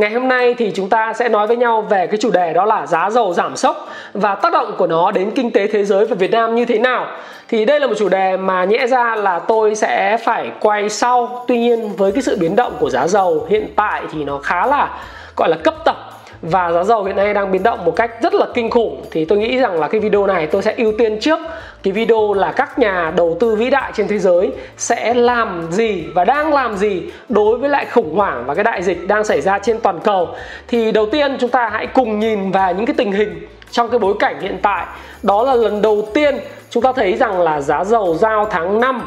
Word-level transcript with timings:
Ngày 0.00 0.12
hôm 0.12 0.28
nay 0.28 0.54
thì 0.58 0.72
chúng 0.74 0.88
ta 0.88 1.12
sẽ 1.12 1.28
nói 1.28 1.46
với 1.46 1.56
nhau 1.56 1.82
về 1.82 2.06
cái 2.06 2.16
chủ 2.20 2.30
đề 2.30 2.52
đó 2.52 2.64
là 2.64 2.86
giá 2.86 3.10
dầu 3.10 3.34
giảm 3.34 3.56
sốc 3.56 3.88
và 4.12 4.34
tác 4.34 4.52
động 4.52 4.74
của 4.78 4.86
nó 4.86 5.10
đến 5.10 5.30
kinh 5.34 5.50
tế 5.50 5.66
thế 5.66 5.84
giới 5.84 6.04
và 6.04 6.14
Việt 6.14 6.30
Nam 6.30 6.54
như 6.54 6.64
thế 6.64 6.78
nào. 6.78 7.06
Thì 7.48 7.64
đây 7.64 7.80
là 7.80 7.86
một 7.86 7.94
chủ 7.98 8.08
đề 8.08 8.36
mà 8.36 8.64
nhẽ 8.64 8.86
ra 8.86 9.16
là 9.16 9.38
tôi 9.38 9.74
sẽ 9.74 10.16
phải 10.16 10.50
quay 10.60 10.88
sau. 10.88 11.44
Tuy 11.48 11.58
nhiên 11.58 11.96
với 11.96 12.12
cái 12.12 12.22
sự 12.22 12.36
biến 12.40 12.56
động 12.56 12.72
của 12.80 12.90
giá 12.90 13.06
dầu 13.06 13.46
hiện 13.50 13.66
tại 13.76 14.02
thì 14.12 14.24
nó 14.24 14.38
khá 14.38 14.66
là, 14.66 14.88
gọi 15.36 15.48
là, 15.48 15.56
cấp 15.56 15.74
tập 15.84 15.96
và 16.42 16.72
giá 16.72 16.84
dầu 16.84 17.04
hiện 17.04 17.16
nay 17.16 17.34
đang 17.34 17.52
biến 17.52 17.62
động 17.62 17.84
một 17.84 17.96
cách 17.96 18.10
rất 18.22 18.34
là 18.34 18.46
kinh 18.54 18.70
khủng. 18.70 19.04
Thì 19.10 19.24
tôi 19.24 19.38
nghĩ 19.38 19.58
rằng 19.58 19.80
là 19.80 19.88
cái 19.88 20.00
video 20.00 20.26
này 20.26 20.46
tôi 20.46 20.62
sẽ 20.62 20.74
ưu 20.76 20.92
tiên 20.98 21.20
trước. 21.20 21.38
Cái 21.82 21.92
video 21.92 22.32
là 22.32 22.52
các 22.52 22.78
nhà 22.78 23.12
đầu 23.16 23.36
tư 23.40 23.54
vĩ 23.56 23.70
đại 23.70 23.92
trên 23.94 24.08
thế 24.08 24.18
giới 24.18 24.50
sẽ 24.76 25.14
làm 25.14 25.66
gì 25.70 26.04
và 26.14 26.24
đang 26.24 26.54
làm 26.54 26.76
gì 26.76 27.02
đối 27.28 27.58
với 27.58 27.68
lại 27.68 27.86
khủng 27.92 28.14
hoảng 28.16 28.44
và 28.46 28.54
cái 28.54 28.64
đại 28.64 28.82
dịch 28.82 29.08
đang 29.08 29.24
xảy 29.24 29.40
ra 29.40 29.58
trên 29.58 29.80
toàn 29.80 30.00
cầu. 30.04 30.28
Thì 30.68 30.92
đầu 30.92 31.06
tiên 31.06 31.36
chúng 31.40 31.50
ta 31.50 31.68
hãy 31.68 31.86
cùng 31.86 32.18
nhìn 32.18 32.50
vào 32.50 32.74
những 32.74 32.86
cái 32.86 32.94
tình 32.98 33.12
hình 33.12 33.46
trong 33.70 33.88
cái 33.88 33.98
bối 33.98 34.14
cảnh 34.18 34.40
hiện 34.40 34.58
tại. 34.62 34.86
Đó 35.22 35.42
là 35.42 35.54
lần 35.54 35.82
đầu 35.82 36.08
tiên 36.14 36.38
chúng 36.70 36.82
ta 36.82 36.92
thấy 36.92 37.16
rằng 37.16 37.40
là 37.40 37.60
giá 37.60 37.84
dầu 37.84 38.14
giao 38.14 38.46
tháng 38.50 38.80
5 38.80 39.02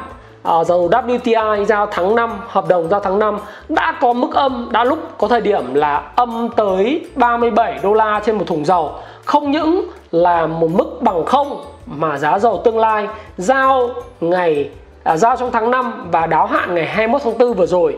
uh, 0.49 0.67
dầu 0.67 0.89
WTI 0.89 1.65
giao 1.65 1.87
tháng 1.91 2.15
5 2.15 2.39
hợp 2.47 2.67
đồng 2.67 2.89
giao 2.89 2.99
tháng 2.99 3.19
5 3.19 3.39
đã 3.69 3.93
có 4.01 4.13
mức 4.13 4.33
âm 4.33 4.69
đã 4.71 4.83
lúc 4.83 4.99
có 5.17 5.27
thời 5.27 5.41
điểm 5.41 5.73
là 5.73 6.11
âm 6.15 6.49
tới 6.55 7.05
37 7.15 7.79
đô 7.83 7.93
la 7.93 8.21
trên 8.25 8.37
một 8.37 8.47
thùng 8.47 8.65
dầu. 8.65 8.91
Không 9.25 9.51
những 9.51 9.85
là 10.11 10.47
một 10.47 10.69
mức 10.73 11.01
bằng 11.01 11.25
không 11.25 11.63
mà 11.85 12.17
giá 12.17 12.39
dầu 12.39 12.61
tương 12.65 12.79
lai 12.79 13.07
giao 13.37 13.89
ngày 14.21 14.69
à, 15.03 15.17
giao 15.17 15.35
trong 15.35 15.51
tháng 15.51 15.71
5 15.71 16.09
và 16.11 16.25
đáo 16.25 16.45
hạn 16.47 16.75
ngày 16.75 16.85
21 16.85 17.21
tháng 17.23 17.37
4 17.37 17.53
vừa 17.53 17.65
rồi 17.65 17.97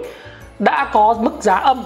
đã 0.59 0.87
có 0.93 1.15
mức 1.19 1.31
giá 1.39 1.55
âm. 1.55 1.83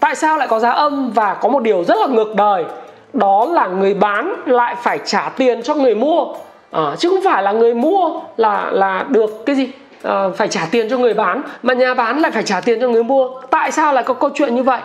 Tại 0.00 0.14
sao 0.14 0.36
lại 0.36 0.48
có 0.48 0.58
giá 0.58 0.70
âm 0.70 1.10
và 1.10 1.34
có 1.34 1.48
một 1.48 1.62
điều 1.62 1.84
rất 1.84 1.98
là 2.00 2.06
ngược 2.06 2.34
đời? 2.34 2.64
Đó 3.12 3.46
là 3.50 3.66
người 3.66 3.94
bán 3.94 4.34
lại 4.46 4.74
phải 4.82 4.98
trả 5.04 5.28
tiền 5.36 5.62
cho 5.62 5.74
người 5.74 5.94
mua. 5.94 6.34
À, 6.70 6.96
chứ 6.98 7.08
không 7.08 7.20
phải 7.24 7.42
là 7.42 7.52
người 7.52 7.74
mua 7.74 8.20
là 8.36 8.70
là 8.70 9.04
được 9.08 9.46
cái 9.46 9.56
gì? 9.56 9.70
Uh, 10.08 10.36
phải 10.36 10.48
trả 10.48 10.68
tiền 10.70 10.90
cho 10.90 10.98
người 10.98 11.14
bán 11.14 11.42
mà 11.62 11.74
nhà 11.74 11.94
bán 11.94 12.18
lại 12.18 12.30
phải 12.30 12.42
trả 12.42 12.60
tiền 12.60 12.80
cho 12.80 12.88
người 12.88 13.02
mua. 13.02 13.28
Tại 13.50 13.72
sao 13.72 13.92
lại 13.92 14.04
có 14.04 14.14
câu 14.14 14.30
chuyện 14.34 14.54
như 14.54 14.62
vậy? 14.62 14.80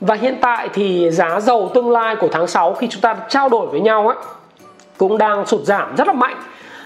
Và 0.00 0.14
hiện 0.14 0.36
tại 0.40 0.68
thì 0.74 1.10
giá 1.10 1.40
dầu 1.40 1.70
tương 1.74 1.90
lai 1.90 2.16
của 2.16 2.28
tháng 2.32 2.46
6 2.46 2.74
khi 2.74 2.88
chúng 2.90 3.00
ta 3.00 3.16
trao 3.28 3.48
đổi 3.48 3.66
với 3.66 3.80
nhau 3.80 4.08
ấy 4.08 4.16
cũng 4.96 5.18
đang 5.18 5.46
sụt 5.46 5.60
giảm 5.60 5.96
rất 5.96 6.06
là 6.06 6.12
mạnh. 6.12 6.36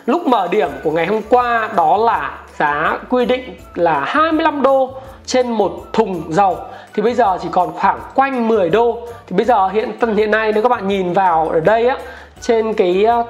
Lúc 0.06 0.26
mở 0.26 0.48
điểm 0.50 0.70
của 0.84 0.90
ngày 0.90 1.06
hôm 1.06 1.22
qua 1.28 1.68
đó 1.76 1.96
là 1.96 2.38
giá 2.58 2.98
quy 3.08 3.26
định 3.26 3.56
là 3.74 4.00
25 4.00 4.62
đô 4.62 4.94
trên 5.26 5.50
một 5.50 5.72
thùng 5.92 6.22
dầu. 6.28 6.58
Thì 6.94 7.02
bây 7.02 7.14
giờ 7.14 7.38
chỉ 7.42 7.48
còn 7.52 7.72
khoảng 7.72 8.00
quanh 8.14 8.48
10 8.48 8.70
đô. 8.70 8.98
Thì 9.26 9.36
bây 9.36 9.46
giờ 9.46 9.68
hiện 9.68 9.90
hiện 10.16 10.30
nay 10.30 10.52
nếu 10.52 10.62
các 10.62 10.68
bạn 10.68 10.88
nhìn 10.88 11.12
vào 11.12 11.48
ở 11.48 11.60
đây 11.60 11.88
á 11.88 11.96
trên 12.42 12.74
cái 12.74 13.04
ờ, 13.04 13.24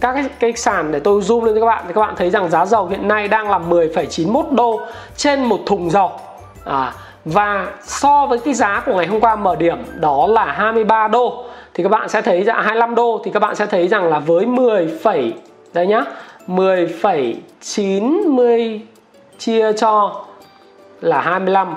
các 0.00 0.12
cái, 0.12 0.24
cái 0.40 0.52
sàn 0.52 0.92
để 0.92 1.00
tôi 1.00 1.20
zoom 1.20 1.44
lên 1.44 1.54
cho 1.54 1.60
các 1.60 1.66
bạn. 1.66 1.84
Thì 1.86 1.92
các 1.94 2.00
bạn 2.00 2.14
thấy 2.16 2.30
rằng 2.30 2.50
giá 2.50 2.66
dầu 2.66 2.86
hiện 2.86 3.08
nay 3.08 3.28
đang 3.28 3.50
là 3.50 3.58
10,91 3.58 4.54
đô 4.54 4.80
trên 5.16 5.44
một 5.44 5.60
thùng 5.66 5.90
dầu. 5.90 6.10
À, 6.64 6.92
và 7.24 7.66
so 7.82 8.26
với 8.26 8.38
cái 8.38 8.54
giá 8.54 8.82
của 8.86 8.94
ngày 8.94 9.06
hôm 9.06 9.20
qua 9.20 9.36
mở 9.36 9.56
điểm 9.56 9.78
đó 10.00 10.26
là 10.26 10.44
23 10.44 11.08
đô. 11.08 11.44
Thì 11.74 11.82
các 11.82 11.88
bạn 11.88 12.08
sẽ 12.08 12.22
thấy 12.22 12.42
rằng 12.42 12.62
25 12.62 12.94
đô 12.94 13.20
thì 13.24 13.30
các 13.30 13.40
bạn 13.40 13.54
sẽ 13.54 13.66
thấy 13.66 13.88
rằng 13.88 14.08
là 14.08 14.18
với 14.18 14.46
10, 14.46 14.88
đây 15.72 15.86
nhá 15.86 16.04
10,90 16.48 18.78
chia 19.38 19.72
cho 19.72 20.24
là 21.00 21.20
25 21.20 21.74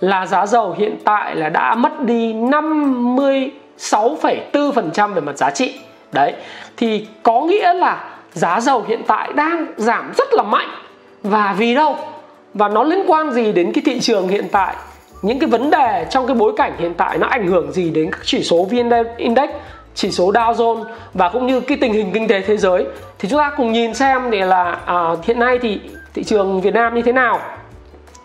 là 0.00 0.26
giá 0.26 0.46
dầu 0.46 0.74
hiện 0.78 0.96
tại 1.04 1.36
là 1.36 1.48
đã 1.48 1.74
mất 1.74 2.04
đi 2.04 2.34
56,4% 2.34 5.14
về 5.14 5.20
mặt 5.20 5.38
giá 5.38 5.50
trị 5.50 5.78
đấy 6.12 6.32
thì 6.76 7.06
có 7.22 7.40
nghĩa 7.40 7.72
là 7.72 8.04
giá 8.32 8.60
dầu 8.60 8.84
hiện 8.88 9.02
tại 9.06 9.32
đang 9.32 9.66
giảm 9.76 10.12
rất 10.18 10.34
là 10.34 10.42
mạnh. 10.42 10.68
Và 11.22 11.54
vì 11.58 11.74
đâu? 11.74 11.96
Và 12.54 12.68
nó 12.68 12.82
liên 12.82 13.04
quan 13.06 13.32
gì 13.32 13.52
đến 13.52 13.72
cái 13.72 13.82
thị 13.86 14.00
trường 14.00 14.28
hiện 14.28 14.48
tại? 14.52 14.74
Những 15.22 15.38
cái 15.38 15.48
vấn 15.48 15.70
đề 15.70 16.06
trong 16.10 16.26
cái 16.26 16.36
bối 16.36 16.52
cảnh 16.56 16.72
hiện 16.78 16.94
tại 16.94 17.18
nó 17.18 17.26
ảnh 17.26 17.46
hưởng 17.46 17.72
gì 17.72 17.90
đến 17.90 18.10
các 18.12 18.20
chỉ 18.24 18.42
số 18.42 18.64
VN 18.70 18.90
Index 19.16 19.50
chỉ 19.94 20.10
số 20.10 20.32
Dow 20.32 20.54
Jones 20.54 20.84
và 21.14 21.28
cũng 21.28 21.46
như 21.46 21.60
cái 21.60 21.78
tình 21.80 21.92
hình 21.92 22.10
kinh 22.14 22.28
tế 22.28 22.40
thế 22.40 22.56
giới? 22.56 22.84
Thì 23.18 23.28
chúng 23.28 23.38
ta 23.38 23.50
cùng 23.56 23.72
nhìn 23.72 23.94
xem 23.94 24.30
để 24.30 24.46
là 24.46 24.78
à, 24.86 25.08
hiện 25.24 25.38
nay 25.38 25.58
thì 25.62 25.80
thị 26.14 26.24
trường 26.24 26.60
Việt 26.60 26.74
Nam 26.74 26.94
như 26.94 27.02
thế 27.02 27.12
nào 27.12 27.40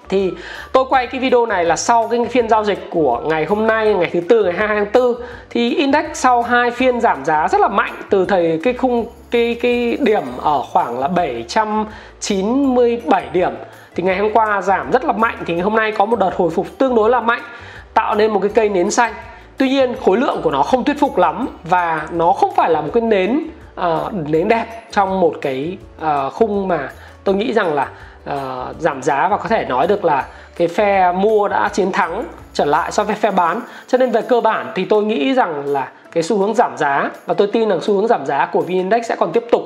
thì 0.10 0.32
tôi 0.72 0.86
quay 0.90 1.08
cái 1.08 1.22
video 1.22 1.46
này 1.46 1.66
là 1.66 1.76
sau 1.76 2.08
cái 2.08 2.26
phiên 2.26 2.50
giao 2.50 2.64
dịch 2.64 2.88
của 2.90 3.22
ngày 3.26 3.46
hôm 3.46 3.68
nay 3.68 3.94
ngày 3.94 4.10
thứ 4.14 4.22
tư 4.30 4.44
ngày 4.44 4.54
22 4.54 4.86
tháng 4.86 5.04
4 5.04 5.14
thì 5.50 5.76
index 5.76 6.06
sau 6.14 6.42
hai 6.42 6.72
phiên 6.72 7.02
giảm 7.02 7.26
giá 7.26 7.48
rất 7.48 7.62
là 7.62 7.68
mạnh 7.68 7.94
từ 8.10 8.26
thời 8.26 8.60
cái 8.64 8.74
khung 8.74 9.06
cái 9.32 9.58
cái 9.62 9.98
điểm 10.00 10.24
ở 10.42 10.62
khoảng 10.62 11.00
là 11.00 11.08
797 11.08 13.30
điểm. 13.34 13.52
Thì 13.96 14.04
ngày 14.04 14.18
hôm 14.18 14.34
qua 14.34 14.62
giảm 14.62 14.92
rất 14.92 15.06
là 15.06 15.14
mạnh 15.14 15.38
thì 15.46 15.60
hôm 15.60 15.76
nay 15.76 15.92
có 15.92 16.06
một 16.06 16.20
đợt 16.20 16.32
hồi 16.36 16.50
phục 16.50 16.78
tương 16.78 16.96
đối 16.96 17.10
là 17.10 17.22
mạnh 17.22 17.42
tạo 17.94 18.16
nên 18.16 18.32
một 18.32 18.40
cái 18.40 18.52
cây 18.56 18.70
nến 18.70 18.92
xanh. 18.92 19.14
Tuy 19.58 19.70
nhiên 19.70 19.96
khối 20.06 20.18
lượng 20.18 20.42
của 20.44 20.52
nó 20.52 20.64
không 20.64 20.84
thuyết 20.84 21.00
phục 21.00 21.18
lắm 21.18 21.48
và 21.64 22.08
nó 22.12 22.32
không 22.32 22.52
phải 22.56 22.70
là 22.70 22.82
một 22.82 22.90
cái 22.94 23.02
nến 23.02 23.48
uh, 23.82 24.14
nến 24.14 24.48
đẹp 24.48 24.66
trong 24.92 25.20
một 25.20 25.34
cái 25.42 25.78
uh, 26.02 26.34
khung 26.34 26.68
mà 26.68 26.90
tôi 27.24 27.36
nghĩ 27.36 27.54
rằng 27.54 27.74
là 27.74 27.90
uh, 28.28 28.76
giảm 28.80 29.04
giá 29.04 29.28
và 29.28 29.38
có 29.38 29.50
thể 29.50 29.66
nói 29.66 29.88
được 29.88 30.06
là 30.06 30.26
cái 30.56 30.68
phe 30.68 31.12
mua 31.12 31.48
đã 31.48 31.70
chiến 31.74 31.92
thắng 31.92 32.24
trở 32.54 32.66
lại 32.66 32.92
so 32.92 33.04
với 33.04 33.16
phe 33.16 33.32
bán. 33.32 33.62
Cho 33.88 33.98
nên 33.98 34.12
về 34.12 34.22
cơ 34.22 34.42
bản 34.42 34.72
thì 34.76 34.86
tôi 34.86 35.04
nghĩ 35.04 35.34
rằng 35.34 35.68
là 35.68 35.92
cái 36.12 36.24
xu 36.24 36.38
hướng 36.38 36.54
giảm 36.54 36.78
giá 36.78 37.10
và 37.26 37.34
tôi 37.34 37.48
tin 37.48 37.70
rằng 37.70 37.82
xu 37.82 37.94
hướng 37.94 38.08
giảm 38.08 38.26
giá 38.26 38.46
của 38.46 38.62
VN 38.62 38.68
Index 38.68 39.06
sẽ 39.06 39.16
còn 39.20 39.32
tiếp 39.32 39.46
tục. 39.52 39.62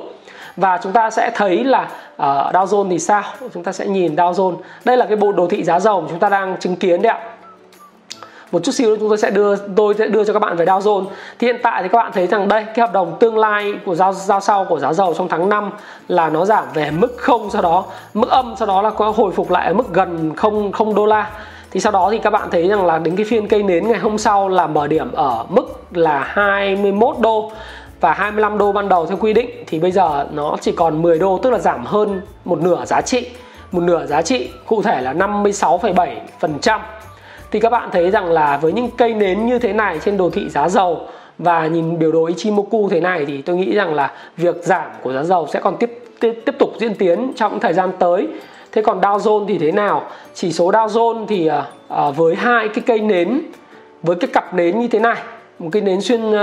Và 0.56 0.78
chúng 0.82 0.92
ta 0.92 1.10
sẽ 1.10 1.30
thấy 1.34 1.64
là 1.64 1.88
ở 2.16 2.46
uh, 2.48 2.54
Dow 2.54 2.66
Jones 2.66 2.90
thì 2.90 2.98
sao? 2.98 3.22
Chúng 3.54 3.64
ta 3.64 3.72
sẽ 3.72 3.86
nhìn 3.86 4.16
Dow 4.16 4.32
Jones. 4.32 4.56
Đây 4.84 4.96
là 4.96 5.06
cái 5.06 5.16
bộ 5.16 5.32
đồ 5.32 5.46
thị 5.46 5.64
giá 5.64 5.80
dầu 5.80 6.00
mà 6.00 6.06
chúng 6.10 6.18
ta 6.18 6.28
đang 6.28 6.56
chứng 6.60 6.76
kiến 6.76 7.02
đấy 7.02 7.12
ạ 7.12 7.31
một 8.52 8.64
chút 8.64 8.72
xíu 8.72 8.96
chúng 8.96 9.08
tôi 9.08 9.18
sẽ 9.18 9.30
đưa 9.30 9.56
tôi 9.56 9.94
sẽ 9.98 10.06
đưa 10.06 10.24
cho 10.24 10.32
các 10.32 10.38
bạn 10.38 10.56
về 10.56 10.64
Dow 10.64 10.80
Jones. 10.80 11.06
Thì 11.38 11.46
hiện 11.46 11.60
tại 11.62 11.82
thì 11.82 11.88
các 11.88 11.98
bạn 11.98 12.12
thấy 12.14 12.26
rằng 12.26 12.48
đây 12.48 12.64
cái 12.74 12.86
hợp 12.86 12.92
đồng 12.92 13.16
tương 13.20 13.38
lai 13.38 13.74
của 13.86 13.94
giao 13.94 14.12
giao 14.12 14.40
sau 14.40 14.64
của 14.64 14.78
giá 14.78 14.92
dầu 14.92 15.14
trong 15.18 15.28
tháng 15.28 15.48
5 15.48 15.70
là 16.08 16.30
nó 16.30 16.44
giảm 16.44 16.64
về 16.74 16.90
mức 16.90 17.16
không 17.16 17.50
sau 17.50 17.62
đó 17.62 17.84
mức 18.14 18.30
âm 18.30 18.54
sau 18.58 18.68
đó 18.68 18.82
là 18.82 18.90
có 18.90 19.10
hồi 19.10 19.32
phục 19.32 19.50
lại 19.50 19.66
ở 19.66 19.72
mức 19.72 19.94
gần 19.94 20.36
không 20.36 20.72
không 20.72 20.94
đô 20.94 21.06
la. 21.06 21.30
Thì 21.70 21.80
sau 21.80 21.92
đó 21.92 22.08
thì 22.10 22.18
các 22.18 22.30
bạn 22.30 22.48
thấy 22.50 22.68
rằng 22.68 22.86
là 22.86 22.98
đến 22.98 23.16
cái 23.16 23.26
phiên 23.28 23.48
cây 23.48 23.62
nến 23.62 23.88
ngày 23.88 23.98
hôm 23.98 24.18
sau 24.18 24.48
là 24.48 24.66
mở 24.66 24.86
điểm 24.86 25.12
ở 25.12 25.44
mức 25.48 25.82
là 25.90 26.24
21 26.28 27.16
đô 27.20 27.52
và 28.00 28.12
25 28.12 28.58
đô 28.58 28.72
ban 28.72 28.88
đầu 28.88 29.06
theo 29.06 29.16
quy 29.20 29.32
định. 29.32 29.50
Thì 29.66 29.78
bây 29.78 29.92
giờ 29.92 30.26
nó 30.32 30.56
chỉ 30.60 30.72
còn 30.72 31.02
10 31.02 31.18
đô 31.18 31.38
tức 31.42 31.50
là 31.50 31.58
giảm 31.58 31.84
hơn 31.84 32.20
một 32.44 32.58
nửa 32.62 32.84
giá 32.84 33.00
trị. 33.00 33.26
Một 33.72 33.80
nửa 33.80 34.06
giá 34.06 34.22
trị 34.22 34.50
cụ 34.66 34.82
thể 34.82 35.00
là 35.00 35.12
56,7% 35.12 36.78
thì 37.52 37.60
các 37.60 37.70
bạn 37.70 37.88
thấy 37.92 38.10
rằng 38.10 38.32
là 38.32 38.56
với 38.56 38.72
những 38.72 38.88
cây 38.96 39.14
nến 39.14 39.46
như 39.46 39.58
thế 39.58 39.72
này 39.72 39.98
trên 40.04 40.16
đồ 40.16 40.30
thị 40.30 40.48
giá 40.48 40.68
dầu 40.68 41.00
và 41.38 41.66
nhìn 41.66 41.98
biểu 41.98 42.12
đồ 42.12 42.24
Ichimoku 42.24 42.88
thế 42.88 43.00
này 43.00 43.26
thì 43.26 43.42
tôi 43.42 43.56
nghĩ 43.56 43.74
rằng 43.74 43.94
là 43.94 44.12
việc 44.36 44.56
giảm 44.62 44.90
của 45.02 45.12
giá 45.12 45.22
dầu 45.22 45.46
sẽ 45.52 45.60
còn 45.60 45.76
tiếp 45.76 45.98
tiếp, 46.20 46.42
tiếp 46.46 46.54
tục 46.58 46.72
diễn 46.78 46.94
tiến 46.94 47.32
trong 47.36 47.60
thời 47.60 47.72
gian 47.72 47.90
tới. 47.98 48.28
Thế 48.72 48.82
còn 48.82 49.00
Dow 49.00 49.18
Jones 49.18 49.46
thì 49.46 49.58
thế 49.58 49.72
nào? 49.72 50.02
Chỉ 50.34 50.52
số 50.52 50.70
Dow 50.70 50.86
Jones 50.86 51.26
thì 51.26 51.50
uh, 51.50 52.16
với 52.16 52.34
hai 52.34 52.68
cái 52.68 52.84
cây 52.86 53.00
nến 53.00 53.40
với 54.02 54.16
cái 54.16 54.30
cặp 54.32 54.54
nến 54.54 54.80
như 54.80 54.88
thế 54.88 54.98
này 54.98 55.16
một 55.58 55.68
cái 55.72 55.82
nến 55.82 56.00
xuyên 56.00 56.30
uh, 56.30 56.34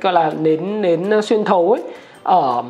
gọi 0.00 0.12
là 0.12 0.32
nến 0.40 0.82
nến 0.82 1.22
xuyên 1.22 1.44
thấu 1.44 1.72
ấy 1.72 1.82
ở 2.22 2.62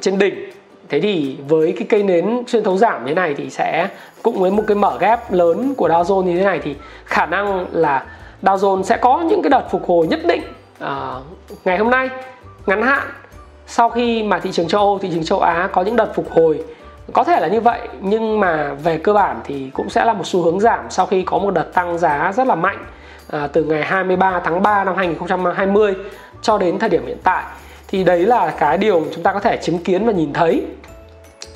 trên 0.00 0.18
đỉnh 0.18 0.47
thế 0.88 1.00
thì 1.00 1.36
với 1.48 1.74
cái 1.78 1.86
cây 1.88 2.02
nến 2.02 2.42
xuyên 2.46 2.64
thấu 2.64 2.76
giảm 2.76 3.02
thế 3.06 3.14
này 3.14 3.34
thì 3.34 3.50
sẽ 3.50 3.88
cũng 4.22 4.40
với 4.40 4.50
một 4.50 4.62
cái 4.66 4.74
mở 4.74 4.98
ghép 5.00 5.32
lớn 5.32 5.74
của 5.74 5.88
Dow 5.88 6.02
Jones 6.02 6.22
như 6.22 6.38
thế 6.38 6.44
này 6.44 6.60
thì 6.62 6.76
khả 7.04 7.26
năng 7.26 7.66
là 7.72 8.04
Dow 8.42 8.56
Jones 8.56 8.82
sẽ 8.82 8.96
có 8.96 9.20
những 9.20 9.42
cái 9.42 9.50
đợt 9.50 9.64
phục 9.70 9.88
hồi 9.88 10.06
nhất 10.06 10.20
định 10.26 10.42
uh, 10.84 10.88
ngày 11.64 11.78
hôm 11.78 11.90
nay 11.90 12.08
ngắn 12.66 12.82
hạn. 12.82 13.08
Sau 13.66 13.88
khi 13.88 14.22
mà 14.22 14.38
thị 14.38 14.52
trường 14.52 14.68
châu 14.68 14.80
Âu, 14.80 14.98
thị 14.98 15.08
trường 15.12 15.24
châu 15.24 15.40
Á 15.40 15.68
có 15.72 15.82
những 15.82 15.96
đợt 15.96 16.12
phục 16.14 16.30
hồi 16.30 16.64
có 17.12 17.24
thể 17.24 17.40
là 17.40 17.48
như 17.48 17.60
vậy 17.60 17.88
nhưng 18.00 18.40
mà 18.40 18.74
về 18.74 18.98
cơ 18.98 19.12
bản 19.12 19.40
thì 19.44 19.70
cũng 19.74 19.90
sẽ 19.90 20.04
là 20.04 20.12
một 20.12 20.26
xu 20.26 20.42
hướng 20.42 20.60
giảm 20.60 20.84
sau 20.90 21.06
khi 21.06 21.22
có 21.22 21.38
một 21.38 21.50
đợt 21.50 21.74
tăng 21.74 21.98
giá 21.98 22.32
rất 22.36 22.46
là 22.46 22.54
mạnh 22.54 22.84
à, 23.30 23.48
từ 23.52 23.64
ngày 23.64 23.82
23 23.82 24.40
tháng 24.44 24.62
3 24.62 24.84
năm 24.84 24.96
2020 24.96 25.94
cho 26.42 26.58
đến 26.58 26.78
thời 26.78 26.88
điểm 26.88 27.06
hiện 27.06 27.18
tại 27.22 27.44
thì 27.88 28.04
đấy 28.04 28.18
là 28.18 28.54
cái 28.58 28.78
điều 28.78 29.04
chúng 29.14 29.22
ta 29.22 29.32
có 29.32 29.40
thể 29.40 29.56
chứng 29.56 29.78
kiến 29.78 30.06
và 30.06 30.12
nhìn 30.12 30.32
thấy. 30.32 30.62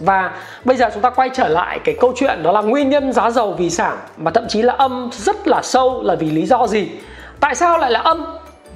Và 0.00 0.32
bây 0.64 0.76
giờ 0.76 0.90
chúng 0.94 1.02
ta 1.02 1.11
quay 1.11 1.31
trở 1.34 1.49
lại 1.49 1.79
cái 1.84 1.94
câu 2.00 2.12
chuyện 2.17 2.43
đó 2.43 2.52
là 2.52 2.61
nguyên 2.62 2.90
nhân 2.90 3.12
giá 3.12 3.31
dầu 3.31 3.55
vì 3.58 3.69
giảm 3.69 3.99
mà 4.17 4.31
thậm 4.31 4.44
chí 4.49 4.62
là 4.62 4.73
âm 4.73 5.11
rất 5.12 5.49
là 5.49 5.62
sâu 5.62 6.02
là 6.02 6.14
vì 6.14 6.31
lý 6.31 6.46
do 6.46 6.67
gì? 6.67 6.88
Tại 7.40 7.55
sao 7.55 7.79
lại 7.79 7.90
là 7.90 8.00
âm? 8.00 8.25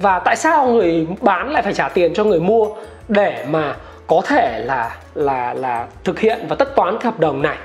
Và 0.01 0.19
tại 0.19 0.35
sao 0.35 0.67
người 0.67 1.07
bán 1.21 1.51
lại 1.51 1.63
phải 1.63 1.73
trả 1.73 1.89
tiền 1.89 2.13
cho 2.13 2.23
người 2.23 2.39
mua 2.39 2.67
để 3.07 3.45
mà 3.49 3.75
có 4.07 4.21
thể 4.25 4.59
là 4.65 4.95
là 5.15 5.53
là 5.53 5.87
thực 6.03 6.19
hiện 6.19 6.45
và 6.49 6.55
tất 6.55 6.75
toán 6.75 6.97
cái 6.97 7.11
hợp 7.11 7.19
đồng 7.19 7.41
này? 7.41 7.57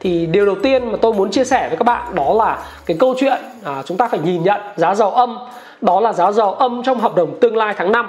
Thì 0.00 0.26
điều 0.26 0.46
đầu 0.46 0.56
tiên 0.62 0.92
mà 0.92 0.98
tôi 1.02 1.12
muốn 1.12 1.30
chia 1.30 1.44
sẻ 1.44 1.68
với 1.68 1.76
các 1.76 1.84
bạn 1.84 2.14
đó 2.14 2.34
là 2.34 2.58
cái 2.86 2.96
câu 3.00 3.14
chuyện 3.18 3.38
à, 3.64 3.82
chúng 3.84 3.96
ta 3.96 4.08
phải 4.08 4.20
nhìn 4.20 4.42
nhận 4.42 4.60
giá 4.76 4.94
dầu 4.94 5.10
âm. 5.10 5.38
Đó 5.80 6.00
là 6.00 6.12
giá 6.12 6.32
dầu 6.32 6.54
âm 6.54 6.82
trong 6.82 7.00
hợp 7.00 7.14
đồng 7.14 7.40
tương 7.40 7.56
lai 7.56 7.74
tháng 7.76 7.92
5 7.92 8.06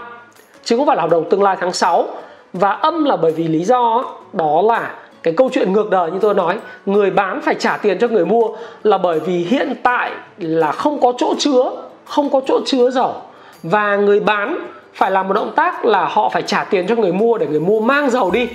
chứ 0.63 0.77
không 0.77 0.87
phải 0.87 0.95
là 0.95 1.01
hợp 1.01 1.11
đồng 1.11 1.29
tương 1.29 1.43
lai 1.43 1.57
tháng 1.59 1.73
6 1.73 2.05
và 2.53 2.71
âm 2.71 3.05
là 3.05 3.17
bởi 3.17 3.31
vì 3.31 3.47
lý 3.47 3.63
do 3.63 4.03
đó 4.33 4.61
là 4.61 4.91
cái 5.23 5.33
câu 5.37 5.49
chuyện 5.53 5.73
ngược 5.73 5.89
đời 5.89 6.11
như 6.11 6.19
tôi 6.21 6.33
nói, 6.33 6.57
người 6.85 7.11
bán 7.11 7.41
phải 7.41 7.55
trả 7.55 7.77
tiền 7.77 7.99
cho 7.99 8.07
người 8.07 8.25
mua 8.25 8.49
là 8.83 8.97
bởi 8.97 9.19
vì 9.19 9.37
hiện 9.37 9.75
tại 9.83 10.11
là 10.37 10.71
không 10.71 11.01
có 11.01 11.13
chỗ 11.17 11.33
chứa, 11.39 11.71
không 12.05 12.29
có 12.29 12.41
chỗ 12.47 12.59
chứa 12.65 12.89
dầu 12.89 13.13
và 13.63 13.95
người 13.95 14.19
bán 14.19 14.67
phải 14.93 15.11
làm 15.11 15.27
một 15.27 15.33
động 15.33 15.51
tác 15.55 15.85
là 15.85 16.05
họ 16.05 16.29
phải 16.29 16.41
trả 16.41 16.63
tiền 16.63 16.87
cho 16.87 16.95
người 16.95 17.11
mua 17.11 17.37
để 17.37 17.47
người 17.47 17.59
mua 17.59 17.79
mang 17.79 18.09
dầu 18.09 18.31
đi. 18.31 18.49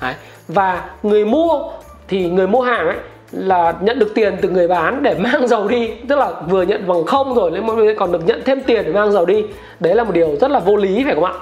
Đấy. 0.00 0.14
và 0.48 0.84
người 1.02 1.24
mua 1.24 1.60
thì 2.08 2.30
người 2.30 2.46
mua 2.46 2.60
hàng 2.60 2.86
ấy 2.86 2.96
là 3.32 3.74
nhận 3.80 3.98
được 3.98 4.14
tiền 4.14 4.36
từ 4.42 4.48
người 4.48 4.68
bán 4.68 5.02
để 5.02 5.14
mang 5.18 5.48
dầu 5.48 5.68
đi. 5.68 5.90
Tức 6.08 6.18
là 6.18 6.32
vừa 6.48 6.62
nhận 6.62 6.86
bằng 6.86 7.06
không 7.06 7.34
rồi 7.34 7.50
nên 7.50 7.96
còn 7.98 8.12
được 8.12 8.26
nhận 8.26 8.42
thêm 8.44 8.62
tiền 8.62 8.82
để 8.86 8.92
mang 8.92 9.12
dầu 9.12 9.26
đi. 9.26 9.44
Đấy 9.80 9.94
là 9.94 10.04
một 10.04 10.12
điều 10.14 10.36
rất 10.40 10.50
là 10.50 10.58
vô 10.58 10.76
lý 10.76 11.04
phải 11.04 11.14
không 11.14 11.24
ạ? 11.24 11.32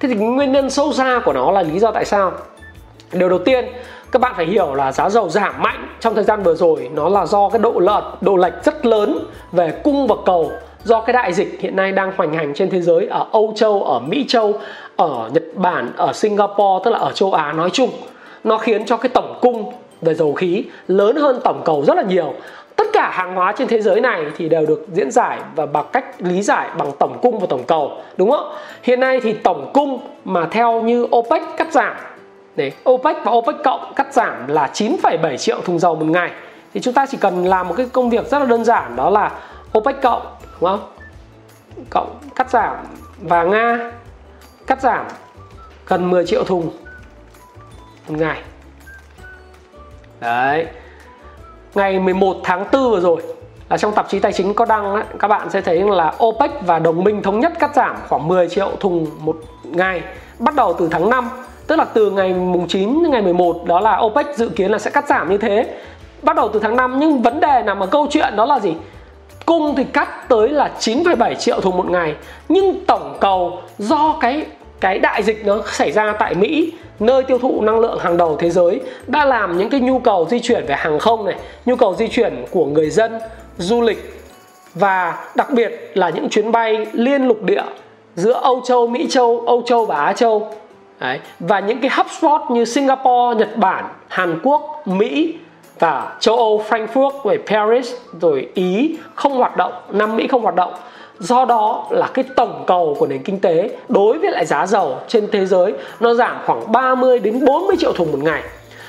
Thế 0.00 0.08
thì 0.08 0.14
nguyên 0.14 0.52
nhân 0.52 0.70
sâu 0.70 0.92
xa 0.92 1.20
của 1.24 1.32
nó 1.32 1.50
là 1.50 1.62
lý 1.62 1.78
do 1.78 1.90
tại 1.90 2.04
sao? 2.04 2.32
Điều 3.12 3.28
đầu 3.28 3.38
tiên 3.38 3.64
các 4.12 4.22
bạn 4.22 4.32
phải 4.36 4.46
hiểu 4.46 4.74
là 4.74 4.92
giá 4.92 5.08
dầu 5.08 5.28
giảm 5.28 5.62
mạnh 5.62 5.88
trong 6.00 6.14
thời 6.14 6.24
gian 6.24 6.42
vừa 6.42 6.54
rồi 6.54 6.90
nó 6.94 7.08
là 7.08 7.26
do 7.26 7.48
cái 7.48 7.58
độ 7.58 7.72
lợt 7.78 8.02
độ 8.20 8.36
lệch 8.36 8.64
rất 8.64 8.86
lớn 8.86 9.18
về 9.52 9.80
cung 9.84 10.06
và 10.06 10.14
cầu 10.26 10.52
do 10.84 11.00
cái 11.00 11.12
đại 11.12 11.32
dịch 11.32 11.60
hiện 11.60 11.76
nay 11.76 11.92
đang 11.92 12.12
hoành 12.16 12.32
hành 12.32 12.54
trên 12.54 12.70
thế 12.70 12.80
giới 12.80 13.06
ở 13.06 13.26
Âu 13.32 13.52
Châu, 13.56 13.82
ở 13.82 13.98
Mỹ 13.98 14.24
Châu, 14.28 14.54
ở 14.96 15.30
Nhật 15.32 15.44
Bản, 15.54 15.92
ở 15.96 16.12
Singapore 16.12 16.84
tức 16.84 16.90
là 16.90 16.98
ở 16.98 17.12
châu 17.12 17.32
Á 17.32 17.52
nói 17.52 17.70
chung. 17.70 17.90
Nó 18.44 18.58
khiến 18.58 18.86
cho 18.86 18.96
cái 18.96 19.08
tổng 19.08 19.38
cung 19.40 19.72
về 20.02 20.14
dầu 20.14 20.34
khí 20.34 20.64
lớn 20.88 21.16
hơn 21.16 21.40
tổng 21.44 21.62
cầu 21.64 21.84
rất 21.84 21.96
là 21.96 22.02
nhiều. 22.02 22.34
Tất 22.76 22.86
cả 22.92 23.10
hàng 23.10 23.34
hóa 23.34 23.54
trên 23.58 23.68
thế 23.68 23.80
giới 23.80 24.00
này 24.00 24.24
thì 24.36 24.48
đều 24.48 24.66
được 24.66 24.86
diễn 24.92 25.10
giải 25.10 25.38
và 25.56 25.66
bằng 25.66 25.86
cách 25.92 26.04
lý 26.18 26.42
giải 26.42 26.68
bằng 26.78 26.90
tổng 26.98 27.18
cung 27.22 27.38
và 27.38 27.46
tổng 27.50 27.64
cầu 27.66 27.92
đúng 28.16 28.30
không 28.30 28.52
hiện 28.82 29.00
nay 29.00 29.20
thì 29.20 29.32
tổng 29.32 29.70
cung 29.74 30.00
mà 30.24 30.48
theo 30.50 30.82
như 30.82 31.06
OPEC 31.16 31.42
cắt 31.56 31.72
giảm 31.72 31.96
Đấy, 32.58 32.72
OPEC 32.90 33.16
và 33.24 33.32
OPEC 33.32 33.56
cộng 33.64 33.92
cắt 33.96 34.14
giảm 34.14 34.46
là 34.48 34.70
9,7 34.74 35.36
triệu 35.36 35.60
thùng 35.64 35.78
dầu 35.78 35.94
một 35.94 36.06
ngày. 36.06 36.30
Thì 36.74 36.80
chúng 36.80 36.94
ta 36.94 37.06
chỉ 37.06 37.18
cần 37.20 37.44
làm 37.44 37.68
một 37.68 37.74
cái 37.76 37.86
công 37.92 38.10
việc 38.10 38.26
rất 38.30 38.38
là 38.38 38.46
đơn 38.46 38.64
giản 38.64 38.96
đó 38.96 39.10
là 39.10 39.32
OPEC 39.78 40.02
cộng 40.02 40.22
đúng 40.60 40.70
không? 40.70 40.80
Cộng 41.90 42.18
cắt 42.34 42.50
giảm 42.50 42.76
và 43.18 43.44
Nga 43.44 43.92
cắt 44.66 44.82
giảm 44.82 45.06
gần 45.86 46.10
10 46.10 46.26
triệu 46.26 46.44
thùng 46.44 46.70
một 48.08 48.14
ngày 48.18 48.42
đấy. 50.20 50.66
Ngày 51.74 51.98
11 51.98 52.36
tháng 52.44 52.64
4 52.72 52.90
vừa 52.90 53.00
rồi 53.00 53.22
là 53.68 53.78
trong 53.78 53.92
tạp 53.92 54.08
chí 54.08 54.18
tài 54.18 54.32
chính 54.32 54.54
có 54.54 54.64
đăng 54.64 54.94
ấy, 54.94 55.04
các 55.18 55.28
bạn 55.28 55.50
sẽ 55.50 55.60
thấy 55.60 55.82
là 55.82 56.12
OPEC 56.24 56.50
và 56.66 56.78
đồng 56.78 57.04
minh 57.04 57.22
thống 57.22 57.40
nhất 57.40 57.52
cắt 57.58 57.74
giảm 57.74 57.96
khoảng 58.08 58.28
10 58.28 58.48
triệu 58.48 58.70
thùng 58.80 59.06
một 59.20 59.36
ngày 59.64 60.02
bắt 60.38 60.54
đầu 60.54 60.72
từ 60.78 60.88
tháng 60.90 61.10
5 61.10 61.28
tức 61.66 61.76
là 61.76 61.84
từ 61.84 62.10
ngày 62.10 62.34
mùng 62.34 62.68
9 62.68 63.02
đến 63.02 63.12
ngày 63.12 63.22
11 63.22 63.64
đó 63.66 63.80
là 63.80 63.98
OPEC 63.98 64.26
dự 64.36 64.48
kiến 64.48 64.70
là 64.70 64.78
sẽ 64.78 64.90
cắt 64.90 65.08
giảm 65.08 65.30
như 65.30 65.38
thế. 65.38 65.76
Bắt 66.22 66.36
đầu 66.36 66.48
từ 66.48 66.60
tháng 66.60 66.76
5 66.76 66.98
nhưng 66.98 67.22
vấn 67.22 67.40
đề 67.40 67.62
nằm 67.66 67.80
ở 67.80 67.86
câu 67.86 68.06
chuyện 68.10 68.36
đó 68.36 68.44
là 68.44 68.60
gì? 68.60 68.74
Cung 69.46 69.74
thì 69.76 69.84
cắt 69.84 70.28
tới 70.28 70.48
là 70.48 70.70
9,7 70.78 71.34
triệu 71.34 71.60
thùng 71.60 71.76
một 71.76 71.90
ngày 71.90 72.14
nhưng 72.48 72.84
tổng 72.86 73.16
cầu 73.20 73.58
do 73.78 74.16
cái 74.20 74.46
cái 74.80 74.98
đại 74.98 75.22
dịch 75.22 75.46
nó 75.46 75.62
xảy 75.66 75.92
ra 75.92 76.12
tại 76.18 76.34
Mỹ 76.34 76.72
nơi 77.00 77.22
tiêu 77.22 77.38
thụ 77.38 77.62
năng 77.62 77.80
lượng 77.80 77.98
hàng 77.98 78.16
đầu 78.16 78.36
thế 78.36 78.50
giới 78.50 78.80
đã 79.06 79.24
làm 79.24 79.58
những 79.58 79.70
cái 79.70 79.80
nhu 79.80 79.98
cầu 79.98 80.26
di 80.30 80.40
chuyển 80.40 80.66
về 80.66 80.74
hàng 80.74 80.98
không 80.98 81.26
này 81.26 81.34
nhu 81.66 81.76
cầu 81.76 81.94
di 81.94 82.08
chuyển 82.08 82.44
của 82.50 82.66
người 82.66 82.90
dân 82.90 83.18
du 83.58 83.82
lịch 83.82 84.22
và 84.74 85.26
đặc 85.34 85.50
biệt 85.50 85.90
là 85.94 86.10
những 86.10 86.28
chuyến 86.28 86.52
bay 86.52 86.86
liên 86.92 87.26
lục 87.28 87.42
địa 87.42 87.62
giữa 88.16 88.32
Âu 88.32 88.62
Châu, 88.66 88.86
Mỹ 88.86 89.06
Châu, 89.10 89.44
Âu 89.46 89.62
Châu 89.66 89.84
và 89.84 90.04
Á 90.04 90.12
Châu 90.12 90.50
Đấy. 91.00 91.20
và 91.40 91.60
những 91.60 91.80
cái 91.80 91.90
hub 91.96 92.06
spot 92.18 92.40
như 92.50 92.64
Singapore, 92.64 93.38
Nhật 93.38 93.56
Bản, 93.56 93.84
Hàn 94.08 94.40
Quốc, 94.42 94.82
Mỹ 94.86 95.34
và 95.78 96.16
châu 96.20 96.36
Âu 96.36 96.64
Frankfurt 96.68 97.10
rồi 97.24 97.38
Paris 97.46 97.94
rồi 98.20 98.48
Ý 98.54 98.96
không 99.14 99.36
hoạt 99.36 99.56
động, 99.56 99.72
Nam 99.90 100.16
Mỹ 100.16 100.26
không 100.26 100.42
hoạt 100.42 100.54
động 100.54 100.72
do 101.20 101.44
đó 101.44 101.86
là 101.90 102.06
cái 102.14 102.24
tổng 102.36 102.64
cầu 102.66 102.96
của 102.98 103.06
nền 103.06 103.22
kinh 103.22 103.40
tế 103.40 103.70
đối 103.88 104.18
với 104.18 104.30
lại 104.30 104.46
giá 104.46 104.66
dầu 104.66 104.96
trên 105.08 105.28
thế 105.32 105.46
giới 105.46 105.74
nó 106.00 106.14
giảm 106.14 106.36
khoảng 106.46 106.72
30 106.72 107.18
đến 107.18 107.44
40 107.44 107.76
triệu 107.78 107.92
thùng 107.92 108.12
một 108.12 108.18
ngày. 108.22 108.42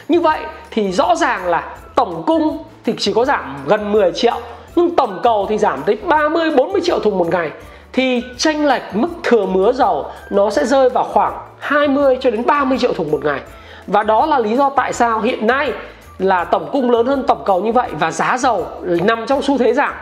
Như 0.08 0.22
vậy 0.22 0.40
thì 0.72 0.92
rõ 0.92 1.16
ràng 1.16 1.48
là 1.48 1.78
tổng 1.96 2.24
cung 2.28 2.58
thì 2.86 2.94
chỉ 2.98 3.14
có 3.14 3.26
giảm 3.26 3.58
gần 3.68 3.92
10 3.92 4.12
triệu, 4.12 4.36
nhưng 4.76 4.96
tổng 4.96 5.20
cầu 5.24 5.46
thì 5.50 5.58
giảm 5.58 5.84
tới 5.86 5.98
30 6.06 6.52
40 6.52 6.81
triệu 6.84 7.00
thùng 7.00 7.18
một 7.18 7.28
ngày. 7.31 7.52
Thì 7.94 8.24
tranh 8.38 8.66
lệch 8.66 8.81
mức 8.94 9.10
thừa 9.24 9.46
mứa 9.46 9.72
dầu 9.72 10.06
nó 10.30 10.50
sẽ 10.50 10.66
rơi 10.66 10.90
vào 10.90 11.04
khoảng 11.04 11.34
20 11.60 12.18
cho 12.22 12.31
đến 12.31 12.46
30 12.46 12.78
triệu 12.78 12.94
thùng 12.94 13.12
một 13.12 13.26
ngày. 13.26 13.40
Và 13.88 14.04
đó 14.04 14.26
là 14.26 14.40
lý 14.40 14.56
do 14.56 14.70
tại 14.70 14.94
sao 14.94 15.22
hiện 15.22 15.48
nay 15.48 15.72
là 16.20 16.44
tổng 16.44 16.70
cung 16.72 16.92
lớn 16.92 17.06
hơn 17.06 17.24
tổng 17.28 17.44
cầu 17.46 17.62
như 17.62 17.72
vậy 17.72 17.90
và 18.00 18.12
giá 18.12 18.38
dầu 18.38 18.66
nằm 18.81 19.26
trong 19.26 19.42
xu 19.42 19.58
thế 19.58 19.74
giảm 19.74 19.94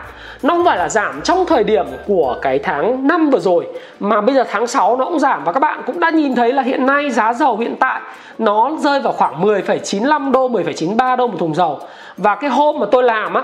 nó 0.42 0.54
không 0.54 0.64
phải 0.64 0.78
là 0.78 0.88
giảm 0.88 1.22
trong 1.22 1.46
thời 1.46 1.64
điểm 1.64 1.86
của 2.06 2.36
cái 2.42 2.58
tháng 2.58 3.06
5 3.06 3.30
vừa 3.30 3.38
rồi 3.38 3.66
mà 4.00 4.20
bây 4.20 4.34
giờ 4.34 4.44
tháng 4.50 4.66
6 4.66 4.96
nó 4.96 5.04
cũng 5.04 5.18
giảm. 5.18 5.44
Và 5.44 5.52
các 5.52 5.60
bạn 5.60 5.82
cũng 5.86 6.00
đã 6.00 6.10
nhìn 6.10 6.34
thấy 6.34 6.52
là 6.52 6.62
hiện 6.62 6.86
nay 6.86 7.10
giá 7.10 7.32
dầu 7.32 7.56
hiện 7.56 7.76
tại 7.80 8.00
nó 8.38 8.70
rơi 8.78 9.00
vào 9.00 9.12
khoảng 9.12 9.42
10,95 9.42 10.32
đô 10.32 10.48
10,93 10.48 11.16
đô 11.16 11.26
một 11.26 11.36
thùng 11.38 11.54
dầu. 11.54 11.80
Và 12.16 12.34
cái 12.34 12.50
hôm 12.50 12.78
mà 12.78 12.86
tôi 12.90 13.02
làm 13.02 13.34
á 13.34 13.42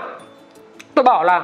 tôi 0.94 1.02
bảo 1.02 1.24
là 1.24 1.42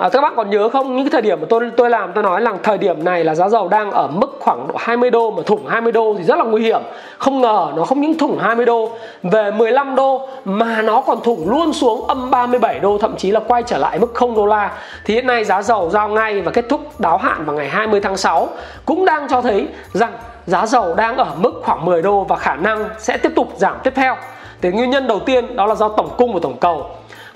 à, 0.00 0.08
các 0.08 0.20
bạn 0.20 0.32
còn 0.36 0.50
nhớ 0.50 0.68
không? 0.68 0.96
Những 0.96 1.04
cái 1.04 1.10
thời 1.10 1.22
điểm 1.22 1.40
mà 1.40 1.46
tôi 1.50 1.70
tôi 1.76 1.90
làm 1.90 2.12
tôi 2.14 2.22
nói 2.22 2.40
là 2.40 2.52
thời 2.62 2.78
điểm 2.78 3.04
này 3.04 3.24
là 3.24 3.34
giá 3.34 3.48
dầu 3.48 3.68
đang 3.68 3.90
ở 3.90 4.06
mức 4.06 4.36
khoảng 4.40 4.68
độ 4.68 4.74
20 4.78 5.10
đô 5.10 5.30
mà 5.30 5.42
thủng 5.46 5.66
20 5.66 5.92
đô 5.92 6.14
thì 6.18 6.24
rất 6.24 6.38
là 6.38 6.44
nguy 6.44 6.62
hiểm. 6.62 6.82
Không 7.18 7.40
ngờ 7.40 7.68
nó 7.76 7.84
không 7.84 8.00
những 8.00 8.18
thủng 8.18 8.38
20 8.38 8.66
đô 8.66 8.90
về 9.22 9.50
15 9.50 9.94
đô 9.94 10.28
mà 10.44 10.82
nó 10.82 11.00
còn 11.00 11.20
thủng 11.20 11.50
luôn 11.50 11.72
xuống 11.72 12.06
âm 12.06 12.30
37 12.30 12.80
đô 12.80 12.98
thậm 12.98 13.16
chí 13.16 13.30
là 13.30 13.40
quay 13.40 13.62
trở 13.62 13.78
lại 13.78 13.98
mức 13.98 14.14
0 14.14 14.34
đô 14.34 14.46
la. 14.46 14.70
Thì 15.04 15.14
hiện 15.14 15.26
nay 15.26 15.44
giá 15.44 15.62
dầu 15.62 15.90
giao 15.90 16.08
ngay 16.08 16.40
và 16.40 16.50
kết 16.50 16.64
thúc 16.68 17.00
đáo 17.00 17.18
hạn 17.18 17.44
vào 17.44 17.56
ngày 17.56 17.68
20 17.68 18.00
tháng 18.00 18.16
6 18.16 18.48
cũng 18.84 19.04
đang 19.04 19.28
cho 19.28 19.42
thấy 19.42 19.68
rằng 19.92 20.12
giá 20.46 20.66
dầu 20.66 20.94
đang 20.94 21.16
ở 21.16 21.26
mức 21.36 21.60
khoảng 21.64 21.84
10 21.84 22.02
đô 22.02 22.24
và 22.24 22.36
khả 22.36 22.56
năng 22.56 22.88
sẽ 22.98 23.16
tiếp 23.16 23.32
tục 23.36 23.48
giảm 23.56 23.76
tiếp 23.82 23.92
theo. 23.96 24.16
Thì 24.62 24.70
nguyên 24.70 24.90
nhân 24.90 25.06
đầu 25.06 25.20
tiên 25.20 25.56
đó 25.56 25.66
là 25.66 25.74
do 25.74 25.88
tổng 25.88 26.10
cung 26.16 26.34
và 26.34 26.40
tổng 26.42 26.56
cầu. 26.60 26.86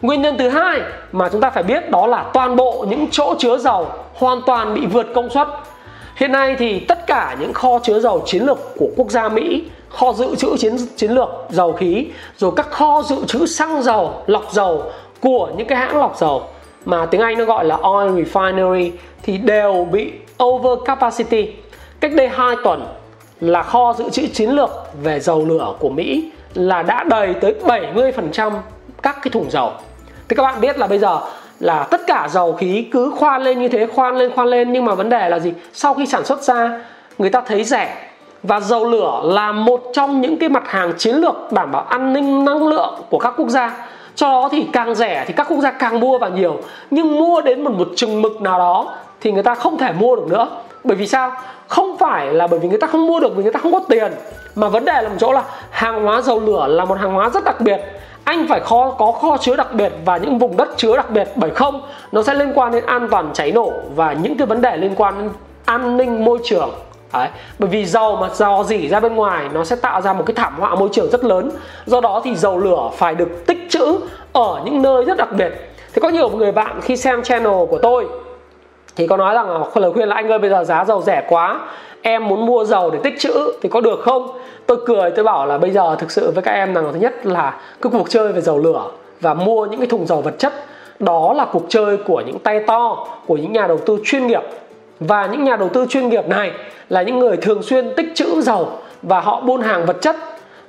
Nguyên 0.04 0.23
nhân 0.23 0.38
thứ 0.38 0.49
hai 0.49 0.80
mà 1.12 1.28
chúng 1.28 1.40
ta 1.40 1.50
phải 1.50 1.62
biết 1.62 1.90
đó 1.90 2.06
là 2.06 2.25
toàn 2.32 2.56
bộ 2.56 2.84
những 2.88 3.06
chỗ 3.11 3.34
chứa 3.38 3.58
dầu 3.58 3.87
hoàn 4.14 4.42
toàn 4.46 4.75
bị 4.75 4.87
vượt 4.87 5.06
công 5.14 5.30
suất. 5.30 5.49
Hiện 6.16 6.32
nay 6.32 6.56
thì 6.58 6.80
tất 6.80 7.06
cả 7.06 7.37
những 7.40 7.52
kho 7.52 7.78
chứa 7.82 8.00
dầu 8.00 8.23
chiến 8.26 8.42
lược 8.42 8.58
của 8.78 8.88
quốc 8.96 9.11
gia 9.11 9.28
Mỹ, 9.28 9.64
kho 9.88 10.12
dự 10.12 10.37
trữ 10.37 10.56
chiến 10.56 10.76
chiến 10.96 11.11
lược 11.11 11.28
dầu 11.50 11.73
khí, 11.73 12.06
rồi 12.37 12.52
các 12.56 12.70
kho 12.70 13.02
dự 13.02 13.16
trữ 13.26 13.46
xăng 13.46 13.82
dầu, 13.82 14.23
lọc 14.26 14.52
dầu 14.52 14.82
của 15.20 15.50
những 15.56 15.66
cái 15.66 15.78
hãng 15.78 15.99
lọc 15.99 16.16
dầu 16.18 16.42
mà 16.84 17.06
tiếng 17.06 17.20
Anh 17.20 17.38
nó 17.38 17.44
gọi 17.44 17.64
là 17.64 17.76
oil 17.76 18.11
refinery 18.11 18.90
thì 19.23 19.38
đều 19.38 19.88
bị 19.92 20.12
over 20.42 20.78
capacity. 20.84 21.52
Cách 22.00 22.12
đây 22.14 22.28
2 22.28 22.56
tuần 22.64 22.87
là 23.40 23.62
kho 23.62 23.94
dự 23.99 24.11
trữ 24.11 24.26
chiến 24.26 24.50
lược 24.50 24.70
về 25.02 25.20
dầu 25.20 25.44
lửa 25.49 25.75
của 25.78 25.88
Mỹ 25.88 26.30
là 26.54 26.82
đã 26.82 27.04
đầy 27.04 27.34
tới 27.34 27.54
70% 27.64 28.52
các 29.02 29.16
cái 29.23 29.30
thùng 29.30 29.50
dầu 29.50 29.73
thì 30.28 30.37
các 30.37 30.43
bạn 30.43 30.61
biết 30.61 30.78
là 30.78 30.87
bây 30.87 30.99
giờ 30.99 31.19
là 31.61 31.87
tất 31.90 32.00
cả 32.07 32.28
dầu 32.31 32.52
khí 32.52 32.87
cứ 32.93 33.12
khoan 33.19 33.43
lên 33.43 33.59
như 33.59 33.69
thế, 33.69 33.87
khoan 33.87 34.16
lên 34.16 34.31
khoan 34.35 34.49
lên, 34.49 34.73
nhưng 34.73 34.85
mà 34.85 34.95
vấn 34.95 35.09
đề 35.09 35.28
là 35.28 35.38
gì? 35.38 35.52
Sau 35.73 35.95
khi 35.95 36.07
sản 36.07 36.25
xuất 36.25 36.43
ra, 36.43 36.81
người 37.19 37.31
ta 37.31 37.40
thấy 37.40 37.64
rẻ 37.64 37.97
và 38.43 38.61
dầu 38.61 38.85
lửa 38.85 39.21
là 39.25 39.52
một 39.52 39.83
trong 39.93 40.21
những 40.21 40.37
cái 40.38 40.49
mặt 40.49 40.62
hàng 40.66 40.93
chiến 40.99 41.16
lược 41.16 41.52
đảm 41.52 41.73
bảo 41.73 41.83
an 41.83 42.12
ninh 42.12 42.45
năng 42.45 42.69
lượng 42.69 42.95
của 43.11 43.19
các 43.19 43.35
quốc 43.37 43.49
gia. 43.49 43.87
Cho 44.14 44.28
đó 44.28 44.49
thì 44.52 44.66
càng 44.73 44.95
rẻ 44.95 45.25
thì 45.26 45.35
các 45.37 45.47
quốc 45.49 45.61
gia 45.61 45.71
càng 45.71 46.00
mua 46.00 46.19
vào 46.19 46.31
nhiều. 46.31 46.61
Nhưng 46.90 47.19
mua 47.19 47.40
đến 47.40 47.64
một 47.64 47.71
một 47.71 47.88
chừng 47.97 48.23
mực 48.23 48.40
nào 48.40 48.59
đó 48.59 48.95
thì 49.21 49.33
người 49.33 49.43
ta 49.43 49.54
không 49.54 49.78
thể 49.78 49.93
mua 49.93 50.16
được 50.16 50.26
nữa. 50.28 50.49
Bởi 50.85 50.97
vì 50.97 51.07
sao? 51.07 51.33
Không 51.69 51.99
phải 51.99 52.26
là 52.26 52.47
bởi 52.47 52.61
vì 52.61 52.69
người 52.69 52.78
ta 52.78 52.87
không 52.87 53.07
mua 53.07 53.21
được 53.21 53.37
vì 53.37 53.43
người 53.43 53.52
ta 53.52 53.61
không 53.61 53.73
có 53.73 53.81
tiền, 53.88 54.12
mà 54.54 54.69
vấn 54.69 54.85
đề 54.85 55.02
là 55.02 55.09
một 55.09 55.14
chỗ 55.19 55.33
là 55.33 55.43
hàng 55.71 56.04
hóa 56.04 56.21
dầu 56.21 56.40
lửa 56.40 56.66
là 56.66 56.85
một 56.85 56.99
hàng 56.99 57.12
hóa 57.12 57.31
rất 57.35 57.45
đặc 57.45 57.61
biệt 57.61 57.78
anh 58.25 58.47
phải 58.49 58.61
kho, 58.61 58.90
có 58.90 59.12
kho 59.12 59.37
chứa 59.37 59.57
đặc 59.57 59.75
biệt 59.75 59.93
và 60.04 60.16
những 60.16 60.38
vùng 60.38 60.57
đất 60.57 60.69
chứa 60.76 60.97
đặc 60.97 61.11
biệt 61.11 61.28
bởi 61.37 61.50
không, 61.50 61.83
nó 62.12 62.23
sẽ 62.23 62.35
liên 62.35 62.52
quan 62.54 62.73
đến 62.73 62.87
an 62.87 63.09
toàn 63.11 63.31
cháy 63.33 63.52
nổ 63.52 63.73
và 63.95 64.12
những 64.12 64.37
cái 64.37 64.47
vấn 64.47 64.62
đề 64.62 64.76
liên 64.76 64.95
quan 64.97 65.19
đến 65.19 65.31
an 65.64 65.97
ninh 65.97 66.25
môi 66.25 66.38
trường 66.45 66.71
Đấy. 67.12 67.28
Bởi 67.59 67.71
vì 67.71 67.85
dầu 67.85 68.16
mà 68.16 68.28
dò 68.35 68.64
dỉ 68.64 68.88
ra 68.88 69.00
bên 69.00 69.14
ngoài, 69.14 69.49
nó 69.52 69.64
sẽ 69.64 69.76
tạo 69.76 70.00
ra 70.00 70.12
một 70.12 70.23
cái 70.26 70.35
thảm 70.35 70.54
họa 70.59 70.75
môi 70.75 70.88
trường 70.93 71.11
rất 71.11 71.25
lớn 71.25 71.50
Do 71.87 72.00
đó 72.00 72.21
thì 72.25 72.35
dầu 72.35 72.59
lửa 72.59 72.90
phải 72.97 73.14
được 73.14 73.47
tích 73.47 73.66
trữ 73.69 73.99
ở 74.33 74.61
những 74.64 74.83
nơi 74.83 75.04
rất 75.04 75.16
đặc 75.16 75.28
biệt 75.33 75.52
Thì 75.95 76.00
có 76.00 76.09
nhiều 76.09 76.28
người 76.28 76.52
bạn 76.52 76.81
khi 76.81 76.97
xem 76.97 77.23
channel 77.23 77.66
của 77.71 77.78
tôi, 77.83 78.07
Thì 78.97 79.07
có 79.07 79.16
nói 79.16 79.35
rằng 79.35 79.50
là, 79.50 79.61
lời 79.75 79.93
khuyên 79.93 80.09
là 80.09 80.16
anh 80.16 80.28
ơi, 80.28 80.38
bây 80.38 80.50
giờ 80.50 80.64
giá 80.64 80.85
dầu 80.85 81.02
rẻ 81.02 81.26
quá 81.28 81.61
Em 82.06 82.28
muốn 82.28 82.46
mua 82.46 82.64
dầu 82.64 82.90
để 82.90 82.99
tích 83.02 83.14
trữ 83.18 83.52
thì 83.62 83.68
có 83.68 83.80
được 83.80 84.00
không? 84.02 84.38
Tôi 84.66 84.78
cười, 84.87 85.11
tôi 85.11 85.25
bảo 85.25 85.46
là 85.46 85.58
bây 85.58 85.70
giờ 85.70 85.96
thực 85.99 86.11
sự 86.11 86.30
với 86.30 86.42
các 86.42 86.52
em 86.52 86.75
rằng 86.75 86.92
thứ 86.92 86.99
nhất 86.99 87.26
là 87.26 87.61
cái 87.82 87.90
cuộc 87.92 88.11
chơi 88.11 88.32
về 88.32 88.40
dầu 88.40 88.58
lửa 88.58 88.84
Và 89.20 89.34
mua 89.34 89.66
những 89.66 89.80
cái 89.80 89.87
thùng 89.87 90.06
dầu 90.06 90.20
vật 90.20 90.34
chất. 90.38 90.52
Đó 90.99 91.32
là 91.37 91.44
cuộc 91.44 91.62
chơi 91.68 91.96
của 91.96 92.23
những 92.26 92.38
tay 92.38 92.61
to, 92.61 93.06
của 93.26 93.37
những 93.37 93.52
nhà 93.52 93.66
đầu 93.66 93.78
tư 93.78 93.99
chuyên 94.04 94.26
nghiệp. 94.26 94.42
Và 95.00 95.26
những 95.26 95.44
nhà 95.44 95.56
đầu 95.56 95.68
tư 95.68 95.87
chuyên 95.88 96.08
nghiệp 96.08 96.28
này 96.28 96.50
là 96.88 97.02
những 97.02 97.18
người 97.18 97.37
thường 97.37 97.62
xuyên 97.62 97.94
tích 97.94 98.06
trữ 98.14 98.40
dầu 98.40 98.68
và 99.02 99.20
họ 99.20 99.40
buôn 99.40 99.61
hàng 99.61 99.87
vật 99.87 99.96
chất. 100.00 100.16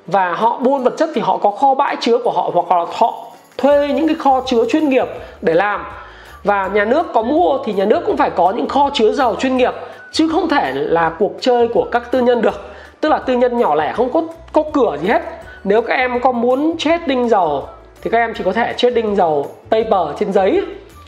Và 0.08 0.34
họ 0.34 0.58
buôn 0.58 0.84
vật 0.84 0.94
chất 0.98 1.10
thì 1.16 1.22
họ 1.22 1.38
có 1.38 1.52
kho 1.52 1.74
bãi 1.74 1.96
chứa 2.00 2.18
của 2.18 2.32
họ 2.32 2.52
hoặc 2.54 2.78
là 2.78 2.86
họ 2.94 3.14
thuê 3.58 3.88
những 3.88 4.08
cái 4.08 4.16
kho 4.16 4.42
chứa 4.46 4.66
chuyên 4.70 4.90
nghiệp 4.90 5.08
để 5.42 5.54
làm. 5.54 5.84
Và 6.44 6.70
nhà 6.74 6.86
nước 6.86 7.06
có 7.14 7.22
mua 7.22 7.58
thì 7.66 7.74
nhà 7.74 7.86
nước 7.86 8.02
cũng 8.06 8.18
phải 8.18 8.30
có 8.30 8.52
những 8.52 8.68
kho 8.68 8.90
chứa 8.94 9.12
dầu 9.12 9.36
chuyên 9.36 9.58
nghiệp 9.58 9.74
chứ 10.12 10.30
không 10.32 10.50
thể 10.50 10.72
là 10.74 11.12
cuộc 11.20 11.34
chơi 11.40 11.68
của 11.68 11.88
các 11.92 12.12
tư 12.12 12.20
nhân 12.20 12.42
được. 12.42 12.74
Tức 13.02 13.10
là 13.10 13.18
tư 13.18 13.34
nhân 13.34 13.58
nhỏ 13.58 13.76
lẻ 13.76 13.94
không 13.94 14.14
có 14.14 14.22
có 14.54 14.64
cửa 14.74 14.98
gì 15.02 15.08
hết. 15.08 15.22
Nếu 15.64 15.82
các 15.82 15.94
em 15.94 16.20
có 16.22 16.32
muốn 16.32 16.78
trading 16.78 17.30
dầu, 17.30 17.68
thì 18.02 18.10
các 18.10 18.18
em 18.18 18.34
chỉ 18.38 18.44
có 18.44 18.54
thể 18.54 18.74
trading 18.78 19.16
dầu 19.16 19.48
paper 19.72 20.18
trên 20.20 20.34
giấy. 20.34 20.62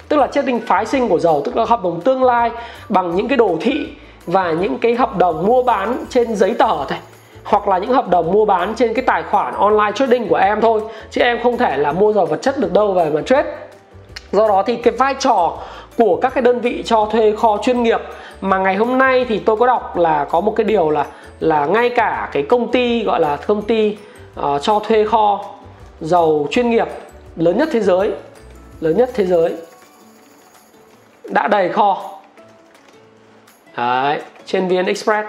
Tức 0.09 0.17
là 0.17 0.27
trading 0.27 0.59
phái 0.59 0.85
sinh 0.85 1.09
của 1.09 1.19
dầu, 1.19 1.41
tức 1.45 1.57
là 1.57 1.65
hợp 1.65 1.83
đồng 1.83 2.01
tương 2.01 2.23
lai 2.23 2.51
bằng 2.89 3.15
những 3.15 3.27
cái 3.27 3.37
đồ 3.37 3.57
thị 3.61 3.87
và 4.25 4.51
những 4.51 4.77
cái 4.77 4.95
hợp 4.95 5.17
đồng 5.17 5.45
mua 5.45 5.63
bán 5.63 6.05
trên 6.09 6.35
giấy 6.35 6.55
tờ 6.59 6.67
thôi. 6.67 6.97
Hoặc 7.43 7.67
là 7.67 7.77
những 7.77 7.93
hợp 7.93 8.09
đồng 8.09 8.31
mua 8.31 8.45
bán 8.45 8.75
trên 8.75 8.93
cái 8.93 9.05
tài 9.05 9.23
khoản 9.23 9.53
online 9.53 9.91
trading 9.95 10.27
của 10.27 10.35
em 10.35 10.61
thôi. 10.61 10.81
Chứ 11.11 11.21
em 11.21 11.39
không 11.43 11.57
thể 11.57 11.77
là 11.77 11.91
mua 11.91 12.13
dầu 12.13 12.25
vật 12.25 12.41
chất 12.41 12.59
được 12.59 12.73
đâu 12.73 12.93
về 12.93 13.09
mà 13.09 13.21
trade. 13.21 13.53
Do 14.31 14.47
đó 14.47 14.63
thì 14.65 14.75
cái 14.75 14.93
vai 14.93 15.15
trò 15.19 15.57
của 15.97 16.19
các 16.21 16.33
cái 16.33 16.41
đơn 16.41 16.59
vị 16.59 16.83
cho 16.85 17.05
thuê 17.11 17.35
kho 17.35 17.57
chuyên 17.63 17.83
nghiệp. 17.83 18.01
Mà 18.41 18.57
ngày 18.57 18.75
hôm 18.75 18.97
nay 18.97 19.25
thì 19.29 19.39
tôi 19.39 19.57
có 19.57 19.67
đọc 19.67 19.97
là 19.97 20.25
có 20.29 20.41
một 20.41 20.53
cái 20.55 20.63
điều 20.63 20.89
là 20.89 21.05
là 21.39 21.65
ngay 21.65 21.89
cả 21.89 22.29
cái 22.31 22.43
công 22.43 22.71
ty 22.71 23.03
gọi 23.03 23.19
là 23.19 23.35
công 23.35 23.61
ty 23.61 23.97
uh, 24.39 24.61
cho 24.61 24.79
thuê 24.79 25.05
kho 25.05 25.45
dầu 26.01 26.47
chuyên 26.51 26.69
nghiệp 26.69 26.87
lớn 27.35 27.57
nhất 27.57 27.69
thế 27.71 27.79
giới 27.79 28.11
lớn 28.81 28.97
nhất 28.97 29.09
thế 29.13 29.25
giới 29.25 29.55
đã 31.29 31.47
đầy 31.47 31.69
kho. 31.69 32.19
Đấy, 33.77 34.21
trên 34.45 34.67
VN 34.67 34.85
Express. 34.85 35.27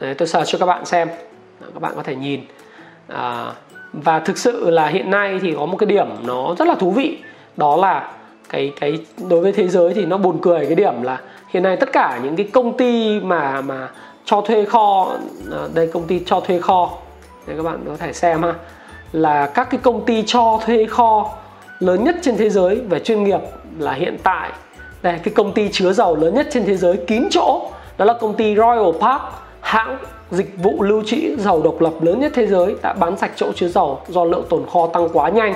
Đấy, 0.00 0.14
tôi 0.14 0.28
search 0.28 0.48
cho 0.48 0.58
các 0.58 0.66
bạn 0.66 0.84
xem 0.84 1.08
các 1.60 1.82
bạn 1.82 1.92
có 1.96 2.02
thể 2.02 2.16
nhìn. 2.16 2.40
À, 3.08 3.52
và 3.92 4.18
thực 4.18 4.38
sự 4.38 4.70
là 4.70 4.86
hiện 4.86 5.10
nay 5.10 5.38
thì 5.42 5.54
có 5.56 5.66
một 5.66 5.76
cái 5.76 5.86
điểm 5.86 6.06
nó 6.22 6.54
rất 6.58 6.68
là 6.68 6.74
thú 6.74 6.90
vị 6.90 7.18
đó 7.56 7.76
là 7.76 8.12
cái 8.50 8.72
cái, 8.80 8.98
đối 9.28 9.40
với 9.40 9.52
thế 9.52 9.68
giới 9.68 9.94
thì 9.94 10.06
nó 10.06 10.18
buồn 10.18 10.38
cười 10.42 10.66
cái 10.66 10.74
điểm 10.74 11.02
là 11.02 11.20
hiện 11.48 11.62
nay 11.62 11.76
tất 11.76 11.92
cả 11.92 12.20
những 12.24 12.36
cái 12.36 12.48
công 12.52 12.76
ty 12.76 13.20
mà 13.20 13.60
mà 13.60 13.88
cho 14.24 14.40
thuê 14.40 14.64
kho 14.64 15.12
à, 15.52 15.58
đây 15.74 15.90
công 15.92 16.04
ty 16.06 16.22
cho 16.26 16.40
thuê 16.40 16.60
kho 16.60 16.90
để 17.46 17.54
các 17.56 17.62
bạn 17.62 17.84
có 17.86 17.96
thể 17.96 18.12
xem 18.12 18.42
ha, 18.42 18.54
là 19.12 19.46
các 19.46 19.70
cái 19.70 19.80
công 19.82 20.04
ty 20.04 20.22
cho 20.26 20.60
thuê 20.66 20.86
kho 20.86 21.30
lớn 21.78 22.04
nhất 22.04 22.16
trên 22.22 22.36
thế 22.36 22.50
giới 22.50 22.76
về 22.76 22.98
chuyên 22.98 23.24
nghiệp 23.24 23.40
là 23.78 23.92
hiện 23.92 24.18
tại. 24.22 24.50
Đây, 25.02 25.18
cái 25.24 25.34
công 25.34 25.52
ty 25.52 25.68
chứa 25.72 25.92
dầu 25.92 26.16
lớn 26.16 26.34
nhất 26.34 26.46
trên 26.50 26.64
thế 26.64 26.76
giới 26.76 26.96
kín 26.96 27.24
chỗ, 27.30 27.70
đó 27.98 28.04
là 28.04 28.12
công 28.12 28.34
ty 28.34 28.56
Royal 28.56 28.92
Park, 29.00 29.22
hãng 29.60 29.98
dịch 30.30 30.54
vụ 30.62 30.82
lưu 30.82 31.02
trữ 31.06 31.36
dầu 31.38 31.62
độc 31.62 31.80
lập 31.80 31.92
lớn 32.00 32.20
nhất 32.20 32.32
thế 32.34 32.46
giới, 32.46 32.74
đã 32.82 32.92
bán 32.92 33.16
sạch 33.16 33.32
chỗ 33.36 33.52
chứa 33.52 33.68
dầu 33.68 34.00
do 34.08 34.24
lượng 34.24 34.44
tồn 34.48 34.66
kho 34.72 34.86
tăng 34.86 35.08
quá 35.12 35.28
nhanh. 35.28 35.54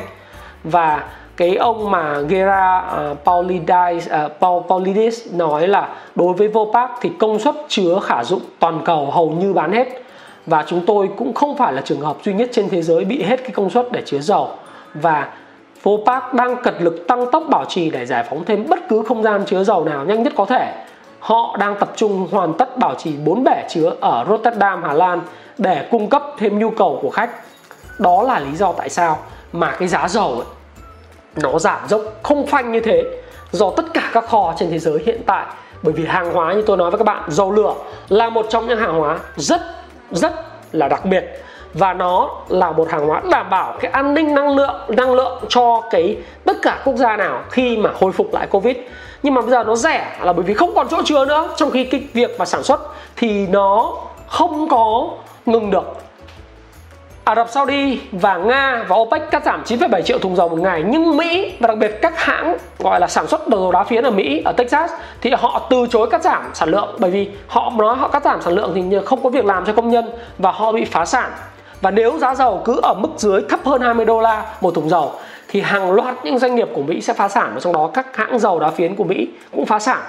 Và 0.65 1.09
cái 1.37 1.57
ông 1.57 1.91
mà 1.91 2.21
Gera 2.21 2.79
à, 2.79 3.11
uh, 3.11 3.19
Paulides, 3.25 4.07
uh, 4.07 4.12
à, 4.12 4.29
Paul, 4.41 4.62
Paulides 4.69 5.33
nói 5.33 5.69
là 5.69 5.88
đối 6.14 6.33
với 6.33 6.49
Vopak 6.49 6.91
thì 7.00 7.11
công 7.19 7.38
suất 7.38 7.55
chứa 7.69 8.00
khả 8.03 8.25
dụng 8.25 8.41
toàn 8.59 8.81
cầu 8.85 9.11
hầu 9.11 9.31
như 9.31 9.53
bán 9.53 9.73
hết 9.73 9.88
và 10.47 10.64
chúng 10.67 10.87
tôi 10.87 11.11
cũng 11.17 11.35
không 11.35 11.57
phải 11.57 11.73
là 11.73 11.81
trường 11.81 12.00
hợp 12.00 12.17
duy 12.25 12.33
nhất 12.33 12.49
trên 12.53 12.69
thế 12.69 12.83
giới 12.83 13.05
bị 13.05 13.23
hết 13.23 13.37
cái 13.43 13.50
công 13.50 13.71
suất 13.71 13.93
để 13.93 14.03
chứa 14.07 14.21
dầu 14.21 14.49
và 14.95 15.29
Vopak 15.83 16.35
đang 16.35 16.62
cật 16.62 16.75
lực 16.79 17.05
tăng 17.09 17.31
tốc 17.31 17.45
bảo 17.49 17.64
trì 17.64 17.91
để 17.91 18.07
giải 18.07 18.25
phóng 18.31 18.45
thêm 18.45 18.67
bất 18.69 18.88
cứ 18.88 19.03
không 19.09 19.23
gian 19.23 19.45
chứa 19.47 19.64
dầu 19.64 19.85
nào 19.85 20.05
nhanh 20.05 20.23
nhất 20.23 20.33
có 20.37 20.45
thể. 20.45 20.75
Họ 21.21 21.57
đang 21.61 21.76
tập 21.81 21.93
trung 21.97 22.29
hoàn 22.31 22.53
tất 22.53 22.79
bảo 22.79 22.95
trì 22.95 23.12
4 23.17 23.45
bể 23.45 23.62
chứa 23.69 23.93
ở 24.00 24.25
Rotterdam, 24.29 24.83
Hà 24.83 24.93
Lan 24.93 25.21
để 25.59 25.88
cung 25.91 26.09
cấp 26.09 26.23
thêm 26.38 26.59
nhu 26.59 26.71
cầu 26.71 26.99
của 27.03 27.11
khách. 27.11 27.31
Đó 27.99 28.23
là 28.23 28.41
lý 28.41 28.57
do 28.57 28.73
tại 28.73 28.88
sao 28.88 29.19
mà 29.53 29.76
cái 29.79 29.88
giá 29.88 30.09
dầu 30.09 30.33
ấy, 30.33 30.47
nó 31.37 31.59
giảm 31.59 31.81
dốc 31.88 32.00
không 32.23 32.47
phanh 32.47 32.73
như 32.73 32.81
thế, 32.81 33.03
do 33.53 33.71
tất 33.71 33.85
cả 33.95 34.11
các 34.12 34.29
kho 34.29 34.55
trên 34.59 34.71
thế 34.71 34.79
giới 34.79 34.99
hiện 35.07 35.21
tại. 35.26 35.47
Bởi 35.83 35.93
vì 35.93 36.05
hàng 36.05 36.33
hóa 36.33 36.53
như 36.53 36.62
tôi 36.62 36.76
nói 36.76 36.91
với 36.91 36.99
các 36.99 37.05
bạn, 37.05 37.23
dầu 37.29 37.53
lửa 37.53 37.75
là 38.09 38.29
một 38.29 38.47
trong 38.50 38.67
những 38.67 38.79
hàng 38.79 38.99
hóa 38.99 39.19
rất 39.37 39.61
rất 40.11 40.33
là 40.73 40.88
đặc 40.88 41.05
biệt. 41.05 41.25
Và 41.75 41.93
nó 41.93 42.31
là 42.49 42.73
một 42.73 42.88
hàng 42.91 43.07
hóa 43.07 43.23
đảm 43.31 43.50
bảo 43.50 43.76
cái 43.81 43.91
an 43.91 44.14
ninh 44.14 44.35
năng 44.35 44.57
lượng 44.57 44.81
năng 44.88 45.14
lượng 45.14 45.45
cho 45.49 45.83
cái 45.91 46.17
tất 46.45 46.57
cả 46.62 46.81
quốc 46.85 46.97
gia 46.97 47.17
nào 47.17 47.43
khi 47.50 47.76
mà 47.76 47.91
hồi 48.00 48.12
phục 48.12 48.35
lại 48.35 48.47
covid. 48.47 48.76
Nhưng 49.23 49.35
mà 49.35 49.41
bây 49.41 49.50
giờ 49.50 49.64
nó 49.64 49.75
rẻ 49.76 50.17
là 50.23 50.33
bởi 50.33 50.43
vì 50.43 50.55
không 50.55 50.75
còn 50.75 50.88
chỗ 50.91 51.03
chứa 51.05 51.25
nữa. 51.25 51.49
Trong 51.57 51.71
khi 51.71 51.85
cái 51.85 52.05
việc 52.12 52.38
mà 52.38 52.45
sản 52.45 52.62
xuất 52.62 52.81
thì 53.17 53.47
nó 53.47 53.93
không 54.29 54.69
có 54.69 55.09
ngừng 55.47 55.71
được. 55.71 55.97
Ả 57.25 57.35
Rập 57.35 57.49
Saudi 57.49 58.00
và 58.12 58.37
Nga 58.37 58.85
và 58.88 58.97
OPEC 58.97 59.31
cắt 59.31 59.45
giảm 59.45 59.62
9,7 59.64 60.02
triệu 60.02 60.19
thùng 60.19 60.37
dầu 60.37 60.49
một 60.49 60.59
ngày. 60.59 60.85
Nhưng 60.87 61.16
Mỹ 61.16 61.52
và 61.61 61.69
đặc 61.69 61.78
biệt 61.78 61.99
các 62.02 62.19
hãng 62.19 62.57
gọi 62.78 63.00
là 63.00 63.07
sản 63.07 63.26
xuất 63.26 63.49
dầu 63.49 63.73
đá 63.73 63.85
phiến 63.85 64.04
ở 64.04 64.11
Mỹ 64.11 64.43
ở 64.45 64.52
Texas 64.52 64.90
thì 65.21 65.31
họ 65.38 65.66
từ 65.71 65.87
chối 65.90 66.09
cắt 66.11 66.23
giảm 66.23 66.50
sản 66.54 66.69
lượng. 66.69 66.97
Bởi 66.99 67.11
vì 67.11 67.31
họ 67.47 67.73
nói 67.76 67.97
họ 67.97 68.09
cắt 68.09 68.25
giảm 68.25 68.43
sản 68.43 68.54
lượng 68.54 68.73
thì 68.75 68.99
không 69.04 69.23
có 69.23 69.31
việc 69.31 69.45
làm 69.45 69.64
cho 69.64 69.73
công 69.73 69.90
nhân 69.90 70.11
và 70.38 70.52
họ 70.52 70.73
bị 70.73 70.85
phá 70.85 71.04
sản. 71.04 71.31
Và 71.81 71.90
nếu 71.90 72.19
giá 72.19 72.35
dầu 72.35 72.62
cứ 72.64 72.81
ở 72.83 72.95
mức 72.95 73.09
dưới 73.16 73.43
thấp 73.49 73.61
hơn 73.64 73.81
20 73.81 74.07
đô 74.07 74.21
la 74.21 74.47
một 74.61 74.75
thùng 74.75 74.88
dầu 74.88 75.12
thì 75.49 75.61
hàng 75.61 75.93
loạt 75.93 76.14
những 76.25 76.38
doanh 76.38 76.54
nghiệp 76.54 76.69
của 76.75 76.83
Mỹ 76.83 77.00
sẽ 77.00 77.12
phá 77.12 77.28
sản. 77.28 77.50
Và 77.54 77.61
trong 77.61 77.73
đó 77.73 77.90
các 77.95 78.16
hãng 78.16 78.38
dầu 78.38 78.61
đá 78.61 78.71
phiến 78.71 78.95
của 78.97 79.04
Mỹ 79.04 79.28
cũng 79.52 79.66
phá 79.66 79.78
sản. 79.78 80.00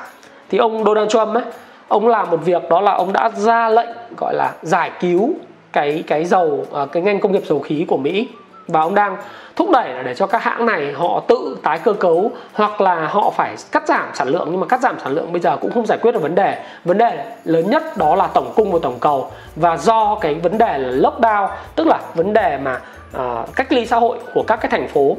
Thì 0.50 0.58
ông 0.58 0.84
Donald 0.86 1.10
Trump 1.10 1.34
ấy 1.34 1.44
ông 1.88 2.08
làm 2.08 2.30
một 2.30 2.40
việc 2.46 2.70
đó 2.70 2.82
là 2.82 2.92
ông 2.92 3.14
đã 3.14 3.30
ra 3.36 3.70
lệnh 3.70 3.90
gọi 4.18 4.34
là 4.36 4.52
giải 4.62 4.92
cứu 5.00 5.34
cái 5.76 6.04
cái 6.08 6.26
dầu 6.26 6.66
à, 6.74 6.86
cái 6.92 7.04
ngành 7.04 7.20
công 7.20 7.32
nghiệp 7.32 7.44
dầu 7.46 7.60
khí 7.60 7.86
của 7.88 7.98
Mỹ. 7.98 8.28
Và 8.68 8.80
ông 8.80 8.96
đang 8.96 9.18
thúc 9.56 9.70
đẩy 9.74 9.94
là 9.94 10.04
để 10.04 10.16
cho 10.16 10.28
các 10.28 10.44
hãng 10.44 10.66
này 10.66 10.92
họ 10.92 11.24
tự 11.28 11.58
tái 11.64 11.80
cơ 11.80 11.94
cấu 11.94 12.32
hoặc 12.54 12.82
là 12.82 13.08
họ 13.08 13.32
phải 13.36 13.56
cắt 13.72 13.88
giảm 13.88 14.10
sản 14.14 14.28
lượng. 14.28 14.48
Nhưng 14.52 14.60
mà 14.60 14.68
cắt 14.68 14.82
giảm 14.82 15.00
sản 15.00 15.12
lượng 15.12 15.32
bây 15.32 15.42
giờ 15.42 15.58
cũng 15.58 15.72
không 15.72 15.86
giải 15.86 15.98
quyết 16.02 16.12
được 16.12 16.22
vấn 16.22 16.36
đề. 16.36 16.64
Vấn 16.86 16.98
đề 16.98 17.26
lớn 17.44 17.70
nhất 17.70 17.84
đó 17.98 18.16
là 18.16 18.28
tổng 18.28 18.54
cung 18.56 18.72
và 18.72 18.80
tổng 18.82 19.00
cầu. 19.00 19.32
Và 19.56 19.78
do 19.78 20.16
cái 20.22 20.34
vấn 20.34 20.58
đề 20.58 20.78
là 20.78 21.10
lockdown 21.10 21.48
tức 21.76 21.88
là 21.88 22.00
vấn 22.16 22.34
đề 22.34 22.58
mà 22.58 22.80
uh, 23.18 23.56
cách 23.56 23.72
ly 23.72 23.86
xã 23.86 23.98
hội 23.98 24.18
của 24.34 24.44
các 24.48 24.56
cái 24.56 24.72
thành 24.72 24.88
phố 24.88 25.18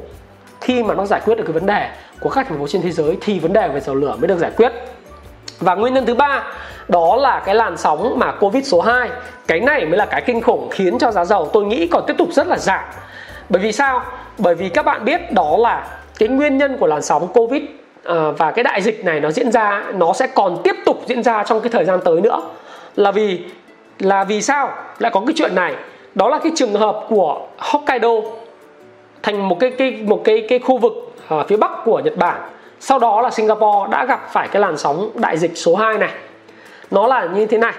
khi 0.60 0.82
mà 0.82 0.94
nó 0.94 1.06
giải 1.06 1.20
quyết 1.24 1.34
được 1.34 1.44
cái 1.46 1.52
vấn 1.52 1.66
đề 1.66 1.88
của 2.20 2.30
các 2.30 2.48
thành 2.48 2.58
phố 2.58 2.66
trên 2.68 2.82
thế 2.82 2.90
giới 2.90 3.16
thì 3.20 3.38
vấn 3.38 3.52
đề 3.52 3.68
về 3.68 3.80
dầu 3.80 3.94
lửa 3.94 4.16
mới 4.18 4.28
được 4.28 4.38
giải 4.38 4.50
quyết. 4.56 4.72
Và 5.60 5.74
nguyên 5.74 5.94
nhân 5.94 6.06
thứ 6.06 6.14
ba 6.14 6.42
đó 6.88 7.16
là 7.16 7.42
cái 7.44 7.54
làn 7.54 7.76
sóng 7.76 8.18
mà 8.18 8.32
Covid 8.32 8.66
số 8.66 8.80
2 8.80 9.10
cái 9.46 9.60
này 9.60 9.86
mới 9.86 9.98
là 9.98 10.06
cái 10.06 10.22
kinh 10.26 10.40
khủng 10.40 10.68
khiến 10.70 10.98
cho 10.98 11.10
giá 11.10 11.24
dầu 11.24 11.50
tôi 11.52 11.64
nghĩ 11.64 11.86
còn 11.86 12.04
tiếp 12.06 12.14
tục 12.18 12.28
rất 12.32 12.46
là 12.46 12.58
giảm. 12.58 12.84
Bởi 13.48 13.62
vì 13.62 13.72
sao? 13.72 14.02
Bởi 14.38 14.54
vì 14.54 14.68
các 14.68 14.84
bạn 14.84 15.04
biết 15.04 15.32
đó 15.32 15.56
là 15.58 15.86
cái 16.18 16.28
nguyên 16.28 16.58
nhân 16.58 16.76
của 16.80 16.86
làn 16.86 17.02
sóng 17.02 17.28
covid 17.28 17.62
à, 18.04 18.14
và 18.38 18.50
cái 18.50 18.64
đại 18.64 18.82
dịch 18.82 19.04
này 19.04 19.20
nó 19.20 19.30
diễn 19.30 19.52
ra, 19.52 19.84
nó 19.94 20.12
sẽ 20.12 20.26
còn 20.26 20.56
tiếp 20.64 20.76
tục 20.86 21.02
diễn 21.06 21.22
ra 21.22 21.42
trong 21.42 21.60
cái 21.60 21.70
thời 21.70 21.84
gian 21.84 22.00
tới 22.04 22.20
nữa. 22.20 22.40
Là 22.96 23.10
vì 23.10 23.44
là 23.98 24.24
vì 24.24 24.42
sao? 24.42 24.70
Lại 24.98 25.10
có 25.14 25.20
cái 25.26 25.34
chuyện 25.36 25.54
này. 25.54 25.74
Đó 26.14 26.28
là 26.28 26.38
cái 26.38 26.52
trường 26.56 26.72
hợp 26.72 27.00
của 27.08 27.40
Hokkaido 27.58 28.10
thành 29.22 29.48
một 29.48 29.60
cái 29.60 29.70
cái, 29.70 29.90
một 29.90 30.20
cái 30.24 30.46
cái 30.48 30.58
khu 30.58 30.78
vực 30.78 30.92
ở 31.28 31.44
phía 31.48 31.56
bắc 31.56 31.70
của 31.84 32.00
Nhật 32.04 32.16
Bản. 32.16 32.40
Sau 32.80 32.98
đó 32.98 33.22
là 33.22 33.30
Singapore 33.30 33.90
đã 33.90 34.04
gặp 34.04 34.28
phải 34.32 34.48
cái 34.48 34.62
làn 34.62 34.76
sóng 34.76 35.10
đại 35.14 35.38
dịch 35.38 35.52
số 35.54 35.76
2 35.76 35.98
này 35.98 36.10
nó 36.90 37.06
là 37.06 37.28
như 37.34 37.46
thế 37.46 37.58
này. 37.58 37.72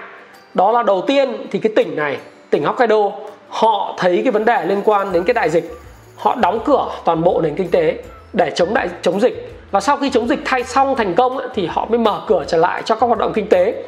Đó 0.54 0.72
là 0.72 0.82
đầu 0.82 1.04
tiên 1.06 1.46
thì 1.50 1.58
cái 1.58 1.72
tỉnh 1.76 1.96
này 1.96 2.16
tỉnh 2.50 2.64
Hokkaido 2.64 3.10
họ 3.48 3.94
thấy 3.98 4.20
cái 4.24 4.32
vấn 4.32 4.44
đề 4.44 4.64
liên 4.66 4.82
quan 4.84 5.12
đến 5.12 5.24
cái 5.24 5.34
đại 5.34 5.50
dịch. 5.50 5.70
Họ 6.16 6.34
đóng 6.34 6.60
cửa 6.64 6.88
toàn 7.04 7.22
bộ 7.22 7.40
nền 7.40 7.54
kinh 7.54 7.70
tế 7.70 7.94
để 8.32 8.50
chống 8.54 8.74
đại 8.74 8.88
chống 9.02 9.20
dịch. 9.20 9.54
Và 9.70 9.80
sau 9.80 9.96
khi 9.96 10.10
chống 10.10 10.28
dịch 10.28 10.38
thay 10.44 10.64
xong 10.64 10.96
thành 10.96 11.14
công 11.14 11.38
ấy, 11.38 11.48
thì 11.54 11.66
họ 11.66 11.86
mới 11.90 11.98
mở 11.98 12.20
cửa 12.26 12.44
trở 12.46 12.56
lại 12.56 12.82
cho 12.84 12.94
các 12.94 13.06
hoạt 13.06 13.18
động 13.18 13.32
kinh 13.34 13.48
tế. 13.48 13.84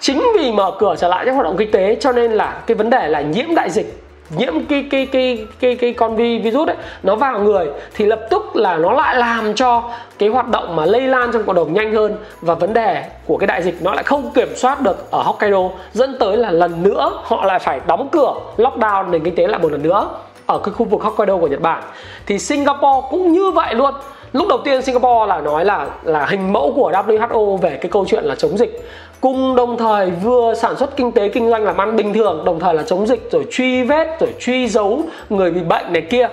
Chính 0.00 0.22
vì 0.34 0.52
mở 0.52 0.72
cửa 0.78 0.94
trở 0.98 1.08
lại 1.08 1.24
các 1.26 1.32
hoạt 1.32 1.44
động 1.44 1.56
kinh 1.56 1.70
tế 1.70 1.96
cho 2.00 2.12
nên 2.12 2.32
là 2.32 2.62
cái 2.66 2.74
vấn 2.74 2.90
đề 2.90 3.08
là 3.08 3.20
nhiễm 3.20 3.54
đại 3.54 3.70
dịch 3.70 4.02
nhiễm 4.36 4.64
cái 4.68 4.86
cái 4.90 5.06
cái 5.06 5.46
cái 5.60 5.74
cái 5.74 5.92
con 5.92 6.16
vi, 6.16 6.38
virus 6.38 6.68
ấy 6.68 6.76
nó 7.02 7.16
vào 7.16 7.38
người 7.38 7.66
thì 7.94 8.04
lập 8.04 8.20
tức 8.30 8.56
là 8.56 8.76
nó 8.76 8.92
lại 8.92 9.16
làm 9.16 9.54
cho 9.54 9.82
cái 10.18 10.28
hoạt 10.28 10.48
động 10.48 10.76
mà 10.76 10.86
lây 10.86 11.00
lan 11.00 11.30
trong 11.32 11.44
cộng 11.44 11.56
đồng 11.56 11.74
nhanh 11.74 11.94
hơn. 11.94 12.16
Và 12.40 12.54
vấn 12.54 12.74
đề 12.74 13.04
của 13.26 13.36
cái 13.36 13.46
đại 13.46 13.62
dịch 13.62 13.82
nó 13.82 13.94
lại 13.94 14.04
không 14.04 14.30
kiểm 14.34 14.48
soát 14.56 14.80
được 14.80 15.10
ở 15.10 15.22
Hokkaido, 15.22 15.70
dẫn 15.92 16.16
tới 16.20 16.36
là 16.36 16.50
lần 16.50 16.82
nữa 16.82 17.12
họ 17.22 17.44
lại 17.44 17.58
phải 17.58 17.80
đóng 17.86 18.08
cửa 18.12 18.34
lockdown 18.56 19.10
nền 19.10 19.24
kinh 19.24 19.34
tế 19.34 19.46
lại 19.46 19.60
một 19.60 19.72
lần 19.72 19.82
nữa 19.82 20.08
ở 20.46 20.58
cái 20.58 20.72
khu 20.72 20.86
vực 20.86 21.02
Hokkaido 21.02 21.36
của 21.36 21.46
Nhật 21.46 21.60
Bản. 21.60 21.82
Thì 22.26 22.38
Singapore 22.38 23.06
cũng 23.10 23.32
như 23.32 23.50
vậy 23.50 23.74
luôn. 23.74 23.94
Lúc 24.32 24.48
đầu 24.48 24.58
tiên 24.64 24.82
Singapore 24.82 25.26
là 25.28 25.40
nói 25.40 25.64
là 25.64 25.86
là 26.02 26.26
hình 26.26 26.52
mẫu 26.52 26.72
của 26.76 26.92
WHO 26.92 27.56
về 27.56 27.78
cái 27.80 27.90
câu 27.90 28.04
chuyện 28.08 28.24
là 28.24 28.34
chống 28.34 28.58
dịch 28.58 28.88
cùng 29.20 29.56
đồng 29.56 29.78
thời 29.78 30.10
vừa 30.10 30.54
sản 30.54 30.76
xuất 30.76 30.96
kinh 30.96 31.12
tế 31.12 31.28
kinh 31.28 31.50
doanh 31.50 31.64
làm 31.64 31.76
ăn 31.76 31.96
bình 31.96 32.14
thường 32.14 32.42
đồng 32.44 32.60
thời 32.60 32.74
là 32.74 32.82
chống 32.82 33.06
dịch 33.06 33.28
rồi 33.32 33.44
truy 33.50 33.82
vết 33.82 34.20
rồi 34.20 34.30
truy 34.40 34.68
dấu 34.68 35.02
người 35.30 35.50
bị 35.50 35.60
bệnh 35.60 35.92
này 35.92 36.02
kia. 36.02 36.28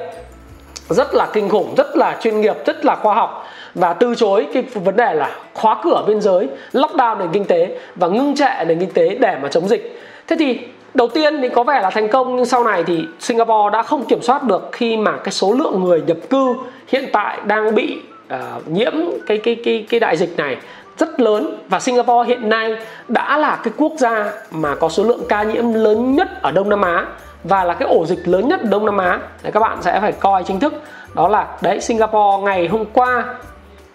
Rất 0.89 1.15
là 1.15 1.27
kinh 1.33 1.49
khủng 1.49 1.73
rất 1.77 1.97
là 1.97 2.17
chuyên 2.21 2.41
nghiệp 2.41 2.55
rất 2.65 2.85
là 2.85 2.95
khoa 2.95 3.15
học. 3.15 3.45
Và 3.75 3.93
từ 3.93 4.15
chối 4.15 4.47
cái 4.53 4.63
vấn 4.73 4.95
đề 4.95 5.13
là 5.13 5.35
khóa 5.53 5.81
cửa 5.83 6.03
biên 6.07 6.21
giới 6.21 6.47
lockdown 6.73 7.17
nền 7.17 7.27
kinh 7.33 7.45
tế 7.45 7.79
và 7.95 8.07
ngưng 8.07 8.35
trệ 8.35 8.65
nền 8.67 8.79
kinh 8.79 8.91
tế 8.91 9.17
để 9.19 9.37
mà 9.41 9.49
chống 9.49 9.67
dịch. 9.67 10.01
Thế 10.27 10.35
thì 10.39 10.59
đầu 10.93 11.07
tiên 11.07 11.41
thì 11.41 11.49
có 11.49 11.63
vẻ 11.63 11.79
là 11.81 11.89
thành 11.89 12.07
công 12.07 12.35
nhưng 12.35 12.45
sau 12.45 12.63
này 12.63 12.83
thì 12.83 13.05
Singapore 13.19 13.73
đã 13.73 13.83
không 13.83 14.05
kiểm 14.05 14.21
soát 14.21 14.43
được 14.43 14.69
khi 14.71 14.97
mà 14.97 15.17
cái 15.17 15.31
số 15.31 15.53
lượng 15.53 15.83
người 15.83 16.01
nhập 16.07 16.17
cư 16.29 16.53
hiện 16.87 17.05
tại 17.11 17.37
đang 17.45 17.75
bị 17.75 17.97
uh, 18.33 18.67
nhiễm 18.67 18.93
cái 19.27 19.37
cái 19.37 19.55
cái 19.65 19.85
cái 19.89 19.99
đại 19.99 20.17
dịch 20.17 20.37
này 20.37 20.57
rất 20.97 21.19
lớn 21.19 21.65
và 21.69 21.79
Singapore 21.79 22.27
hiện 22.27 22.49
nay 22.49 22.75
đã 23.07 23.37
là 23.37 23.59
cái 23.63 23.73
quốc 23.77 23.91
gia 23.97 24.31
mà 24.51 24.75
có 24.75 24.89
số 24.89 25.03
lượng 25.03 25.21
ca 25.29 25.43
nhiễm 25.43 25.73
lớn 25.73 26.15
nhất 26.15 26.41
ở 26.41 26.51
Đông 26.51 26.69
Nam 26.69 26.81
Á 26.81 27.05
và 27.43 27.63
là 27.63 27.73
cái 27.73 27.87
ổ 27.87 28.05
dịch 28.05 28.27
lớn 28.27 28.47
nhất 28.47 28.59
Đông 28.63 28.85
Nam 28.85 28.97
Á. 28.97 29.19
Đấy, 29.43 29.51
các 29.51 29.59
bạn 29.59 29.81
sẽ 29.81 29.99
phải 29.99 30.11
coi 30.11 30.43
chính 30.43 30.59
thức 30.59 30.73
đó 31.13 31.27
là 31.27 31.57
đấy 31.61 31.81
Singapore 31.81 32.43
ngày 32.43 32.67
hôm 32.67 32.85
qua 32.93 33.35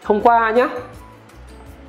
hôm 0.05 0.21
qua 0.21 0.51
nhá. 0.51 0.69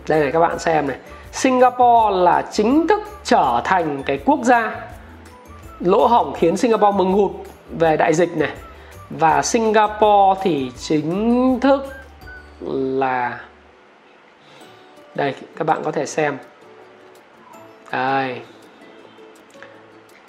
đây 0.08 0.20
này 0.20 0.32
các 0.32 0.40
bạn 0.40 0.60
xem 0.60 0.88
này 0.88 0.98
Singapore 1.32 2.16
là 2.16 2.44
chính 2.52 2.88
thức 2.88 3.02
trở 3.24 3.62
thành 3.64 4.04
cái 4.06 4.20
quốc 4.26 4.40
gia 4.44 4.76
lỗ 5.80 6.08
hổng 6.08 6.34
khiến 6.34 6.58
Singapore 6.58 6.98
mừng 6.98 7.14
hụt 7.14 7.32
về 7.80 7.98
đại 7.98 8.14
dịch 8.14 8.38
này 8.38 8.52
và 9.10 9.42
Singapore 9.42 10.42
thì 10.44 10.72
chính 10.78 11.60
thức 11.60 11.88
là 12.72 13.40
đây 15.16 15.34
các 15.56 15.68
bạn 15.68 15.82
có 15.84 15.92
thể 15.92 16.06
xem. 16.06 16.38
Đây. 17.92 18.42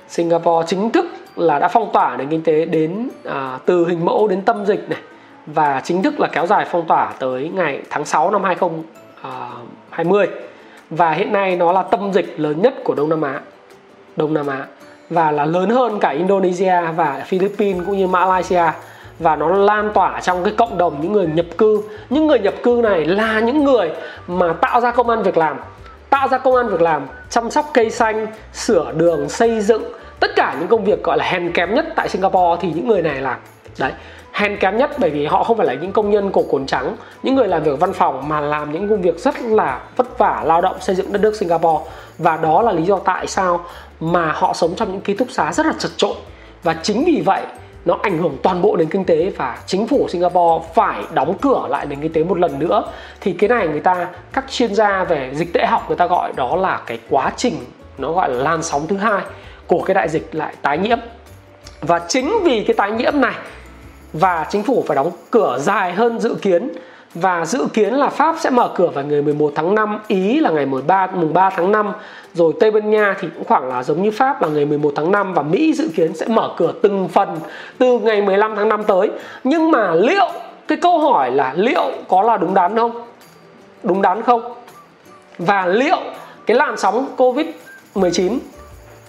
Singapore 0.09 0.67
chính 0.67 0.91
thức 0.91 1.07
là 1.37 1.59
đã 1.59 1.69
phong 1.69 1.91
tỏa 1.93 2.17
nền 2.17 2.29
kinh 2.29 2.43
tế 2.43 2.64
đến 2.64 3.09
à, 3.25 3.59
từ 3.67 3.87
hình 3.88 4.05
mẫu 4.05 4.29
đến 4.29 4.43
tâm 4.43 4.67
dịch 4.67 4.88
này 4.88 5.00
và 5.47 5.81
chính 5.85 6.03
thức 6.03 6.21
là 6.21 6.29
kéo 6.33 6.47
dài 6.47 6.67
phong 6.71 6.87
tỏa 6.87 7.12
tới 7.19 7.50
ngày 7.55 7.83
tháng 7.91 8.05
6 8.05 8.31
năm 8.31 8.45
2020 8.45 10.26
à, 10.26 10.33
và 10.91 11.12
hiện 11.12 11.33
nay 11.33 11.57
nó 11.57 11.73
là 11.73 11.83
tâm 11.83 12.12
dịch 12.12 12.41
lớn 12.41 12.62
nhất 12.62 12.75
của 12.85 12.95
Đông 12.95 13.09
Nam 13.09 13.23
Á. 13.23 13.41
Đông 14.17 14.35
Nam 14.35 14.47
Á. 14.47 14.67
Và 15.11 15.31
là 15.31 15.45
lớn 15.45 15.71
hơn 15.71 15.99
cả 16.00 16.09
Indonesia 16.09 16.81
và 16.97 17.23
Philippines 17.26 17.83
cũng 17.87 17.97
như 17.97 18.07
Malaysia 18.07 18.64
và 19.18 19.37
nó 19.37 19.49
lan 19.49 19.90
tỏa 19.94 20.21
trong 20.21 20.44
cái 20.44 20.54
cộng 20.56 20.78
đồng 20.78 21.00
những 21.00 21.12
người 21.12 21.26
nhập 21.26 21.47
cư. 21.59 21.83
Những 22.11 22.26
người 22.26 22.38
nhập 22.38 22.54
cư 22.62 22.80
này 22.83 23.04
là 23.04 23.40
những 23.40 23.64
người 23.64 23.90
mà 24.26 24.52
tạo 24.52 24.80
ra 24.80 24.90
công 24.90 25.09
an 25.09 25.23
việc 25.23 25.37
làm. 25.37 25.56
Tạo 26.11 26.28
ra 26.28 26.38
công 26.38 26.56
an 26.56 26.68
việc 26.68 26.83
làm, 26.83 27.06
chăm 27.30 27.50
sóc 27.50 27.71
cây 27.75 27.90
xanh, 27.90 28.26
sửa 28.52 28.92
đường, 28.97 29.28
xây 29.28 29.61
dựng. 29.61 29.83
Tất 30.21 30.30
cả 30.37 30.56
những 30.59 30.68
công 30.68 30.85
việc 30.85 31.02
gọi 31.02 31.18
là 31.18 31.25
hèn 31.25 31.52
kém 31.52 31.75
nhất 31.75 31.87
tại 31.97 32.09
Singapore 32.09 32.61
thì 32.61 32.73
những 32.75 32.88
người 32.88 33.02
này 33.02 33.21
làm. 33.21 33.37
Đấy 33.78 33.92
hèn 34.35 34.56
kém 34.56 34.76
nhất 34.76 34.90
bởi 34.99 35.11
vì 35.11 35.26
họ 35.26 35.44
không 35.44 35.56
phải 35.56 35.66
là 35.66 35.75
những 35.75 35.92
công 35.92 36.11
nhân 36.11 36.30
cổ 36.33 36.42
cồn 36.50 36.66
trắng, 36.66 36.96
những 37.22 37.35
người 37.35 37.48
làm 37.48 37.62
việc 37.62 37.81
văn 37.81 37.92
phòng 37.92 38.29
mà 38.29 38.40
làm 38.40 38.72
những 38.72 38.88
công 38.88 39.03
việc 39.03 39.18
rất 39.18 39.42
là 39.42 39.81
vất 39.96 40.18
vả, 40.18 40.42
lao 40.44 40.61
động 40.61 40.77
xây 40.81 40.96
dựng 40.96 41.12
đất 41.12 41.22
nước 41.22 41.37
Singapore. 41.37 41.90
Và 42.18 42.37
đó 42.37 42.62
là 42.62 42.72
lý 42.72 42.83
do 42.83 42.96
tại 42.96 43.27
sao 43.27 43.64
mà 44.00 44.33
họ 44.33 44.53
sống 44.55 44.74
trong 44.77 44.92
những 44.92 45.00
ký 45.00 45.14
túc 45.14 45.31
xá 45.31 45.53
rất 45.53 45.66
là 45.66 45.72
chật 45.79 45.90
trội 45.96 46.14
và 46.62 46.74
chính 46.83 47.05
vì 47.05 47.22
vậy 47.27 47.42
nó 47.85 47.99
ảnh 48.03 48.18
hưởng 48.18 48.37
toàn 48.42 48.62
bộ 48.62 48.77
nền 48.77 48.88
kinh 48.88 49.05
tế 49.05 49.31
và 49.37 49.59
chính 49.66 49.87
phủ 49.87 50.07
Singapore 50.09 50.66
phải 50.75 51.03
đóng 51.14 51.35
cửa 51.40 51.66
lại 51.70 51.87
nền 51.87 52.01
kinh 52.01 52.12
tế 52.12 52.25
một 52.25 52.38
lần 52.38 52.59
nữa. 52.59 52.85
Thì 53.20 53.33
cái 53.33 53.49
này 53.49 53.68
người 53.68 53.81
ta, 53.81 54.09
các 54.33 54.44
chuyên 54.51 54.75
gia 54.75 55.05
về 55.05 55.31
dịch 55.35 55.53
tễ 55.53 55.66
học 55.66 55.85
người 55.88 55.97
ta 55.97 56.07
gọi 56.07 56.33
đó 56.37 56.57
là 56.57 56.81
cái 56.87 56.99
quá 57.11 57.33
trình, 57.37 57.55
nó 57.99 58.12
gọi 58.12 58.29
là 58.31 58.42
lan 58.42 58.62
sóng 58.62 58.87
thứ 58.87 58.97
hai 58.97 59.23
của 59.66 59.83
cái 59.83 59.94
đại 59.94 60.09
dịch 60.09 60.35
lại 60.35 60.55
tái 60.62 60.79
nhiễm. 60.79 60.99
Và 61.81 62.01
chính 62.09 62.38
vì 62.44 62.64
cái 62.64 62.75
tái 62.75 62.90
nhiễm 62.90 63.20
này 63.20 63.35
và 64.12 64.47
chính 64.51 64.62
phủ 64.62 64.85
phải 64.87 64.94
đóng 64.94 65.11
cửa 65.31 65.59
dài 65.61 65.92
hơn 65.92 66.20
dự 66.20 66.35
kiến 66.42 66.73
và 67.14 67.44
dự 67.44 67.66
kiến 67.72 67.94
là 67.94 68.09
Pháp 68.09 68.37
sẽ 68.40 68.50
mở 68.50 68.70
cửa 68.74 68.88
vào 68.94 69.05
ngày 69.05 69.22
11 69.22 69.53
tháng 69.55 69.74
5, 69.74 69.98
Ý 70.09 70.40
là 70.40 70.50
ngày 70.50 70.66
13 70.66 71.07
mùng 71.07 71.35
3 71.35 71.50
tháng 71.50 71.72
5, 71.72 71.92
rồi 72.35 72.53
Tây 72.61 72.70
Ban 72.70 72.90
Nha 72.90 73.16
thì 73.20 73.29
cũng 73.35 73.44
khoảng 73.44 73.68
là 73.68 73.83
giống 73.83 74.03
như 74.03 74.11
Pháp 74.11 74.42
là 74.42 74.48
ngày 74.48 74.64
11 74.64 74.92
tháng 74.96 75.12
5 75.12 75.35
và 75.35 75.42
Mỹ 75.42 75.72
dự 75.72 75.88
kiến 75.96 76.16
sẽ 76.16 76.27
mở 76.29 76.55
cửa 76.57 76.72
từng 76.83 77.09
phần 77.09 77.38
từ 77.79 77.98
ngày 77.98 78.22
15 78.22 78.57
tháng 78.57 78.68
5 78.68 78.85
tới. 78.85 79.11
Nhưng 79.44 79.70
mà 79.70 79.94
liệu 79.94 80.27
cái 80.68 80.79
câu 80.83 80.98
hỏi 80.98 81.31
là 81.31 81.53
liệu 81.57 81.90
có 82.09 82.22
là 82.22 82.37
đúng 82.37 82.55
đắn 82.55 82.77
không? 82.77 83.03
Đúng 83.83 84.03
đắn 84.03 84.22
không? 84.22 84.55
Và 85.38 85.66
liệu 85.66 85.98
cái 86.46 86.57
làn 86.57 86.77
sóng 86.77 87.07
Covid 87.16 87.46
19 87.94 88.38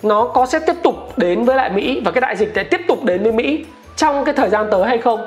nó 0.03 0.23
có 0.23 0.45
sẽ 0.45 0.59
tiếp 0.59 0.75
tục 0.83 0.95
đến 1.17 1.45
với 1.45 1.55
lại 1.55 1.69
Mỹ 1.69 2.01
và 2.05 2.11
cái 2.11 2.21
đại 2.21 2.35
dịch 2.35 2.51
sẽ 2.55 2.63
tiếp 2.63 2.81
tục 2.87 3.03
đến 3.03 3.23
với 3.23 3.31
Mỹ 3.31 3.65
trong 3.95 4.25
cái 4.25 4.33
thời 4.33 4.49
gian 4.49 4.67
tới 4.71 4.87
hay 4.87 4.97
không? 4.97 5.25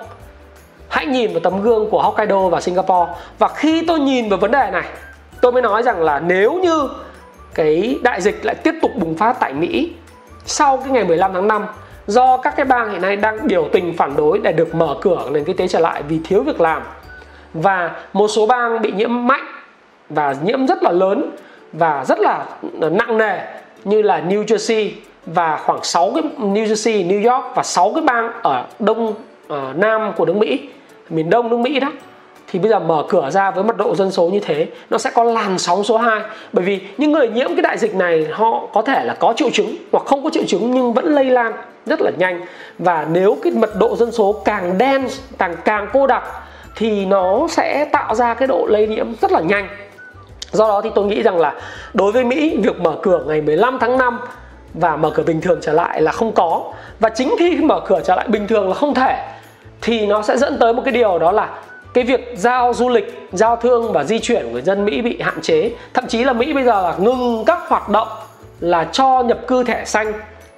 Hãy 0.88 1.06
nhìn 1.06 1.32
vào 1.32 1.40
tấm 1.40 1.62
gương 1.62 1.90
của 1.90 2.02
Hokkaido 2.02 2.48
và 2.48 2.60
Singapore. 2.60 3.12
Và 3.38 3.48
khi 3.48 3.84
tôi 3.86 4.00
nhìn 4.00 4.28
vào 4.28 4.38
vấn 4.38 4.50
đề 4.50 4.70
này 4.72 4.84
tôi 5.40 5.52
mới 5.52 5.62
nói 5.62 5.82
rằng 5.82 6.02
là 6.02 6.20
nếu 6.20 6.54
như 6.54 6.88
cái 7.54 7.98
đại 8.02 8.20
dịch 8.20 8.44
lại 8.44 8.54
tiếp 8.54 8.74
tục 8.82 8.90
bùng 8.96 9.16
phát 9.16 9.36
tại 9.40 9.52
Mỹ 9.52 9.92
sau 10.46 10.76
cái 10.76 10.90
ngày 10.90 11.04
15 11.04 11.32
tháng 11.34 11.48
5 11.48 11.66
do 12.06 12.36
các 12.36 12.56
cái 12.56 12.66
bang 12.66 12.90
hiện 12.90 13.02
nay 13.02 13.16
đang 13.16 13.46
biểu 13.46 13.68
tình 13.72 13.96
phản 13.96 14.16
đối 14.16 14.38
để 14.38 14.52
được 14.52 14.74
mở 14.74 14.96
cửa 15.00 15.28
nền 15.30 15.44
kinh 15.44 15.56
tế 15.56 15.68
trở 15.68 15.78
lại 15.78 16.02
vì 16.08 16.20
thiếu 16.24 16.42
việc 16.42 16.60
làm 16.60 16.82
và 17.54 17.90
một 18.12 18.28
số 18.28 18.46
bang 18.46 18.82
bị 18.82 18.92
nhiễm 18.92 19.26
mạnh 19.26 19.46
và 20.10 20.34
nhiễm 20.44 20.66
rất 20.66 20.82
là 20.82 20.90
lớn 20.90 21.30
và 21.72 22.04
rất 22.08 22.18
là 22.20 22.46
nặng 22.72 23.18
nề 23.18 23.40
như 23.84 24.02
là 24.02 24.22
New 24.28 24.44
Jersey 24.44 24.90
và 25.26 25.56
khoảng 25.56 25.84
6 25.84 26.10
cái 26.14 26.22
New 26.38 26.64
Jersey, 26.64 27.08
New 27.08 27.32
York 27.32 27.56
và 27.56 27.62
6 27.62 27.92
cái 27.94 28.02
bang 28.02 28.32
ở 28.42 28.64
đông 28.78 29.08
uh, 29.08 29.76
nam 29.76 30.12
của 30.16 30.24
nước 30.24 30.36
Mỹ 30.36 30.68
miền 31.10 31.30
đông 31.30 31.50
nước 31.50 31.58
Mỹ 31.58 31.80
đó, 31.80 31.92
thì 32.50 32.58
bây 32.58 32.70
giờ 32.70 32.78
mở 32.78 33.04
cửa 33.08 33.30
ra 33.30 33.50
với 33.50 33.64
mật 33.64 33.76
độ 33.76 33.94
dân 33.94 34.10
số 34.10 34.28
như 34.28 34.40
thế, 34.40 34.66
nó 34.90 34.98
sẽ 34.98 35.10
có 35.14 35.24
làn 35.24 35.58
sóng 35.58 35.84
số 35.84 35.96
2 35.96 36.20
bởi 36.52 36.64
vì 36.64 36.80
những 36.98 37.12
người 37.12 37.28
nhiễm 37.28 37.48
cái 37.48 37.62
đại 37.62 37.78
dịch 37.78 37.94
này, 37.94 38.26
họ 38.32 38.66
có 38.72 38.82
thể 38.82 39.04
là 39.04 39.14
có 39.14 39.32
triệu 39.36 39.50
chứng 39.50 39.76
hoặc 39.92 40.06
không 40.06 40.24
có 40.24 40.30
triệu 40.30 40.44
chứng 40.46 40.70
nhưng 40.70 40.92
vẫn 40.92 41.14
lây 41.14 41.24
lan 41.24 41.52
rất 41.86 42.00
là 42.00 42.10
nhanh. 42.18 42.40
Và 42.78 43.06
nếu 43.12 43.36
cái 43.42 43.52
mật 43.52 43.70
độ 43.78 43.96
dân 43.96 44.12
số 44.12 44.42
càng 44.44 44.78
đen 44.78 45.08
càng 45.38 45.54
càng 45.64 45.88
cô 45.92 46.06
đặc, 46.06 46.22
thì 46.76 47.06
nó 47.06 47.46
sẽ 47.50 47.84
tạo 47.92 48.14
ra 48.14 48.34
cái 48.34 48.48
độ 48.48 48.66
lây 48.66 48.86
nhiễm 48.86 49.06
rất 49.20 49.32
là 49.32 49.40
nhanh. 49.40 49.68
Do 50.52 50.68
đó 50.68 50.80
thì 50.84 50.90
tôi 50.94 51.04
nghĩ 51.04 51.22
rằng 51.22 51.38
là 51.38 51.54
đối 51.94 52.12
với 52.12 52.24
Mỹ, 52.24 52.58
việc 52.62 52.80
mở 52.80 52.96
cửa 53.02 53.24
ngày 53.26 53.40
15 53.40 53.78
tháng 53.80 53.98
5 53.98 54.18
và 54.74 54.96
mở 54.96 55.10
cửa 55.10 55.22
bình 55.22 55.40
thường 55.40 55.58
trở 55.62 55.72
lại 55.72 56.02
là 56.02 56.12
không 56.12 56.32
có. 56.32 56.72
Và 57.00 57.08
chính 57.08 57.34
khi 57.38 57.56
mở 57.56 57.80
cửa 57.86 58.00
trở 58.04 58.14
lại 58.14 58.28
bình 58.28 58.46
thường 58.46 58.68
là 58.68 58.74
không 58.74 58.94
thể 58.94 59.37
thì 59.82 60.06
nó 60.06 60.22
sẽ 60.22 60.36
dẫn 60.36 60.58
tới 60.58 60.72
một 60.72 60.82
cái 60.84 60.92
điều 60.92 61.18
đó 61.18 61.32
là 61.32 61.48
cái 61.94 62.04
việc 62.04 62.32
giao 62.36 62.74
du 62.74 62.88
lịch, 62.88 63.28
giao 63.32 63.56
thương 63.56 63.92
và 63.92 64.04
di 64.04 64.18
chuyển 64.18 64.42
của 64.42 64.50
người 64.50 64.62
dân 64.62 64.84
Mỹ 64.84 65.02
bị 65.02 65.20
hạn 65.20 65.40
chế. 65.42 65.70
Thậm 65.94 66.06
chí 66.06 66.24
là 66.24 66.32
Mỹ 66.32 66.52
bây 66.52 66.64
giờ 66.64 66.82
là 66.82 66.94
ngừng 66.98 67.44
các 67.46 67.58
hoạt 67.68 67.88
động 67.88 68.08
là 68.60 68.84
cho 68.92 69.22
nhập 69.22 69.38
cư 69.46 69.64
thẻ 69.64 69.84
xanh 69.84 70.12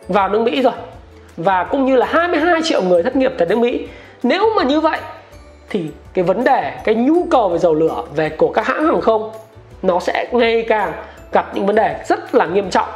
vào 0.09 0.29
nước 0.29 0.41
Mỹ 0.41 0.63
rồi. 0.63 0.73
Và 1.37 1.65
cũng 1.65 1.87
như 1.87 1.97
là 1.97 2.07
22 2.07 2.61
triệu 2.65 2.83
người 2.83 3.03
thất 3.03 3.17
nghiệp 3.17 3.33
tại 3.39 3.49
nước 3.49 3.59
Mỹ. 3.59 3.87
Nếu 4.23 4.47
mà 4.57 4.63
như 4.63 4.81
vậy 4.81 4.99
thì 5.71 5.85
cái 6.15 6.25
vấn 6.25 6.45
đề, 6.45 6.73
cái 6.85 6.95
nhu 6.95 7.27
cầu 7.31 7.49
về 7.49 7.59
dầu 7.59 7.75
lửa 7.75 8.05
về 8.17 8.29
của 8.29 8.53
các 8.53 8.67
hãng 8.67 8.87
hàng 8.87 9.01
không 9.01 9.31
nó 9.83 10.01
sẽ 10.01 10.27
ngày 10.33 10.65
càng 10.69 10.93
gặp 11.33 11.55
những 11.55 11.67
vấn 11.67 11.77
đề 11.77 12.05
rất 12.09 12.35
là 12.35 12.47
nghiêm 12.47 12.71
trọng 12.71 12.89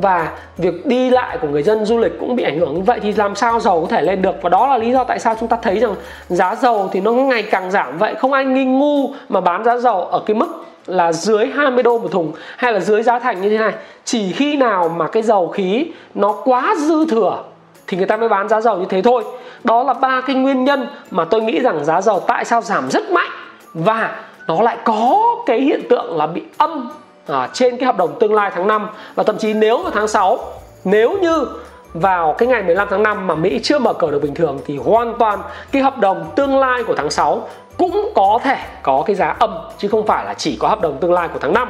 và 0.00 0.30
việc 0.56 0.86
đi 0.86 1.10
lại 1.10 1.38
của 1.38 1.48
người 1.48 1.62
dân 1.62 1.84
du 1.84 1.98
lịch 1.98 2.12
cũng 2.20 2.36
bị 2.36 2.42
ảnh 2.42 2.58
hưởng 2.58 2.74
như 2.74 2.80
vậy. 2.80 3.00
Thì 3.02 3.12
làm 3.12 3.34
sao 3.34 3.60
dầu 3.60 3.80
có 3.80 3.86
thể 3.96 4.02
lên 4.02 4.22
được? 4.22 4.42
Và 4.42 4.48
đó 4.48 4.66
là 4.66 4.78
lý 4.78 4.92
do 4.92 5.04
tại 5.04 5.18
sao 5.18 5.36
chúng 5.40 5.48
ta 5.48 5.56
thấy 5.62 5.78
rằng 5.78 5.94
giá 6.28 6.54
dầu 6.54 6.88
thì 6.92 7.00
nó 7.00 7.12
ngày 7.12 7.42
càng 7.42 7.70
giảm 7.70 7.98
vậy. 7.98 8.14
Không 8.14 8.32
ai 8.32 8.44
nghi 8.44 8.64
ngu 8.64 9.10
mà 9.28 9.40
bán 9.40 9.64
giá 9.64 9.76
dầu 9.76 10.04
ở 10.04 10.20
cái 10.26 10.34
mức 10.34 10.64
là 10.86 11.12
dưới 11.12 11.46
20 11.46 11.82
đô 11.82 11.98
một 11.98 12.08
thùng 12.12 12.32
hay 12.56 12.72
là 12.72 12.80
dưới 12.80 13.02
giá 13.02 13.18
thành 13.18 13.40
như 13.40 13.48
thế 13.48 13.58
này. 13.58 13.72
Chỉ 14.04 14.32
khi 14.32 14.56
nào 14.56 14.88
mà 14.88 15.08
cái 15.08 15.22
dầu 15.22 15.48
khí 15.48 15.86
nó 16.14 16.32
quá 16.44 16.74
dư 16.78 17.06
thừa 17.06 17.42
thì 17.86 17.96
người 17.96 18.06
ta 18.06 18.16
mới 18.16 18.28
bán 18.28 18.48
giá 18.48 18.60
dầu 18.60 18.76
như 18.76 18.86
thế 18.88 19.02
thôi. 19.02 19.24
Đó 19.64 19.82
là 19.82 19.92
ba 19.92 20.20
cái 20.20 20.36
nguyên 20.36 20.64
nhân 20.64 20.86
mà 21.10 21.24
tôi 21.24 21.42
nghĩ 21.42 21.60
rằng 21.60 21.84
giá 21.84 22.00
dầu 22.00 22.20
tại 22.20 22.44
sao 22.44 22.62
giảm 22.62 22.90
rất 22.90 23.10
mạnh. 23.10 23.30
Và 23.74 24.20
nó 24.48 24.62
lại 24.62 24.76
có 24.84 25.22
cái 25.46 25.60
hiện 25.60 25.80
tượng 25.90 26.16
là 26.16 26.26
bị 26.26 26.42
âm 26.58 26.88
à, 27.26 27.48
trên 27.52 27.76
cái 27.76 27.86
hợp 27.86 27.96
đồng 27.96 28.18
tương 28.20 28.34
lai 28.34 28.50
tháng 28.54 28.66
5 28.66 28.88
và 29.14 29.22
thậm 29.22 29.38
chí 29.38 29.54
nếu 29.54 29.78
vào 29.78 29.92
tháng 29.94 30.08
6 30.08 30.38
nếu 30.84 31.18
như 31.18 31.46
vào 31.94 32.34
cái 32.38 32.48
ngày 32.48 32.62
15 32.62 32.88
tháng 32.90 33.02
5 33.02 33.26
mà 33.26 33.34
Mỹ 33.34 33.60
chưa 33.62 33.78
mở 33.78 33.92
cửa 33.92 34.10
được 34.10 34.22
bình 34.22 34.34
thường 34.34 34.60
thì 34.66 34.76
hoàn 34.76 35.14
toàn 35.18 35.42
cái 35.72 35.82
hợp 35.82 35.98
đồng 35.98 36.30
tương 36.36 36.58
lai 36.58 36.82
của 36.82 36.94
tháng 36.94 37.10
6 37.10 37.48
cũng 37.78 38.12
có 38.14 38.38
thể 38.44 38.56
có 38.82 39.02
cái 39.06 39.16
giá 39.16 39.36
âm 39.38 39.58
chứ 39.78 39.88
không 39.88 40.06
phải 40.06 40.24
là 40.24 40.34
chỉ 40.34 40.56
có 40.60 40.68
hợp 40.68 40.80
đồng 40.80 40.98
tương 41.00 41.12
lai 41.12 41.28
của 41.28 41.38
tháng 41.38 41.52
5 41.52 41.68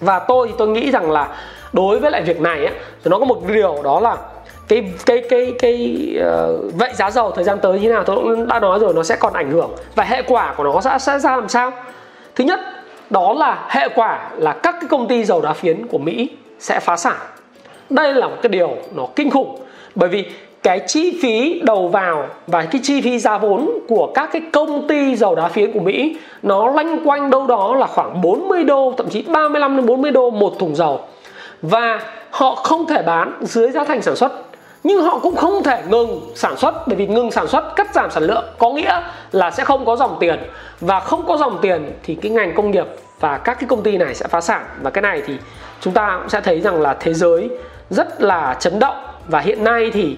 và 0.00 0.18
tôi 0.18 0.48
thì 0.48 0.54
tôi 0.58 0.68
nghĩ 0.68 0.90
rằng 0.90 1.10
là 1.10 1.28
đối 1.72 1.98
với 1.98 2.10
lại 2.10 2.22
việc 2.22 2.40
này 2.40 2.58
ấy, 2.58 2.74
thì 3.04 3.10
nó 3.10 3.18
có 3.18 3.24
một 3.24 3.40
điều 3.46 3.82
đó 3.82 4.00
là 4.00 4.16
cái 4.68 4.92
cái 5.06 5.22
cái 5.30 5.54
cái 5.58 6.08
uh, 6.18 6.74
vậy 6.74 6.92
giá 6.94 7.10
dầu 7.10 7.30
thời 7.30 7.44
gian 7.44 7.58
tới 7.58 7.80
như 7.80 7.88
nào 7.88 8.04
tôi 8.04 8.16
cũng 8.16 8.48
đã 8.48 8.60
nói 8.60 8.78
rồi 8.78 8.94
nó 8.94 9.02
sẽ 9.02 9.16
còn 9.16 9.32
ảnh 9.32 9.50
hưởng. 9.50 9.70
Và 9.94 10.04
hệ 10.04 10.22
quả 10.22 10.54
của 10.56 10.64
nó 10.64 10.80
sẽ 10.80 10.98
sẽ 10.98 11.18
ra 11.18 11.36
làm 11.36 11.48
sao? 11.48 11.70
Thứ 12.34 12.44
nhất 12.44 12.60
đó 13.10 13.32
là 13.32 13.66
hệ 13.68 13.88
quả 13.94 14.30
là 14.36 14.52
các 14.52 14.76
cái 14.80 14.88
công 14.88 15.08
ty 15.08 15.24
dầu 15.24 15.40
đá 15.40 15.52
phiến 15.52 15.86
của 15.86 15.98
Mỹ 15.98 16.28
sẽ 16.58 16.80
phá 16.80 16.96
sản. 16.96 17.16
Đây 17.90 18.14
là 18.14 18.28
một 18.28 18.36
cái 18.42 18.48
điều 18.48 18.76
nó 18.94 19.06
kinh 19.16 19.30
khủng, 19.30 19.60
bởi 19.94 20.08
vì 20.08 20.24
cái 20.62 20.80
chi 20.80 21.18
phí 21.22 21.60
đầu 21.64 21.88
vào 21.88 22.26
và 22.46 22.62
cái 22.62 22.80
chi 22.84 23.00
phí 23.00 23.18
giá 23.18 23.38
vốn 23.38 23.70
của 23.88 24.12
các 24.14 24.30
cái 24.32 24.42
công 24.52 24.88
ty 24.88 25.16
dầu 25.16 25.34
đá 25.34 25.48
phiến 25.48 25.72
của 25.72 25.80
Mỹ 25.80 26.16
nó 26.42 26.70
lanh 26.70 27.08
quanh 27.08 27.30
đâu 27.30 27.46
đó 27.46 27.76
là 27.76 27.86
khoảng 27.86 28.20
40 28.20 28.64
đô, 28.64 28.94
thậm 28.96 29.08
chí 29.10 29.22
35 29.22 29.76
đến 29.76 29.86
40 29.86 30.10
đô 30.10 30.30
một 30.30 30.54
thùng 30.58 30.74
dầu. 30.74 31.00
Và 31.62 32.00
họ 32.30 32.54
không 32.54 32.86
thể 32.86 33.02
bán 33.02 33.32
dưới 33.40 33.70
giá 33.70 33.84
thành 33.84 34.02
sản 34.02 34.16
xuất 34.16 34.32
nhưng 34.84 35.02
họ 35.02 35.18
cũng 35.18 35.36
không 35.36 35.62
thể 35.62 35.82
ngừng 35.88 36.32
sản 36.34 36.56
xuất, 36.56 36.88
bởi 36.88 36.96
vì 36.96 37.06
ngừng 37.06 37.30
sản 37.30 37.48
xuất, 37.48 37.76
cắt 37.76 37.94
giảm 37.94 38.10
sản 38.10 38.22
lượng 38.22 38.44
có 38.58 38.70
nghĩa 38.70 39.00
là 39.32 39.50
sẽ 39.50 39.64
không 39.64 39.84
có 39.84 39.96
dòng 39.96 40.16
tiền. 40.20 40.50
Và 40.80 41.00
không 41.00 41.26
có 41.26 41.36
dòng 41.36 41.58
tiền 41.62 41.92
thì 42.02 42.14
cái 42.14 42.30
ngành 42.30 42.54
công 42.54 42.70
nghiệp 42.70 42.86
và 43.20 43.38
các 43.38 43.54
cái 43.60 43.68
công 43.68 43.82
ty 43.82 43.96
này 43.96 44.14
sẽ 44.14 44.26
phá 44.26 44.40
sản. 44.40 44.64
Và 44.82 44.90
cái 44.90 45.02
này 45.02 45.22
thì 45.26 45.36
chúng 45.80 45.94
ta 45.94 46.18
cũng 46.20 46.28
sẽ 46.28 46.40
thấy 46.40 46.60
rằng 46.60 46.82
là 46.82 46.94
thế 47.00 47.14
giới 47.14 47.50
rất 47.90 48.22
là 48.22 48.56
chấn 48.60 48.78
động. 48.78 48.96
Và 49.26 49.40
hiện 49.40 49.64
nay 49.64 49.90
thì 49.94 50.16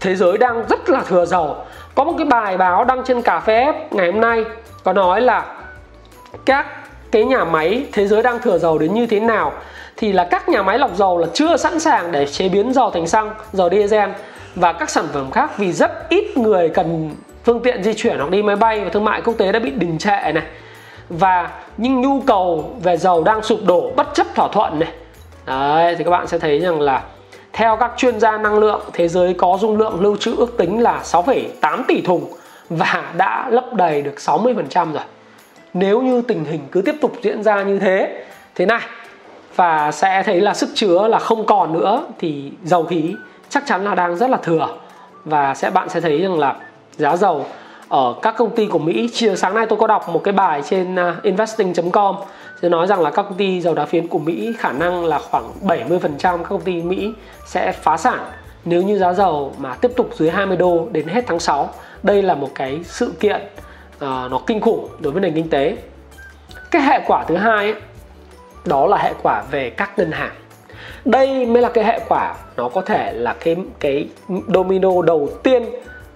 thế 0.00 0.14
giới 0.14 0.38
đang 0.38 0.64
rất 0.68 0.90
là 0.90 1.00
thừa 1.00 1.24
dầu. 1.24 1.56
Có 1.94 2.04
một 2.04 2.14
cái 2.18 2.26
bài 2.26 2.56
báo 2.56 2.84
đăng 2.84 3.04
trên 3.04 3.22
cà 3.22 3.40
phê 3.40 3.72
ngày 3.90 4.12
hôm 4.12 4.20
nay 4.20 4.44
có 4.84 4.92
nói 4.92 5.20
là 5.20 5.44
các 6.44 6.66
cái 7.10 7.24
nhà 7.24 7.44
máy 7.44 7.86
thế 7.92 8.06
giới 8.06 8.22
đang 8.22 8.38
thừa 8.38 8.58
dầu 8.58 8.78
đến 8.78 8.94
như 8.94 9.06
thế 9.06 9.20
nào 9.20 9.52
thì 9.96 10.12
là 10.12 10.24
các 10.30 10.48
nhà 10.48 10.62
máy 10.62 10.78
lọc 10.78 10.96
dầu 10.96 11.18
là 11.18 11.26
chưa 11.34 11.56
sẵn 11.56 11.80
sàng 11.80 12.12
để 12.12 12.26
chế 12.26 12.48
biến 12.48 12.72
dầu 12.72 12.90
thành 12.90 13.06
xăng, 13.06 13.34
dầu 13.52 13.70
diesel 13.70 14.10
và 14.54 14.72
các 14.72 14.90
sản 14.90 15.04
phẩm 15.12 15.30
khác 15.30 15.58
vì 15.58 15.72
rất 15.72 16.08
ít 16.08 16.36
người 16.36 16.68
cần 16.68 17.10
phương 17.44 17.60
tiện 17.62 17.82
di 17.82 17.94
chuyển 17.94 18.18
hoặc 18.18 18.30
đi 18.30 18.42
máy 18.42 18.56
bay 18.56 18.80
và 18.80 18.90
thương 18.90 19.04
mại 19.04 19.20
quốc 19.20 19.34
tế 19.38 19.52
đã 19.52 19.58
bị 19.58 19.70
đình 19.70 19.98
trệ 19.98 20.32
này. 20.32 20.44
Và 21.08 21.50
nhưng 21.76 22.00
nhu 22.00 22.20
cầu 22.20 22.76
về 22.82 22.96
dầu 22.96 23.24
đang 23.24 23.42
sụp 23.42 23.58
đổ 23.66 23.90
bất 23.96 24.08
chấp 24.14 24.26
thỏa 24.34 24.48
thuận 24.48 24.78
này. 24.78 24.88
Đấy 25.46 25.94
thì 25.98 26.04
các 26.04 26.10
bạn 26.10 26.26
sẽ 26.26 26.38
thấy 26.38 26.60
rằng 26.60 26.80
là 26.80 27.02
theo 27.52 27.76
các 27.76 27.92
chuyên 27.96 28.20
gia 28.20 28.38
năng 28.38 28.58
lượng 28.58 28.80
thế 28.92 29.08
giới 29.08 29.34
có 29.34 29.58
dung 29.60 29.78
lượng 29.78 30.00
lưu 30.00 30.16
trữ 30.16 30.36
ước 30.36 30.56
tính 30.58 30.82
là 30.82 31.00
6,8 31.04 31.82
tỷ 31.88 32.00
thùng 32.00 32.32
và 32.70 33.12
đã 33.16 33.48
lấp 33.50 33.74
đầy 33.74 34.02
được 34.02 34.14
60% 34.16 34.92
rồi 34.92 35.02
nếu 35.78 36.02
như 36.02 36.22
tình 36.22 36.44
hình 36.44 36.60
cứ 36.72 36.82
tiếp 36.82 36.94
tục 37.00 37.12
diễn 37.22 37.42
ra 37.42 37.62
như 37.62 37.78
thế 37.78 38.24
thế 38.54 38.66
này, 38.66 38.80
và 39.56 39.92
sẽ 39.92 40.22
thấy 40.22 40.40
là 40.40 40.54
sức 40.54 40.68
chứa 40.74 41.08
là 41.08 41.18
không 41.18 41.46
còn 41.46 41.72
nữa, 41.72 42.04
thì 42.18 42.52
dầu 42.64 42.84
khí 42.84 43.14
chắc 43.48 43.62
chắn 43.66 43.84
là 43.84 43.94
đang 43.94 44.16
rất 44.16 44.30
là 44.30 44.36
thừa 44.36 44.68
và 45.24 45.54
sẽ, 45.54 45.70
bạn 45.70 45.88
sẽ 45.88 46.00
thấy 46.00 46.18
rằng 46.18 46.38
là 46.38 46.56
giá 46.96 47.16
dầu 47.16 47.46
ở 47.88 48.14
các 48.22 48.34
công 48.38 48.50
ty 48.50 48.66
của 48.66 48.78
Mỹ 48.78 49.10
chiều 49.12 49.36
sáng 49.36 49.54
nay 49.54 49.66
tôi 49.68 49.78
có 49.78 49.86
đọc 49.86 50.08
một 50.08 50.24
cái 50.24 50.32
bài 50.32 50.62
trên 50.68 50.96
à, 50.96 51.16
investing.com 51.22 52.16
sẽ 52.62 52.68
nói 52.68 52.86
rằng 52.86 53.00
là 53.00 53.10
các 53.10 53.22
công 53.22 53.34
ty 53.34 53.60
dầu 53.60 53.74
đá 53.74 53.84
phiến 53.84 54.08
của 54.08 54.18
Mỹ 54.18 54.52
khả 54.58 54.72
năng 54.72 55.04
là 55.04 55.18
khoảng 55.18 55.50
70% 55.62 55.98
các 56.20 56.48
công 56.48 56.60
ty 56.60 56.82
Mỹ 56.82 57.12
sẽ 57.46 57.72
phá 57.72 57.96
sản 57.96 58.18
nếu 58.64 58.82
như 58.82 58.98
giá 58.98 59.12
dầu 59.12 59.54
mà 59.58 59.74
tiếp 59.74 59.90
tục 59.96 60.10
dưới 60.14 60.30
20 60.30 60.56
đô 60.56 60.88
đến 60.92 61.08
hết 61.08 61.24
tháng 61.26 61.40
6. 61.40 61.70
Đây 62.02 62.22
là 62.22 62.34
một 62.34 62.50
cái 62.54 62.80
sự 62.84 63.12
kiện 63.20 63.40
uh, 64.04 64.30
nó 64.30 64.40
kinh 64.46 64.60
khủng 64.60 64.88
đối 64.98 65.12
với 65.12 65.22
nền 65.22 65.34
kinh 65.34 65.50
tế. 65.50 65.76
Cái 66.70 66.82
hệ 66.82 67.00
quả 67.06 67.24
thứ 67.28 67.36
hai 67.36 67.72
ấy, 67.72 67.74
đó 68.64 68.86
là 68.86 68.96
hệ 68.96 69.12
quả 69.22 69.42
về 69.50 69.70
các 69.70 69.98
ngân 69.98 70.10
hàng. 70.10 70.32
Đây 71.04 71.46
mới 71.46 71.62
là 71.62 71.68
cái 71.68 71.84
hệ 71.84 72.00
quả 72.08 72.34
nó 72.56 72.68
có 72.68 72.80
thể 72.80 73.12
là 73.12 73.36
cái 73.40 73.56
cái 73.78 74.08
domino 74.54 75.02
đầu 75.02 75.30
tiên 75.42 75.64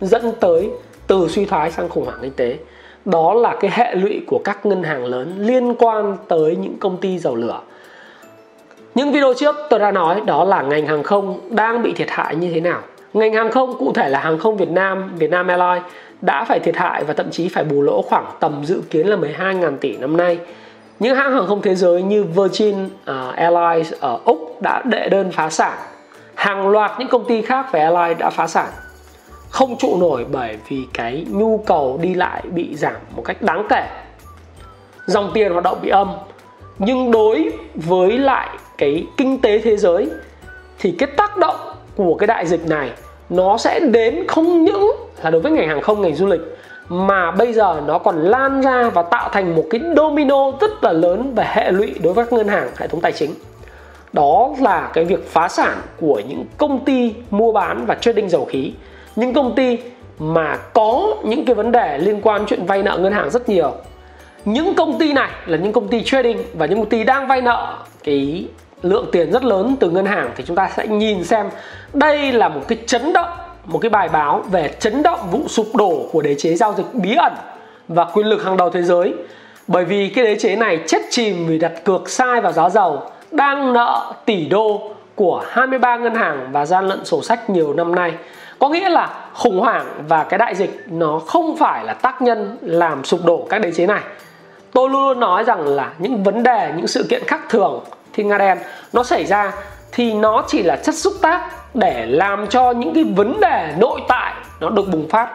dẫn 0.00 0.32
tới 0.40 0.70
từ 1.06 1.28
suy 1.28 1.44
thoái 1.44 1.70
sang 1.70 1.88
khủng 1.88 2.04
hoảng 2.04 2.18
kinh 2.22 2.32
tế. 2.32 2.56
Đó 3.04 3.34
là 3.34 3.56
cái 3.60 3.70
hệ 3.74 3.94
lụy 3.94 4.20
của 4.26 4.40
các 4.44 4.66
ngân 4.66 4.82
hàng 4.82 5.04
lớn 5.04 5.34
liên 5.38 5.74
quan 5.74 6.16
tới 6.28 6.56
những 6.56 6.78
công 6.78 6.96
ty 6.96 7.18
dầu 7.18 7.36
lửa. 7.36 7.60
Những 8.94 9.12
video 9.12 9.34
trước 9.34 9.56
tôi 9.70 9.80
đã 9.80 9.90
nói 9.90 10.20
đó 10.26 10.44
là 10.44 10.62
ngành 10.62 10.86
hàng 10.86 11.02
không 11.02 11.40
đang 11.50 11.82
bị 11.82 11.92
thiệt 11.92 12.10
hại 12.10 12.36
như 12.36 12.50
thế 12.52 12.60
nào 12.60 12.80
ngành 13.12 13.32
hàng 13.32 13.50
không 13.50 13.78
cụ 13.78 13.92
thể 13.92 14.08
là 14.08 14.20
hàng 14.20 14.38
không 14.38 14.56
Việt 14.56 14.70
Nam 14.70 15.10
Vietnam 15.16 15.46
Airlines 15.46 15.82
đã 16.20 16.44
phải 16.44 16.60
thiệt 16.60 16.76
hại 16.76 17.04
và 17.04 17.14
thậm 17.14 17.30
chí 17.30 17.48
phải 17.48 17.64
bù 17.64 17.82
lỗ 17.82 18.02
khoảng 18.02 18.26
tầm 18.40 18.64
dự 18.64 18.82
kiến 18.90 19.06
là 19.06 19.16
12.000 19.16 19.76
tỷ 19.76 19.96
năm 19.96 20.16
nay 20.16 20.38
những 21.02 21.16
hãng 21.16 21.32
hàng 21.32 21.46
không 21.46 21.62
thế 21.62 21.74
giới 21.74 22.02
như 22.02 22.24
Virgin 22.24 22.84
uh, 22.84 23.34
Airlines 23.34 23.92
ở 24.00 24.18
Úc 24.24 24.62
đã 24.62 24.82
đệ 24.84 25.08
đơn 25.08 25.32
phá 25.32 25.50
sản. 25.50 25.78
Hàng 26.34 26.68
loạt 26.68 26.92
những 26.98 27.08
công 27.08 27.24
ty 27.24 27.42
khác 27.42 27.72
về 27.72 27.80
airline 27.80 28.14
đã 28.14 28.30
phá 28.30 28.46
sản. 28.46 28.68
Không 29.50 29.78
trụ 29.78 29.96
nổi 30.00 30.26
bởi 30.32 30.56
vì 30.68 30.86
cái 30.94 31.26
nhu 31.30 31.58
cầu 31.66 31.98
đi 32.02 32.14
lại 32.14 32.42
bị 32.54 32.76
giảm 32.76 32.94
một 33.16 33.22
cách 33.24 33.42
đáng 33.42 33.66
kể. 33.68 33.86
Dòng 35.06 35.30
tiền 35.34 35.52
hoạt 35.52 35.64
động 35.64 35.78
bị 35.82 35.88
âm. 35.88 36.10
Nhưng 36.78 37.10
đối 37.10 37.52
với 37.74 38.18
lại 38.18 38.48
cái 38.78 39.06
kinh 39.16 39.40
tế 39.40 39.58
thế 39.58 39.76
giới 39.76 40.10
thì 40.78 40.94
cái 40.98 41.08
tác 41.16 41.36
động 41.36 41.56
của 41.96 42.14
cái 42.14 42.26
đại 42.26 42.46
dịch 42.46 42.66
này, 42.66 42.90
nó 43.30 43.56
sẽ 43.58 43.80
đến 43.80 44.26
không 44.28 44.64
những 44.64 44.92
là 45.22 45.30
đối 45.30 45.40
với 45.40 45.52
ngành 45.52 45.68
hàng 45.68 45.80
không, 45.80 46.02
ngành 46.02 46.14
du 46.14 46.26
lịch, 46.26 46.40
mà 46.88 47.30
bây 47.30 47.52
giờ 47.52 47.82
nó 47.86 47.98
còn 47.98 48.22
lan 48.22 48.60
ra 48.60 48.90
và 48.90 49.02
tạo 49.02 49.28
thành 49.32 49.56
một 49.56 49.64
cái 49.70 49.80
domino 49.96 50.52
rất 50.60 50.84
là 50.84 50.92
lớn 50.92 51.34
về 51.34 51.44
hệ 51.48 51.72
lụy 51.72 51.94
đối 52.02 52.12
với 52.12 52.24
các 52.24 52.32
ngân 52.32 52.48
hàng, 52.48 52.68
hệ 52.76 52.86
thống 52.86 53.00
tài 53.00 53.12
chính. 53.12 53.30
Đó 54.12 54.50
là 54.60 54.90
cái 54.94 55.04
việc 55.04 55.28
phá 55.30 55.48
sản 55.48 55.78
của 56.00 56.22
những 56.28 56.44
công 56.56 56.84
ty 56.84 57.14
mua 57.30 57.52
bán 57.52 57.86
và 57.86 57.94
trading 57.94 58.28
dầu 58.28 58.44
khí. 58.44 58.72
Những 59.16 59.32
công 59.34 59.54
ty 59.54 59.78
mà 60.18 60.56
có 60.56 61.14
những 61.24 61.44
cái 61.44 61.54
vấn 61.54 61.72
đề 61.72 61.98
liên 61.98 62.20
quan 62.22 62.46
chuyện 62.46 62.66
vay 62.66 62.82
nợ 62.82 62.98
ngân 62.98 63.12
hàng 63.12 63.30
rất 63.30 63.48
nhiều. 63.48 63.72
Những 64.44 64.74
công 64.74 64.98
ty 64.98 65.12
này 65.12 65.30
là 65.46 65.58
những 65.58 65.72
công 65.72 65.88
ty 65.88 66.02
trading 66.04 66.38
và 66.54 66.66
những 66.66 66.78
công 66.78 66.88
ty 66.88 67.04
đang 67.04 67.28
vay 67.28 67.40
nợ 67.40 67.76
cái 68.04 68.46
lượng 68.82 69.06
tiền 69.12 69.32
rất 69.32 69.44
lớn 69.44 69.76
từ 69.80 69.90
ngân 69.90 70.06
hàng 70.06 70.30
thì 70.36 70.44
chúng 70.46 70.56
ta 70.56 70.70
sẽ 70.76 70.86
nhìn 70.86 71.24
xem 71.24 71.46
đây 71.92 72.32
là 72.32 72.48
một 72.48 72.60
cái 72.68 72.78
chấn 72.86 73.12
động, 73.12 73.28
một 73.64 73.78
cái 73.78 73.90
bài 73.90 74.08
báo 74.08 74.44
về 74.50 74.74
chấn 74.78 75.02
động 75.02 75.20
vụ 75.30 75.48
sụp 75.48 75.66
đổ 75.74 76.08
của 76.12 76.22
đế 76.22 76.34
chế 76.38 76.54
giao 76.54 76.74
dịch 76.74 76.86
bí 76.92 77.14
ẩn 77.14 77.32
và 77.88 78.04
quyền 78.04 78.26
lực 78.26 78.44
hàng 78.44 78.56
đầu 78.56 78.70
thế 78.70 78.82
giới. 78.82 79.14
Bởi 79.66 79.84
vì 79.84 80.08
cái 80.08 80.24
đế 80.24 80.38
chế 80.38 80.56
này 80.56 80.80
chết 80.86 81.02
chìm 81.10 81.46
vì 81.46 81.58
đặt 81.58 81.72
cược 81.84 82.08
sai 82.08 82.40
vào 82.40 82.52
giá 82.52 82.68
dầu, 82.68 83.02
đang 83.30 83.72
nợ 83.72 84.12
tỷ 84.24 84.46
đô 84.46 84.90
của 85.14 85.44
23 85.48 85.96
ngân 85.96 86.14
hàng 86.14 86.48
và 86.52 86.66
gian 86.66 86.88
lận 86.88 87.04
sổ 87.04 87.22
sách 87.22 87.50
nhiều 87.50 87.74
năm 87.74 87.94
nay. 87.94 88.12
Có 88.58 88.68
nghĩa 88.68 88.88
là 88.88 89.28
khủng 89.34 89.60
hoảng 89.60 89.86
và 90.08 90.24
cái 90.24 90.38
đại 90.38 90.54
dịch 90.54 90.84
nó 90.86 91.18
không 91.18 91.56
phải 91.56 91.84
là 91.84 91.94
tác 91.94 92.22
nhân 92.22 92.58
làm 92.60 93.04
sụp 93.04 93.24
đổ 93.24 93.46
các 93.50 93.58
đế 93.58 93.72
chế 93.72 93.86
này. 93.86 94.02
Tôi 94.72 94.90
luôn 94.90 95.02
luôn 95.02 95.20
nói 95.20 95.44
rằng 95.44 95.66
là 95.66 95.92
những 95.98 96.22
vấn 96.22 96.42
đề, 96.42 96.72
những 96.76 96.86
sự 96.86 97.06
kiện 97.10 97.22
khác 97.26 97.40
thường 97.48 97.84
thì 98.12 98.24
nga 98.24 98.38
đen, 98.38 98.58
nó 98.92 99.02
xảy 99.02 99.26
ra 99.26 99.52
thì 99.92 100.14
nó 100.14 100.44
chỉ 100.48 100.62
là 100.62 100.76
chất 100.76 100.94
xúc 100.94 101.12
tác 101.22 101.40
để 101.74 102.06
làm 102.06 102.46
cho 102.46 102.70
những 102.70 102.94
cái 102.94 103.04
vấn 103.04 103.40
đề 103.40 103.74
nội 103.78 104.00
tại 104.08 104.34
nó 104.60 104.68
được 104.68 104.88
bùng 104.92 105.08
phát. 105.08 105.28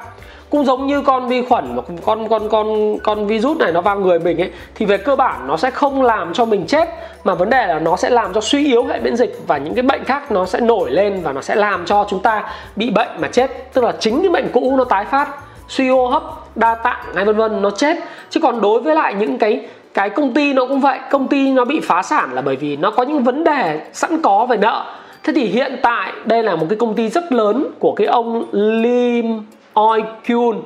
Cũng 0.50 0.66
giống 0.66 0.88
như 0.88 1.02
con 1.02 1.28
vi 1.28 1.46
khuẩn 1.46 1.76
và 1.76 1.82
con 2.06 2.30
con 2.30 2.50
con 2.50 2.98
con 3.04 3.28
virus 3.28 3.58
này 3.58 3.72
nó 3.72 3.82
vào 3.82 4.00
người 4.00 4.20
mình 4.20 4.42
ấy, 4.42 4.52
thì 4.76 4.86
về 4.86 4.98
cơ 4.98 5.16
bản 5.16 5.48
nó 5.48 5.58
sẽ 5.58 5.72
không 5.72 6.04
làm 6.04 6.34
cho 6.34 6.46
mình 6.46 6.66
chết, 6.68 6.90
mà 7.24 7.36
vấn 7.36 7.50
đề 7.50 7.68
là 7.68 7.80
nó 7.80 7.96
sẽ 7.96 8.10
làm 8.10 8.34
cho 8.34 8.42
suy 8.42 8.66
yếu 8.66 8.86
hệ 8.86 9.00
miễn 9.00 9.16
dịch 9.16 9.40
và 9.48 9.58
những 9.58 9.76
cái 9.76 9.84
bệnh 9.84 10.04
khác 10.04 10.32
nó 10.32 10.46
sẽ 10.46 10.60
nổi 10.60 10.92
lên 10.92 11.22
và 11.24 11.34
nó 11.34 11.42
sẽ 11.42 11.56
làm 11.56 11.86
cho 11.86 12.06
chúng 12.10 12.22
ta 12.22 12.44
bị 12.76 12.90
bệnh 12.90 13.10
mà 13.20 13.28
chết. 13.28 13.74
Tức 13.74 13.84
là 13.84 13.94
chính 14.00 14.22
cái 14.22 14.30
bệnh 14.30 14.50
cũ 14.54 14.76
nó 14.78 14.84
tái 14.84 15.06
phát, 15.06 15.30
suy 15.68 15.90
hô 15.90 16.08
hấp, 16.08 16.24
đa 16.56 16.76
tạng 16.76 17.06
hay 17.16 17.26
vân 17.26 17.36
vân, 17.36 17.62
nó 17.62 17.70
chết. 17.70 17.98
Chứ 18.30 18.40
còn 18.44 18.62
đối 18.62 18.82
với 18.82 18.96
lại 18.96 19.14
những 19.14 19.38
cái 19.38 19.68
cái 19.98 20.10
công 20.10 20.34
ty 20.34 20.54
nó 20.54 20.66
cũng 20.66 20.80
vậy 20.80 21.00
công 21.12 21.28
ty 21.28 21.52
nó 21.52 21.66
bị 21.66 21.80
phá 21.80 22.02
sản 22.02 22.34
là 22.34 22.42
bởi 22.42 22.56
vì 22.56 22.78
nó 22.78 22.92
có 22.92 23.04
những 23.04 23.24
vấn 23.24 23.44
đề 23.44 23.82
sẵn 23.94 24.22
có 24.22 24.46
về 24.46 24.58
nợ. 24.58 24.86
Thế 25.24 25.34
thì 25.36 25.46
hiện 25.46 25.80
tại 25.82 26.12
đây 26.26 26.44
là 26.44 26.56
một 26.56 26.66
cái 26.70 26.78
công 26.78 26.94
ty 26.94 27.10
rất 27.10 27.32
lớn 27.32 27.68
của 27.80 27.92
cái 27.92 28.08
ông 28.08 28.46
Lim 28.52 29.42
Oi 29.74 30.04
Kyun. 30.28 30.62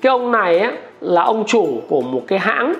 Cái 0.00 0.10
ông 0.10 0.32
này 0.32 0.58
á, 0.58 0.72
là 1.00 1.22
ông 1.22 1.44
chủ 1.46 1.80
của 1.88 2.00
một 2.00 2.22
cái 2.26 2.38
hãng. 2.38 2.74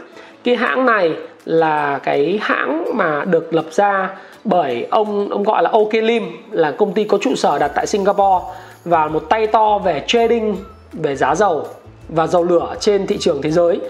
Cái 0.44 0.56
hãng 0.56 0.86
này 0.86 1.12
là 1.44 1.98
cái 2.02 2.38
hãng 2.42 2.84
mà 2.94 3.24
được 3.24 3.54
lập 3.54 3.66
ra 3.70 4.08
bởi 4.44 4.86
ông 4.90 5.28
ông 5.28 5.42
gọi 5.42 5.62
là 5.62 5.70
OK 5.72 5.92
Lim 5.92 6.22
là 6.50 6.70
công 6.70 6.92
ty 6.92 7.04
có 7.04 7.18
trụ 7.20 7.34
sở 7.34 7.58
đặt 7.58 7.72
tại 7.74 7.86
Singapore 7.86 8.44
và 8.84 9.08
một 9.08 9.22
tay 9.28 9.46
to 9.46 9.78
về 9.78 10.04
trading 10.06 10.56
về 10.92 11.16
giá 11.16 11.34
dầu 11.34 11.66
và 12.08 12.26
dầu 12.26 12.44
lửa 12.44 12.74
trên 12.80 13.06
thị 13.06 13.16
trường 13.20 13.42
thế 13.42 13.50
giới 13.50 13.80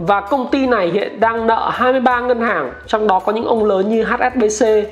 và 0.00 0.20
công 0.20 0.50
ty 0.50 0.66
này 0.66 0.88
hiện 0.88 1.20
đang 1.20 1.46
nợ 1.46 1.70
23 1.72 2.20
ngân 2.20 2.40
hàng 2.40 2.72
trong 2.86 3.06
đó 3.06 3.18
có 3.18 3.32
những 3.32 3.46
ông 3.46 3.64
lớn 3.64 3.88
như 3.88 4.04
HSBC 4.04 4.66
uh, 4.66 4.84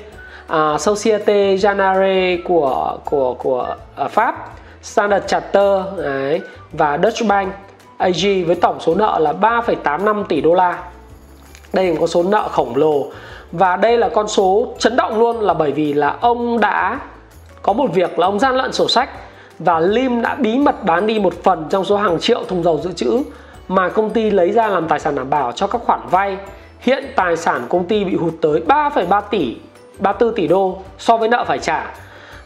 à, 0.47 0.77
Societe 0.77 1.55
Generale 1.55 2.37
của 2.45 2.97
của 3.05 3.33
của 3.33 3.75
uh, 4.05 4.11
Pháp, 4.11 4.35
Standard 4.81 5.25
Charter 5.27 5.81
đấy, 5.97 6.41
và 6.71 6.99
Deutsche 7.03 7.27
Bank 7.27 7.53
AG 7.97 8.45
với 8.47 8.55
tổng 8.55 8.79
số 8.79 8.95
nợ 8.95 9.19
là 9.19 9.33
3,85 9.41 10.23
tỷ 10.23 10.41
đô 10.41 10.53
la. 10.53 10.83
Đây 11.73 11.87
là 11.87 11.95
con 11.99 12.07
số 12.07 12.23
nợ 12.23 12.47
khổng 12.51 12.75
lồ 12.75 13.05
và 13.51 13.75
đây 13.75 13.97
là 13.97 14.09
con 14.09 14.27
số 14.27 14.73
chấn 14.79 14.95
động 14.95 15.19
luôn 15.19 15.39
là 15.41 15.53
bởi 15.53 15.71
vì 15.71 15.93
là 15.93 16.15
ông 16.21 16.59
đã 16.59 16.99
có 17.61 17.73
một 17.73 17.93
việc 17.93 18.19
là 18.19 18.27
ông 18.27 18.39
gian 18.39 18.55
lận 18.55 18.73
sổ 18.73 18.87
sách 18.87 19.09
và 19.59 19.79
Lim 19.79 20.21
đã 20.21 20.35
bí 20.35 20.57
mật 20.57 20.83
bán 20.83 21.07
đi 21.07 21.19
một 21.19 21.33
phần 21.43 21.65
trong 21.69 21.85
số 21.85 21.97
hàng 21.97 22.19
triệu 22.19 22.43
thùng 22.47 22.63
dầu 22.63 22.79
dự 22.83 22.91
trữ 22.91 23.23
mà 23.69 23.89
công 23.89 24.09
ty 24.09 24.31
lấy 24.31 24.51
ra 24.51 24.67
làm 24.67 24.87
tài 24.87 24.99
sản 24.99 25.15
đảm 25.15 25.29
bảo 25.29 25.51
cho 25.51 25.67
các 25.67 25.81
khoản 25.85 25.99
vay. 26.11 26.37
Hiện 26.79 27.03
tài 27.15 27.37
sản 27.37 27.61
công 27.69 27.85
ty 27.85 28.03
bị 28.03 28.15
hụt 28.15 28.33
tới 28.41 28.61
3,3 28.67 29.21
tỷ 29.21 29.55
34 29.99 30.35
tỷ 30.35 30.47
đô 30.47 30.77
so 30.97 31.17
với 31.17 31.29
nợ 31.29 31.43
phải 31.47 31.59
trả. 31.59 31.93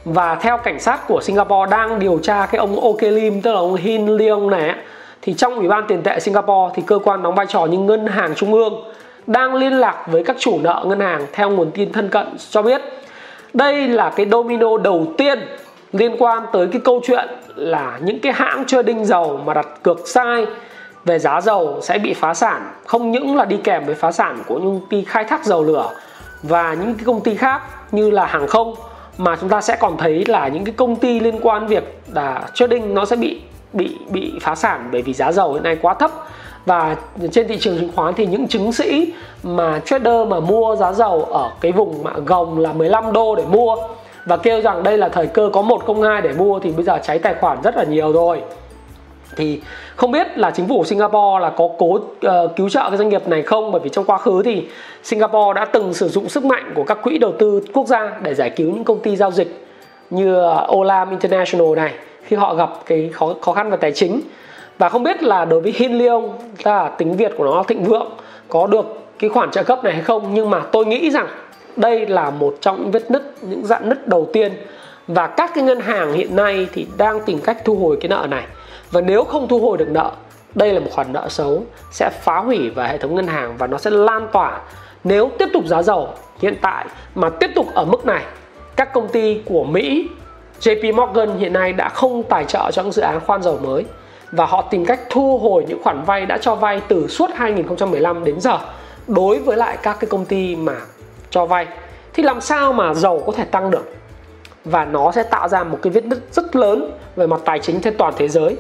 Và 0.06 0.36
theo 0.36 0.58
cảnh 0.58 0.80
sát 0.80 1.08
của 1.08 1.22
Singapore 1.22 1.72
đang 1.72 2.00
điều 2.00 2.20
tra 2.24 2.46
cái 2.46 2.60
ông 2.60 2.80
OK 2.80 3.02
Lim 3.02 3.42
tức 3.42 3.54
là 3.54 3.60
ông 3.60 3.76
Hin 3.76 4.08
Leong 4.08 4.50
này 4.50 4.76
thì 5.22 5.34
trong 5.34 5.56
Ủy 5.56 5.68
ban 5.68 5.84
tiền 5.88 6.02
tệ 6.02 6.20
Singapore 6.20 6.74
thì 6.76 6.84
cơ 6.88 7.00
quan 7.04 7.24
đóng 7.24 7.36
vai 7.36 7.46
trò 7.50 7.66
như 7.66 7.78
ngân 7.78 8.08
hàng 8.08 8.36
trung 8.36 8.54
ương 8.54 8.84
đang 9.28 9.56
liên 9.56 9.74
lạc 9.74 10.06
với 10.08 10.24
các 10.24 10.36
chủ 10.40 10.60
nợ 10.62 10.86
ngân 10.88 11.00
hàng 11.00 11.26
theo 11.34 11.50
nguồn 11.50 11.72
tin 11.72 11.92
thân 11.92 12.10
cận 12.10 12.28
cho 12.50 12.62
biết 12.62 12.82
đây 13.54 13.88
là 13.88 14.10
cái 14.16 14.26
domino 14.32 14.78
đầu 14.78 15.06
tiên 15.18 15.40
liên 15.94 16.16
quan 16.20 16.44
tới 16.54 16.68
cái 16.72 16.82
câu 16.86 17.02
chuyện 17.08 17.30
là 17.56 18.00
những 18.04 18.20
cái 18.20 18.34
hãng 18.34 18.66
trading 18.66 19.06
dầu 19.06 19.42
mà 19.46 19.54
đặt 19.54 19.68
cược 19.84 20.08
sai 20.08 20.46
về 21.06 21.20
giá 21.20 21.42
dầu 21.42 21.80
sẽ 21.82 21.98
bị 21.98 22.14
phá 22.14 22.34
sản, 22.34 22.72
không 22.86 23.12
những 23.12 23.36
là 23.36 23.46
đi 23.46 23.58
kèm 23.64 23.86
với 23.86 23.96
phá 23.96 24.12
sản 24.12 24.44
của 24.48 24.56
những 24.60 24.80
công 24.80 24.90
ty 24.90 25.04
khai 25.04 25.24
thác 25.24 25.46
dầu 25.46 25.64
lửa 25.64 25.90
và 26.44 26.74
những 26.74 26.96
cái 26.96 27.06
công 27.06 27.22
ty 27.22 27.36
khác 27.36 27.62
như 27.92 28.12
là 28.12 28.26
hàng 28.26 28.48
không, 28.48 28.76
mà 29.18 29.36
chúng 29.36 29.50
ta 29.50 29.62
sẽ 29.62 29.76
còn 29.80 29.98
thấy 29.98 30.24
là 30.28 30.48
những 30.48 30.66
cái 30.66 30.74
công 30.78 30.96
ty 30.96 31.20
liên 31.20 31.40
quan 31.42 31.68
việc 31.68 32.00
là 32.14 32.42
trading 32.54 32.94
nó 32.94 33.06
sẽ 33.06 33.16
bị 33.16 33.42
bị 33.74 33.98
bị 34.10 34.34
phá 34.42 34.56
sản 34.56 34.90
bởi 34.92 35.02
vì 35.02 35.14
giá 35.14 35.32
dầu 35.32 35.54
hiện 35.54 35.64
nay 35.64 35.78
quá 35.82 35.94
thấp. 35.94 36.12
Và 36.66 36.96
trên 37.32 37.48
thị 37.48 37.58
trường 37.60 37.80
chứng 37.80 37.92
khoán 37.96 38.14
thì 38.14 38.26
những 38.26 38.48
chứng 38.48 38.72
sĩ 38.72 39.14
mà 39.44 39.82
trader 39.86 40.28
mà 40.28 40.40
mua 40.40 40.76
giá 40.76 40.94
dầu 40.94 41.24
ở 41.24 41.52
cái 41.62 41.72
vùng 41.72 42.04
mà 42.04 42.12
gồng 42.26 42.60
là 42.60 42.74
15 42.74 43.14
đô 43.14 43.36
để 43.36 43.44
mua 43.52 43.76
và 44.26 44.38
kêu 44.38 44.62
rằng 44.62 44.84
đây 44.84 44.98
là 44.98 45.10
thời 45.10 45.28
cơ 45.28 45.50
có 45.54 45.62
một 45.62 45.86
công 45.86 46.02
hai 46.02 46.22
để 46.22 46.34
mua 46.34 46.60
thì 46.60 46.72
bây 46.72 46.84
giờ 46.84 47.00
cháy 47.04 47.20
tài 47.20 47.34
khoản 47.34 47.58
rất 47.64 47.78
là 47.78 47.84
nhiều 47.84 48.12
rồi 48.12 48.42
thì 49.36 49.62
không 49.96 50.12
biết 50.12 50.38
là 50.38 50.52
chính 50.52 50.68
phủ 50.68 50.84
Singapore 50.84 51.40
là 51.42 51.50
có 51.50 51.70
cố 51.78 51.86
uh, 51.86 52.02
cứu 52.56 52.70
trợ 52.70 52.90
cái 52.90 52.98
doanh 52.98 53.10
nghiệp 53.10 53.28
này 53.28 53.42
không? 53.42 53.72
Bởi 53.72 53.82
vì 53.84 53.90
trong 53.90 54.06
quá 54.06 54.18
khứ 54.18 54.42
thì 54.46 54.64
Singapore 55.04 55.54
đã 55.56 55.66
từng 55.66 55.94
sử 55.94 56.10
dụng 56.10 56.30
sức 56.30 56.46
mạnh 56.46 56.72
của 56.76 56.84
các 56.84 56.98
quỹ 57.04 57.18
đầu 57.18 57.34
tư 57.40 57.62
quốc 57.74 57.88
gia 57.88 58.12
để 58.22 58.34
giải 58.34 58.50
cứu 58.50 58.72
những 58.72 58.84
công 58.84 59.00
ty 59.00 59.16
giao 59.16 59.32
dịch 59.32 59.66
như 60.10 60.46
uh, 60.46 60.76
Olam 60.76 61.10
International 61.10 61.76
này 61.76 61.94
khi 62.24 62.36
họ 62.36 62.56
gặp 62.56 62.70
cái 62.86 63.10
khó 63.14 63.34
khó 63.42 63.54
khăn 63.54 63.72
về 63.72 63.78
tài 63.78 63.92
chính. 63.92 64.22
Và 64.78 64.90
không 64.90 65.04
biết 65.04 65.24
là 65.24 65.46
đối 65.46 65.62
với 65.62 65.74
Hin 65.76 65.98
Leong 65.98 66.30
là 66.64 66.90
tính 66.90 67.18
Việt 67.18 67.32
của 67.38 67.46
nó 67.46 67.64
thịnh 67.64 67.84
vượng 67.84 68.12
có 68.50 68.68
được 68.68 68.86
cái 69.20 69.30
khoản 69.30 69.52
trợ 69.52 69.64
cấp 69.64 69.84
này 69.84 69.94
hay 69.94 70.02
không? 70.02 70.34
Nhưng 70.34 70.50
mà 70.50 70.60
tôi 70.72 70.86
nghĩ 70.86 71.10
rằng 71.12 71.28
đây 71.76 72.08
là 72.08 72.30
một 72.30 72.58
trong 72.62 72.82
những 72.82 72.92
vết 72.92 73.12
nứt 73.12 73.24
những 73.42 73.66
dạn 73.66 73.90
nứt 73.90 74.08
đầu 74.08 74.30
tiên. 74.34 74.54
Và 75.08 75.28
các 75.28 75.52
cái 75.56 75.64
ngân 75.64 75.80
hàng 75.80 76.14
hiện 76.14 76.36
nay 76.36 76.68
thì 76.74 76.88
đang 76.98 77.20
tìm 77.26 77.40
cách 77.40 77.58
thu 77.66 77.76
hồi 77.76 77.98
cái 78.02 78.10
nợ 78.10 78.28
này 78.30 78.44
và 78.94 79.02
nếu 79.02 79.24
không 79.24 79.48
thu 79.48 79.60
hồi 79.60 79.78
được 79.78 79.90
nợ, 79.90 80.12
đây 80.56 80.74
là 80.74 80.80
một 80.80 80.90
khoản 80.92 81.14
nợ 81.14 81.30
xấu, 81.30 81.64
sẽ 81.92 82.10
phá 82.22 82.38
hủy 82.38 82.70
vào 82.70 82.88
hệ 82.88 82.98
thống 82.98 83.16
ngân 83.16 83.28
hàng 83.28 83.56
và 83.58 83.68
nó 83.68 83.78
sẽ 83.78 83.90
lan 83.90 84.28
tỏa. 84.32 84.62
Nếu 85.04 85.32
tiếp 85.40 85.48
tục 85.54 85.66
giá 85.66 85.82
dầu 85.82 86.10
hiện 86.42 86.56
tại 86.62 86.86
mà 87.16 87.30
tiếp 87.30 87.50
tục 87.56 87.66
ở 87.74 87.86
mức 87.86 88.06
này, 88.06 88.24
các 88.76 88.94
công 88.94 89.08
ty 89.08 89.42
của 89.46 89.64
Mỹ 89.64 90.10
JP 90.62 90.96
Morgan 90.96 91.38
hiện 91.38 91.54
nay 91.54 91.74
đã 91.74 91.90
không 91.90 92.24
tài 92.24 92.46
trợ 92.46 92.72
cho 92.72 92.84
những 92.84 92.92
dự 92.92 93.02
án 93.02 93.20
khoan 93.20 93.44
dầu 93.44 93.60
mới 93.64 93.86
và 94.32 94.46
họ 94.46 94.62
tìm 94.62 94.86
cách 94.86 95.00
thu 95.10 95.38
hồi 95.38 95.66
những 95.68 95.84
khoản 95.84 96.04
vay 96.06 96.26
đã 96.26 96.38
cho 96.38 96.56
vay 96.56 96.82
từ 96.88 97.08
suốt 97.08 97.30
2015 97.34 98.24
đến 98.24 98.40
giờ 98.40 98.60
đối 99.08 99.40
với 99.40 99.58
lại 99.58 99.78
các 99.84 99.98
cái 100.00 100.10
công 100.10 100.26
ty 100.26 100.56
mà 100.56 100.76
cho 101.30 101.46
vay. 101.46 101.68
Thì 102.14 102.24
làm 102.24 102.42
sao 102.42 102.74
mà 102.74 102.94
dầu 102.94 103.24
có 103.26 103.32
thể 103.32 103.46
tăng 103.46 103.72
được? 103.72 103.94
Và 104.66 104.86
nó 104.86 105.12
sẽ 105.12 105.24
tạo 105.24 105.48
ra 105.48 105.64
một 105.64 105.80
cái 105.82 105.94
vết 105.94 106.06
nứt 106.06 106.20
rất 106.32 106.56
lớn 106.56 106.92
về 107.16 107.28
mặt 107.28 107.42
tài 107.46 107.60
chính 107.60 107.82
trên 107.82 107.98
toàn 107.98 108.14
thế 108.18 108.28
giới 108.28 108.56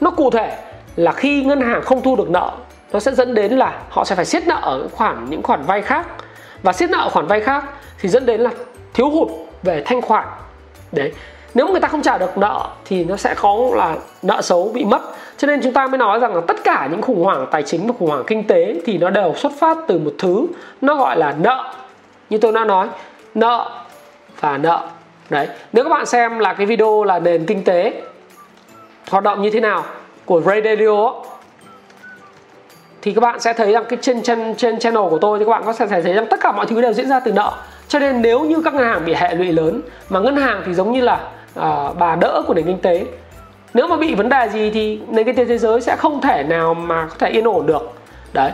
nó 0.00 0.10
cụ 0.10 0.30
thể 0.30 0.58
là 0.96 1.12
khi 1.12 1.42
ngân 1.42 1.60
hàng 1.60 1.82
không 1.82 2.02
thu 2.02 2.16
được 2.16 2.30
nợ, 2.30 2.50
nó 2.92 3.00
sẽ 3.00 3.14
dẫn 3.14 3.34
đến 3.34 3.52
là 3.52 3.80
họ 3.88 4.04
sẽ 4.04 4.14
phải 4.14 4.24
siết 4.24 4.46
nợ 4.46 4.58
ở 4.62 4.88
khoản, 4.88 5.26
những 5.30 5.42
khoản 5.42 5.62
vay 5.62 5.82
khác. 5.82 6.06
Và 6.62 6.72
siết 6.72 6.90
nợ 6.90 6.98
ở 6.98 7.08
khoản 7.08 7.26
vay 7.26 7.40
khác 7.40 7.64
thì 7.98 8.08
dẫn 8.08 8.26
đến 8.26 8.40
là 8.40 8.50
thiếu 8.94 9.10
hụt 9.10 9.28
về 9.62 9.82
thanh 9.86 10.02
khoản. 10.02 10.24
Đấy. 10.92 11.12
Nếu 11.54 11.68
người 11.68 11.80
ta 11.80 11.88
không 11.88 12.02
trả 12.02 12.18
được 12.18 12.38
nợ 12.38 12.66
thì 12.84 13.04
nó 13.04 13.16
sẽ 13.16 13.34
có 13.34 13.70
là 13.74 13.96
nợ 14.22 14.42
xấu 14.42 14.70
bị 14.74 14.84
mất. 14.84 15.00
Cho 15.36 15.46
nên 15.46 15.60
chúng 15.62 15.72
ta 15.72 15.86
mới 15.86 15.98
nói 15.98 16.20
rằng 16.20 16.34
là 16.34 16.40
tất 16.46 16.56
cả 16.64 16.88
những 16.90 17.02
khủng 17.02 17.24
hoảng 17.24 17.46
tài 17.50 17.62
chính 17.62 17.86
và 17.86 17.94
khủng 17.98 18.08
hoảng 18.08 18.24
kinh 18.26 18.46
tế 18.46 18.74
thì 18.86 18.98
nó 18.98 19.10
đều 19.10 19.34
xuất 19.34 19.52
phát 19.58 19.78
từ 19.88 19.98
một 19.98 20.12
thứ, 20.18 20.46
nó 20.80 20.96
gọi 20.96 21.16
là 21.16 21.34
nợ. 21.38 21.74
Như 22.30 22.38
tôi 22.38 22.52
đã 22.52 22.64
nói, 22.64 22.88
nợ 23.34 23.70
và 24.40 24.58
nợ. 24.58 24.88
Đấy. 25.30 25.48
Nếu 25.72 25.84
các 25.84 25.90
bạn 25.90 26.06
xem 26.06 26.38
là 26.38 26.52
cái 26.52 26.66
video 26.66 27.04
là 27.04 27.18
nền 27.18 27.46
kinh 27.46 27.64
tế 27.64 28.02
hoạt 29.10 29.24
động 29.24 29.42
như 29.42 29.50
thế 29.50 29.60
nào 29.60 29.84
của 30.24 30.40
Ray 30.40 30.62
Dalio 30.64 31.12
thì 33.02 33.12
các 33.12 33.20
bạn 33.20 33.40
sẽ 33.40 33.52
thấy 33.52 33.72
rằng 33.72 33.84
cái 33.88 33.98
trên 34.02 34.22
trên 34.22 34.54
trên 34.56 34.78
channel 34.78 35.02
của 35.10 35.18
tôi 35.18 35.38
thì 35.38 35.44
các 35.44 35.50
bạn 35.50 35.62
có 35.66 35.72
sẽ 35.72 35.86
thấy 35.86 36.02
rằng 36.02 36.26
tất 36.30 36.40
cả 36.40 36.52
mọi 36.52 36.66
thứ 36.66 36.80
đều 36.80 36.92
diễn 36.92 37.08
ra 37.08 37.20
từ 37.20 37.32
nợ. 37.32 37.52
Cho 37.88 37.98
nên 37.98 38.22
nếu 38.22 38.40
như 38.40 38.60
các 38.64 38.74
ngân 38.74 38.86
hàng 38.86 39.04
bị 39.04 39.14
hệ 39.14 39.34
lụy 39.34 39.52
lớn 39.52 39.80
mà 40.08 40.20
ngân 40.20 40.36
hàng 40.36 40.62
thì 40.66 40.74
giống 40.74 40.92
như 40.92 41.00
là 41.00 41.28
uh, 41.58 41.98
bà 41.98 42.16
đỡ 42.16 42.42
của 42.46 42.54
nền 42.54 42.64
kinh 42.64 42.78
tế 42.78 43.04
nếu 43.74 43.88
mà 43.88 43.96
bị 43.96 44.14
vấn 44.14 44.28
đề 44.28 44.48
gì 44.52 44.70
thì 44.70 45.00
nền 45.08 45.26
kinh 45.26 45.34
tế 45.34 45.44
thế 45.44 45.58
giới 45.58 45.80
sẽ 45.80 45.96
không 45.96 46.20
thể 46.20 46.42
nào 46.42 46.74
mà 46.74 47.06
có 47.10 47.14
thể 47.18 47.28
yên 47.28 47.44
ổn 47.44 47.66
được. 47.66 47.92
Đấy 48.32 48.50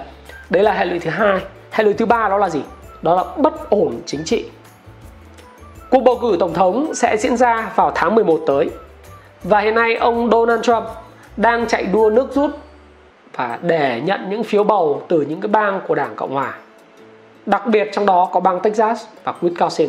đấy 0.50 0.62
là 0.62 0.72
hệ 0.72 0.84
lụy 0.84 0.98
thứ 0.98 1.10
hai. 1.10 1.40
Hệ 1.70 1.84
lụy 1.84 1.92
thứ 1.92 2.06
ba 2.06 2.28
đó 2.28 2.38
là 2.38 2.50
gì? 2.50 2.62
Đó 3.02 3.14
là 3.14 3.24
bất 3.36 3.70
ổn 3.70 4.00
chính 4.06 4.24
trị. 4.24 4.44
Cuộc 5.90 6.00
bầu 6.00 6.18
cử 6.22 6.36
tổng 6.40 6.54
thống 6.54 6.94
sẽ 6.94 7.16
diễn 7.16 7.36
ra 7.36 7.70
vào 7.76 7.92
tháng 7.94 8.14
11 8.14 8.40
tới 8.46 8.70
và 9.44 9.60
hiện 9.60 9.74
nay 9.74 9.94
ông 9.94 10.30
Donald 10.30 10.62
Trump 10.62 10.84
đang 11.36 11.66
chạy 11.66 11.86
đua 11.92 12.10
nước 12.10 12.34
rút 12.34 12.50
và 13.36 13.58
để 13.62 14.00
nhận 14.04 14.30
những 14.30 14.44
phiếu 14.44 14.64
bầu 14.64 15.02
từ 15.08 15.20
những 15.20 15.40
cái 15.40 15.48
bang 15.48 15.80
của 15.86 15.94
Đảng 15.94 16.14
Cộng 16.16 16.34
hòa. 16.34 16.54
Đặc 17.46 17.66
biệt 17.66 17.90
trong 17.92 18.06
đó 18.06 18.28
có 18.32 18.40
bang 18.40 18.60
Texas 18.60 19.04
và 19.24 19.34
Wisconsin. 19.40 19.88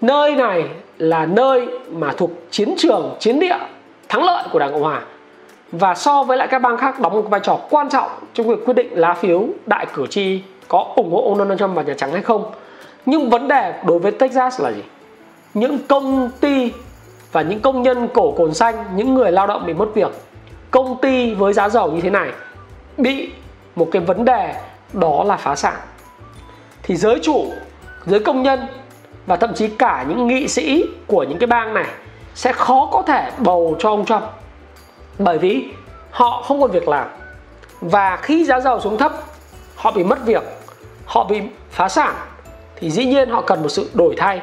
Nơi 0.00 0.36
này 0.36 0.64
là 0.98 1.26
nơi 1.26 1.68
mà 1.90 2.12
thuộc 2.16 2.30
chiến 2.50 2.74
trường, 2.78 3.16
chiến 3.20 3.40
địa 3.40 3.58
thắng 4.08 4.24
lợi 4.24 4.44
của 4.52 4.58
Đảng 4.58 4.72
Cộng 4.72 4.82
hòa. 4.82 5.02
Và 5.72 5.94
so 5.94 6.22
với 6.22 6.36
lại 6.36 6.48
các 6.50 6.58
bang 6.58 6.76
khác 6.76 7.00
đóng 7.00 7.12
một 7.12 7.26
vai 7.30 7.40
trò 7.40 7.58
quan 7.70 7.88
trọng 7.88 8.10
trong 8.34 8.48
việc 8.48 8.64
quyết 8.64 8.74
định 8.74 8.88
lá 8.92 9.14
phiếu 9.14 9.44
đại 9.66 9.86
cử 9.94 10.06
tri 10.06 10.42
có 10.68 10.86
ủng 10.96 11.12
hộ 11.12 11.24
ông 11.24 11.38
Donald 11.38 11.60
Trump 11.60 11.74
vào 11.74 11.84
Nhà 11.84 11.94
Trắng 11.94 12.12
hay 12.12 12.22
không. 12.22 12.50
Nhưng 13.06 13.30
vấn 13.30 13.48
đề 13.48 13.74
đối 13.86 13.98
với 13.98 14.12
Texas 14.12 14.60
là 14.60 14.72
gì? 14.72 14.82
Những 15.54 15.78
công 15.88 16.30
ty 16.40 16.72
và 17.32 17.42
những 17.42 17.60
công 17.60 17.82
nhân 17.82 18.08
cổ 18.14 18.34
cồn 18.36 18.54
xanh, 18.54 18.84
những 18.96 19.14
người 19.14 19.32
lao 19.32 19.46
động 19.46 19.66
bị 19.66 19.74
mất 19.74 19.94
việc, 19.94 20.12
công 20.70 20.98
ty 21.02 21.34
với 21.34 21.52
giá 21.52 21.68
dầu 21.68 21.92
như 21.92 22.00
thế 22.00 22.10
này, 22.10 22.30
bị 22.96 23.30
một 23.76 23.88
cái 23.92 24.02
vấn 24.02 24.24
đề 24.24 24.54
đó 24.92 25.24
là 25.24 25.36
phá 25.36 25.54
sản. 25.54 25.80
Thì 26.82 26.96
giới 26.96 27.18
chủ, 27.22 27.52
giới 28.06 28.20
công 28.20 28.42
nhân 28.42 28.60
và 29.26 29.36
thậm 29.36 29.54
chí 29.54 29.68
cả 29.68 30.04
những 30.08 30.26
nghị 30.26 30.48
sĩ 30.48 30.84
của 31.06 31.22
những 31.22 31.38
cái 31.38 31.46
bang 31.46 31.74
này 31.74 31.86
sẽ 32.34 32.52
khó 32.52 32.88
có 32.92 33.02
thể 33.02 33.30
bầu 33.38 33.76
cho 33.78 33.90
ông 33.90 34.04
Trump. 34.04 34.22
Bởi 35.18 35.38
vì 35.38 35.68
họ 36.10 36.42
không 36.42 36.60
còn 36.60 36.70
việc 36.70 36.88
làm 36.88 37.08
và 37.80 38.16
khi 38.16 38.44
giá 38.44 38.60
dầu 38.60 38.80
xuống 38.80 38.98
thấp, 38.98 39.12
họ 39.76 39.90
bị 39.90 40.04
mất 40.04 40.24
việc, 40.24 40.42
họ 41.04 41.24
bị 41.24 41.40
phá 41.70 41.88
sản, 41.88 42.14
thì 42.76 42.90
dĩ 42.90 43.04
nhiên 43.04 43.30
họ 43.30 43.40
cần 43.40 43.62
một 43.62 43.68
sự 43.68 43.90
đổi 43.94 44.14
thay 44.18 44.40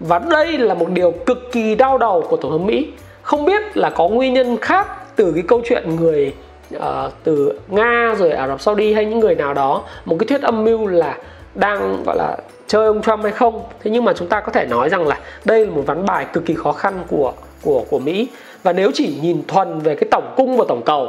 và 0.00 0.18
đây 0.18 0.58
là 0.58 0.74
một 0.74 0.90
điều 0.90 1.10
cực 1.10 1.52
kỳ 1.52 1.74
đau 1.74 1.98
đầu 1.98 2.26
của 2.28 2.36
tổng 2.36 2.50
thống 2.50 2.66
mỹ. 2.66 2.88
Không 3.22 3.44
biết 3.44 3.76
là 3.76 3.90
có 3.90 4.08
nguyên 4.08 4.34
nhân 4.34 4.56
khác 4.56 5.16
từ 5.16 5.32
cái 5.34 5.44
câu 5.48 5.60
chuyện 5.64 5.96
người 5.96 6.34
uh, 6.76 6.82
từ 7.24 7.58
nga 7.68 8.14
rồi 8.18 8.30
ả 8.30 8.48
rập 8.48 8.60
saudi 8.60 8.92
hay 8.92 9.04
những 9.04 9.20
người 9.20 9.34
nào 9.34 9.54
đó. 9.54 9.82
Một 10.04 10.16
cái 10.18 10.26
thuyết 10.26 10.42
âm 10.42 10.64
mưu 10.64 10.86
là 10.86 11.18
đang 11.54 12.02
gọi 12.06 12.16
là 12.16 12.36
chơi 12.66 12.86
ông 12.86 13.02
Trump 13.02 13.22
hay 13.22 13.32
không. 13.32 13.62
Thế 13.84 13.90
nhưng 13.90 14.04
mà 14.04 14.12
chúng 14.12 14.28
ta 14.28 14.40
có 14.40 14.52
thể 14.52 14.66
nói 14.66 14.88
rằng 14.88 15.06
là 15.06 15.18
đây 15.44 15.66
là 15.66 15.72
một 15.72 15.82
ván 15.86 16.06
bài 16.06 16.26
cực 16.32 16.46
kỳ 16.46 16.54
khó 16.54 16.72
khăn 16.72 17.04
của 17.08 17.32
của 17.62 17.84
của 17.90 17.98
Mỹ. 17.98 18.28
Và 18.62 18.72
nếu 18.72 18.90
chỉ 18.94 19.18
nhìn 19.22 19.42
thuần 19.48 19.78
về 19.78 19.94
cái 19.94 20.08
tổng 20.10 20.34
cung 20.36 20.56
và 20.56 20.64
tổng 20.68 20.82
cầu 20.82 21.08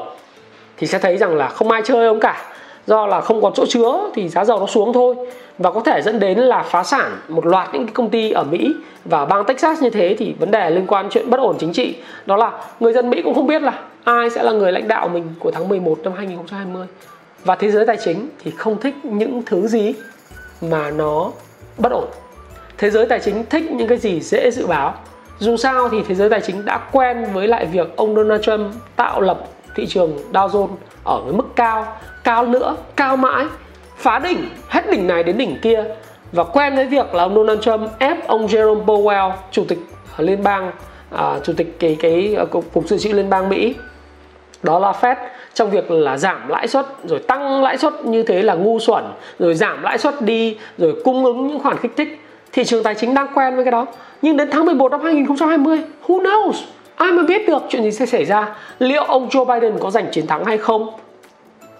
thì 0.77 0.87
sẽ 0.87 0.99
thấy 0.99 1.17
rằng 1.17 1.35
là 1.35 1.49
không 1.49 1.71
ai 1.71 1.81
chơi 1.85 2.07
ông 2.07 2.19
cả 2.19 2.45
do 2.87 3.07
là 3.07 3.21
không 3.21 3.41
có 3.41 3.51
chỗ 3.55 3.65
chứa 3.65 4.09
thì 4.13 4.29
giá 4.29 4.45
dầu 4.45 4.59
nó 4.59 4.65
xuống 4.65 4.93
thôi. 4.93 5.15
Và 5.57 5.71
có 5.71 5.79
thể 5.79 6.01
dẫn 6.01 6.19
đến 6.19 6.39
là 6.39 6.63
phá 6.63 6.83
sản 6.83 7.11
một 7.27 7.45
loạt 7.45 7.69
những 7.73 7.87
công 7.87 8.09
ty 8.09 8.31
ở 8.31 8.43
Mỹ 8.43 8.75
và 9.05 9.25
bang 9.25 9.45
Texas 9.45 9.81
như 9.81 9.89
thế 9.89 10.15
thì 10.19 10.35
vấn 10.39 10.51
đề 10.51 10.69
liên 10.69 10.87
quan 10.87 11.09
chuyện 11.09 11.29
bất 11.29 11.39
ổn 11.39 11.55
chính 11.59 11.73
trị. 11.73 11.95
Đó 12.25 12.35
là 12.35 12.51
người 12.79 12.93
dân 12.93 13.09
Mỹ 13.09 13.21
cũng 13.21 13.33
không 13.33 13.47
biết 13.47 13.61
là 13.61 13.79
ai 14.03 14.29
sẽ 14.29 14.43
là 14.43 14.51
người 14.51 14.71
lãnh 14.71 14.87
đạo 14.87 15.09
mình 15.09 15.23
của 15.39 15.51
tháng 15.51 15.69
11 15.69 15.97
năm 16.03 16.13
2020 16.17 16.87
và 17.43 17.55
thế 17.55 17.71
giới 17.71 17.85
tài 17.85 17.97
chính 18.05 18.29
thì 18.43 18.51
không 18.51 18.79
thích 18.79 18.95
những 19.03 19.41
thứ 19.45 19.67
gì 19.67 19.93
mà 20.61 20.91
nó 20.91 21.31
bất 21.77 21.91
ổn. 21.91 22.07
Thế 22.77 22.89
giới 22.89 23.05
tài 23.05 23.19
chính 23.19 23.45
thích 23.49 23.71
những 23.71 23.87
cái 23.87 23.97
gì 23.97 24.21
dễ 24.21 24.51
dự 24.51 24.67
báo. 24.67 24.93
Dù 25.39 25.57
sao 25.57 25.89
thì 25.89 25.97
thế 26.07 26.15
giới 26.15 26.29
tài 26.29 26.41
chính 26.41 26.65
đã 26.65 26.77
quen 26.91 27.25
với 27.33 27.47
lại 27.47 27.65
việc 27.65 27.95
ông 27.95 28.15
Donald 28.15 28.41
Trump 28.41 28.73
tạo 28.95 29.21
lập 29.21 29.39
thị 29.77 29.85
trường 29.85 30.17
Dow 30.33 30.47
Jones 30.49 30.67
ở 31.03 31.21
cái 31.23 31.33
mức 31.33 31.55
cao 31.55 31.85
cao 32.23 32.45
nữa 32.45 32.75
cao 32.95 33.17
mãi 33.17 33.45
phá 33.97 34.19
đỉnh 34.19 34.49
hết 34.67 34.91
đỉnh 34.91 35.07
này 35.07 35.23
đến 35.23 35.37
đỉnh 35.37 35.57
kia. 35.61 35.83
Và 36.31 36.43
quen 36.43 36.75
với 36.75 36.85
việc 36.85 37.13
là 37.13 37.23
ông 37.23 37.35
Donald 37.35 37.61
Trump 37.61 37.89
ép 37.99 38.27
ông 38.27 38.47
Jerome 38.47 38.85
Powell 38.85 39.31
chủ 39.51 39.63
tịch 39.67 39.79
liên 40.17 40.43
bang 40.43 40.71
à, 41.11 41.39
chủ 41.43 41.53
tịch 41.53 41.79
cái 41.79 41.97
cái 41.99 42.35
à, 42.37 42.45
cục, 42.45 42.73
cục 42.73 42.87
dự 42.87 42.97
trữ 42.97 43.13
liên 43.13 43.29
bang 43.29 43.49
Mỹ. 43.49 43.75
Đó 44.63 44.79
là 44.79 44.91
Fed 45.01 45.15
trong 45.53 45.69
việc 45.69 45.91
là 45.91 46.17
giảm 46.17 46.47
lãi 46.47 46.67
suất 46.67 46.85
rồi 47.03 47.19
tăng 47.19 47.63
lãi 47.63 47.77
suất 47.77 48.05
như 48.05 48.23
thế 48.23 48.41
là 48.41 48.53
ngu 48.53 48.79
xuẩn 48.79 49.03
rồi 49.39 49.53
giảm 49.53 49.83
lãi 49.83 49.97
suất 49.97 50.21
đi 50.21 50.57
rồi 50.77 51.01
cung 51.03 51.25
ứng 51.25 51.47
những 51.47 51.59
khoản 51.59 51.77
kích 51.81 51.91
thích. 51.97 52.21
Thị 52.51 52.63
trường 52.63 52.83
tài 52.83 52.95
chính 52.95 53.13
đang 53.13 53.27
quen 53.33 53.55
với 53.55 53.65
cái 53.65 53.71
đó. 53.71 53.85
Nhưng 54.21 54.37
đến 54.37 54.49
tháng 54.51 54.65
11 54.65 54.91
năm 54.91 55.01
2020 55.01 55.81
who 56.07 56.21
knows? 56.21 56.53
Ai 56.97 57.11
mà 57.11 57.23
biết 57.23 57.47
được 57.47 57.63
chuyện 57.69 57.83
gì 57.83 57.91
sẽ 57.91 58.05
xảy 58.05 58.25
ra? 58.25 58.55
Liệu 58.79 59.03
ông 59.03 59.29
Joe 59.29 59.45
Biden 59.45 59.79
có 59.79 59.91
giành 59.91 60.11
chiến 60.11 60.27
thắng 60.27 60.45
hay 60.45 60.57
không? 60.57 60.89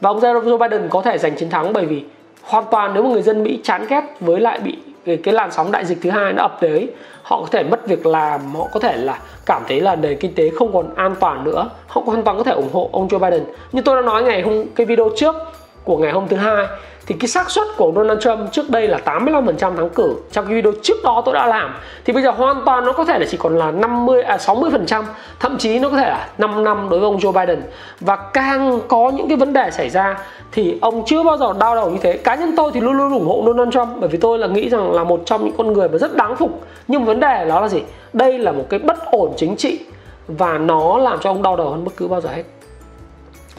Và 0.02 0.10
ông 0.10 0.20
Joe 0.20 0.58
Biden 0.58 0.88
có 0.90 1.02
thể 1.02 1.18
giành 1.18 1.36
chiến 1.36 1.50
thắng 1.50 1.74
bởi 1.74 1.86
vì 1.86 2.04
hoàn 2.44 2.64
toàn 2.72 2.94
nếu 2.94 3.04
mà 3.04 3.10
người 3.10 3.22
dân 3.22 3.44
Mỹ 3.44 3.60
chán 3.64 3.86
ghét 3.90 4.02
với 4.20 4.40
lại 4.40 4.60
bị 4.60 4.78
cái, 5.06 5.18
cái 5.18 5.34
làn 5.34 5.52
sóng 5.52 5.72
đại 5.72 5.86
dịch 5.86 5.98
thứ 6.02 6.10
hai 6.10 6.34
nó 6.34 6.42
ập 6.42 6.58
tới 6.62 6.90
họ 7.24 7.42
có 7.42 7.48
thể 7.52 7.64
mất 7.64 7.88
việc 7.88 8.06
làm 8.06 8.56
họ 8.56 8.68
có 8.74 8.80
thể 8.80 8.98
là 8.98 9.20
cảm 9.46 9.62
thấy 9.68 9.82
là 9.82 9.96
nền 9.96 10.18
kinh 10.18 10.34
tế 10.34 10.50
không 10.50 10.74
còn 10.74 10.96
an 10.96 11.16
toàn 11.20 11.44
nữa 11.44 11.70
họ 11.88 12.02
hoàn 12.06 12.24
toàn 12.24 12.38
có 12.38 12.44
thể 12.44 12.52
ủng 12.52 12.70
hộ 12.74 12.90
ông 12.92 13.08
Joe 13.08 13.20
Biden. 13.20 13.44
Như 13.72 13.82
tôi 13.82 13.96
đã 13.96 14.02
nói 14.02 14.24
ngày 14.24 14.42
hôm 14.42 14.66
cái 14.76 14.86
video 14.86 15.10
trước 15.16 15.36
của 15.84 15.98
ngày 15.98 16.12
hôm 16.12 16.28
thứ 16.28 16.38
hai 16.38 16.66
thì 17.08 17.16
cái 17.20 17.28
xác 17.28 17.52
suất 17.52 17.68
của 17.78 17.92
Donald 17.96 18.20
Trump 18.20 18.52
trước 18.52 18.70
đây 18.70 18.88
là 18.88 19.00
85% 19.06 19.76
thắng 19.76 19.90
cử. 19.90 20.16
Trong 20.32 20.46
cái 20.46 20.56
video 20.56 20.74
trước 20.84 21.04
đó 21.04 21.22
tôi 21.26 21.34
đã 21.34 21.48
làm. 21.48 21.76
Thì 22.06 22.14
bây 22.14 22.24
giờ 22.24 22.32
hoàn 22.32 22.62
toàn 22.66 22.86
nó 22.86 22.92
có 22.92 23.06
thể 23.06 23.20
là 23.20 23.26
chỉ 23.30 23.38
còn 23.38 23.58
là 23.58 23.72
50 23.72 24.22
à 24.22 24.38
60% 24.38 25.04
thậm 25.40 25.58
chí 25.58 25.80
nó 25.80 25.90
có 25.90 25.98
thể 25.98 26.10
là 26.10 26.30
5 26.38 26.64
năm 26.64 26.90
đối 26.90 27.00
với 27.00 27.08
ông 27.08 27.18
Joe 27.18 27.32
Biden. 27.32 27.62
Và 28.00 28.16
càng 28.16 28.80
có 28.88 29.10
những 29.10 29.28
cái 29.28 29.38
vấn 29.38 29.54
đề 29.54 29.72
xảy 29.72 29.90
ra, 29.90 30.18
thì 30.52 30.78
ông 30.82 31.04
chưa 31.06 31.24
bao 31.24 31.38
giờ 31.38 31.54
đau 31.60 31.76
đầu 31.76 31.90
như 31.90 31.98
thế. 32.02 32.18
Cá 32.18 32.36
nhân 32.36 32.54
tôi 32.58 32.72
thì 32.74 32.80
luôn 32.80 32.94
luôn 32.98 33.14
ủng 33.14 33.28
hộ 33.28 33.44
Donald 33.46 33.74
Trump, 33.74 33.90
bởi 34.00 34.10
vì 34.10 34.18
tôi 34.18 34.40
là 34.40 34.48
nghĩ 34.48 34.70
rằng 34.70 34.92
là 34.92 35.04
một 35.04 35.22
trong 35.26 35.46
những 35.46 35.54
con 35.58 35.74
người 35.74 35.90
mà 35.90 35.98
rất 35.98 36.16
đáng 36.16 36.36
phục. 36.36 36.64
Nhưng 36.88 37.06
vấn 37.06 37.20
đề 37.20 37.46
đó 37.50 37.62
là 37.62 37.68
gì? 37.68 37.82
Đây 38.14 38.40
là 38.40 38.52
một 38.52 38.66
cái 38.70 38.80
bất 38.80 39.12
ổn 39.12 39.34
chính 39.38 39.56
trị 39.56 39.80
và 40.28 40.58
nó 40.58 40.98
làm 40.98 41.20
cho 41.22 41.30
ông 41.30 41.42
đau 41.42 41.56
đầu 41.56 41.70
hơn 41.70 41.84
bất 41.86 41.92
cứ 41.98 42.08
bao 42.08 42.22
giờ 42.22 42.30
hết. 42.30 42.44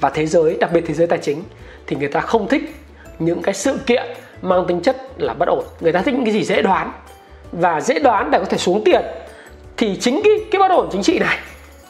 Và 0.00 0.10
thế 0.10 0.26
giới, 0.26 0.56
đặc 0.60 0.70
biệt 0.72 0.84
thế 0.86 0.94
giới 0.94 1.06
tài 1.06 1.18
chính, 1.18 1.42
thì 1.86 1.96
người 1.96 2.08
ta 2.08 2.20
không 2.20 2.48
thích 2.48 2.74
những 3.18 3.42
cái 3.42 3.54
sự 3.54 3.78
kiện 3.86 4.06
mang 4.42 4.64
tính 4.68 4.80
chất 4.80 4.96
là 5.16 5.34
bất 5.34 5.48
ổn. 5.48 5.64
Người 5.80 5.92
ta 5.92 6.02
thích 6.02 6.14
những 6.14 6.24
cái 6.24 6.34
gì 6.34 6.44
dễ 6.44 6.62
đoán 6.62 6.92
và 7.52 7.80
dễ 7.80 7.98
đoán 7.98 8.30
để 8.30 8.38
có 8.38 8.44
thể 8.44 8.58
xuống 8.58 8.84
tiền 8.84 9.02
thì 9.76 9.96
chính 10.00 10.20
cái 10.24 10.32
cái 10.50 10.58
bất 10.58 10.70
ổn 10.70 10.88
chính 10.92 11.02
trị 11.02 11.18
này 11.18 11.38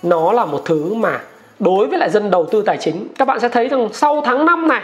nó 0.03 0.33
là 0.33 0.45
một 0.45 0.63
thứ 0.65 0.95
mà 0.95 1.21
đối 1.59 1.87
với 1.87 1.99
lại 1.99 2.11
dân 2.11 2.31
đầu 2.31 2.47
tư 2.51 2.63
tài 2.67 2.77
chính, 2.77 3.09
các 3.19 3.29
bạn 3.29 3.41
sẽ 3.41 3.49
thấy 3.49 3.69
rằng 3.69 3.89
sau 3.93 4.23
tháng 4.25 4.47
5 4.47 4.69
này 4.69 4.83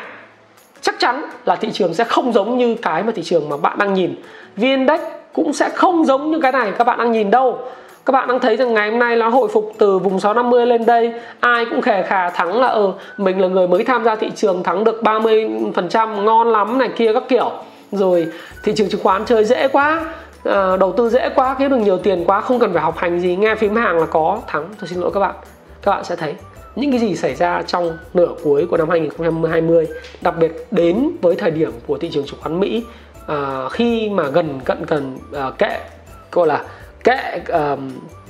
chắc 0.80 0.94
chắn 0.98 1.24
là 1.44 1.56
thị 1.56 1.70
trường 1.72 1.94
sẽ 1.94 2.04
không 2.04 2.32
giống 2.32 2.58
như 2.58 2.74
cái 2.82 3.02
mà 3.02 3.12
thị 3.14 3.22
trường 3.22 3.48
mà 3.48 3.56
bạn 3.56 3.78
đang 3.78 3.94
nhìn. 3.94 4.14
VN 4.56 4.62
Index 4.62 5.00
cũng 5.32 5.52
sẽ 5.52 5.68
không 5.68 6.04
giống 6.04 6.30
như 6.30 6.40
cái 6.40 6.52
này 6.52 6.72
các 6.78 6.84
bạn 6.84 6.98
đang 6.98 7.12
nhìn 7.12 7.30
đâu 7.30 7.58
các 8.06 8.12
bạn 8.12 8.28
đang 8.28 8.40
thấy 8.40 8.56
rằng 8.56 8.74
ngày 8.74 8.90
hôm 8.90 8.98
nay 8.98 9.16
nó 9.16 9.28
hồi 9.28 9.48
phục 9.52 9.72
từ 9.78 9.98
vùng 9.98 10.20
650 10.20 10.66
lên 10.66 10.86
đây 10.86 11.12
ai 11.40 11.64
cũng 11.70 11.82
khè 11.82 12.02
khà 12.02 12.30
thắng 12.30 12.60
là 12.60 12.66
ờ 12.66 12.92
mình 13.16 13.40
là 13.40 13.48
người 13.48 13.68
mới 13.68 13.84
tham 13.84 14.04
gia 14.04 14.16
thị 14.16 14.30
trường 14.36 14.62
thắng 14.62 14.84
được 14.84 15.00
30% 15.02 16.22
ngon 16.22 16.48
lắm 16.48 16.78
này 16.78 16.88
kia 16.96 17.12
các 17.12 17.22
kiểu. 17.28 17.50
Rồi 17.92 18.26
thị 18.62 18.72
trường 18.76 18.88
chứng 18.88 19.02
khoán 19.02 19.24
chơi 19.24 19.44
dễ 19.44 19.68
quá 19.68 20.04
à, 20.44 20.76
đầu 20.76 20.92
tư 20.92 21.08
dễ 21.08 21.28
quá 21.34 21.56
kiếm 21.58 21.70
được 21.70 21.76
nhiều 21.76 21.98
tiền 21.98 22.24
quá 22.26 22.40
không 22.40 22.58
cần 22.58 22.72
phải 22.72 22.82
học 22.82 22.96
hành 22.96 23.20
gì 23.20 23.36
nghe 23.36 23.54
phím 23.54 23.76
hàng 23.76 23.98
là 23.98 24.06
có 24.06 24.38
thắng. 24.46 24.68
Tôi 24.80 24.88
xin 24.88 25.00
lỗi 25.00 25.10
các 25.14 25.20
bạn. 25.20 25.34
Các 25.82 25.90
bạn 25.90 26.04
sẽ 26.04 26.16
thấy 26.16 26.34
những 26.76 26.90
cái 26.90 27.00
gì 27.00 27.16
xảy 27.16 27.34
ra 27.34 27.62
trong 27.62 27.98
nửa 28.14 28.28
cuối 28.44 28.66
của 28.70 28.76
năm 28.76 28.88
2020 28.88 29.86
đặc 30.20 30.34
biệt 30.38 30.66
đến 30.70 31.10
với 31.22 31.34
thời 31.36 31.50
điểm 31.50 31.72
của 31.86 31.98
thị 31.98 32.10
trường 32.12 32.26
chứng 32.26 32.40
khoán 32.40 32.60
Mỹ 32.60 32.84
à, 33.26 33.68
khi 33.70 34.08
mà 34.08 34.28
gần 34.28 34.60
cận 34.64 34.86
cần 34.86 35.18
à, 35.32 35.42
ờ, 35.42 35.50
kệ 35.58 35.80
gọi 36.32 36.46
là 36.46 36.62
kệ 37.04 37.40
uh, 37.52 37.78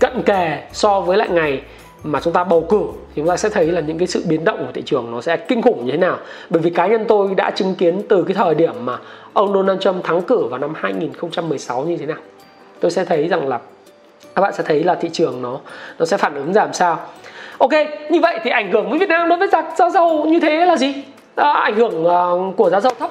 cận 0.00 0.22
kề 0.22 0.62
so 0.72 1.00
với 1.00 1.16
lại 1.16 1.28
ngày 1.28 1.62
mà 2.04 2.20
chúng 2.20 2.32
ta 2.32 2.44
bầu 2.44 2.66
cử 2.68 2.82
thì 2.92 3.12
chúng 3.16 3.28
ta 3.28 3.36
sẽ 3.36 3.48
thấy 3.48 3.66
là 3.66 3.80
những 3.80 3.98
cái 3.98 4.06
sự 4.06 4.24
biến 4.28 4.44
động 4.44 4.66
của 4.66 4.72
thị 4.72 4.82
trường 4.86 5.10
nó 5.10 5.20
sẽ 5.20 5.36
kinh 5.36 5.62
khủng 5.62 5.84
như 5.84 5.92
thế 5.92 5.98
nào. 5.98 6.18
Bởi 6.50 6.62
vì 6.62 6.70
cá 6.70 6.86
nhân 6.86 7.04
tôi 7.08 7.34
đã 7.34 7.50
chứng 7.50 7.74
kiến 7.74 8.02
từ 8.08 8.24
cái 8.24 8.34
thời 8.34 8.54
điểm 8.54 8.74
mà 8.84 8.98
ông 9.32 9.54
Donald 9.54 9.80
Trump 9.80 10.04
thắng 10.04 10.22
cử 10.22 10.46
vào 10.50 10.58
năm 10.58 10.72
2016 10.76 11.82
như 11.82 11.96
thế 11.96 12.06
nào. 12.06 12.16
Tôi 12.80 12.90
sẽ 12.90 13.04
thấy 13.04 13.28
rằng 13.28 13.48
là 13.48 13.60
các 14.34 14.42
bạn 14.42 14.52
sẽ 14.52 14.62
thấy 14.66 14.84
là 14.84 14.94
thị 14.94 15.08
trường 15.12 15.42
nó 15.42 15.58
nó 15.98 16.06
sẽ 16.06 16.16
phản 16.16 16.34
ứng 16.34 16.52
giảm 16.52 16.72
sao. 16.72 17.00
Ok 17.58 17.72
như 18.10 18.20
vậy 18.20 18.38
thì 18.42 18.50
ảnh 18.50 18.72
hưởng 18.72 18.90
với 18.90 18.98
Việt 18.98 19.08
Nam 19.08 19.28
đối 19.28 19.38
với 19.38 19.48
giá, 19.48 19.62
giá 19.78 19.90
dầu 19.90 20.24
như 20.24 20.40
thế 20.40 20.66
là 20.66 20.76
gì? 20.76 20.94
À, 21.34 21.52
ảnh 21.52 21.74
hưởng 21.74 22.06
uh, 22.06 22.56
của 22.56 22.70
giá 22.70 22.80
dầu 22.80 22.92
thấp. 22.98 23.10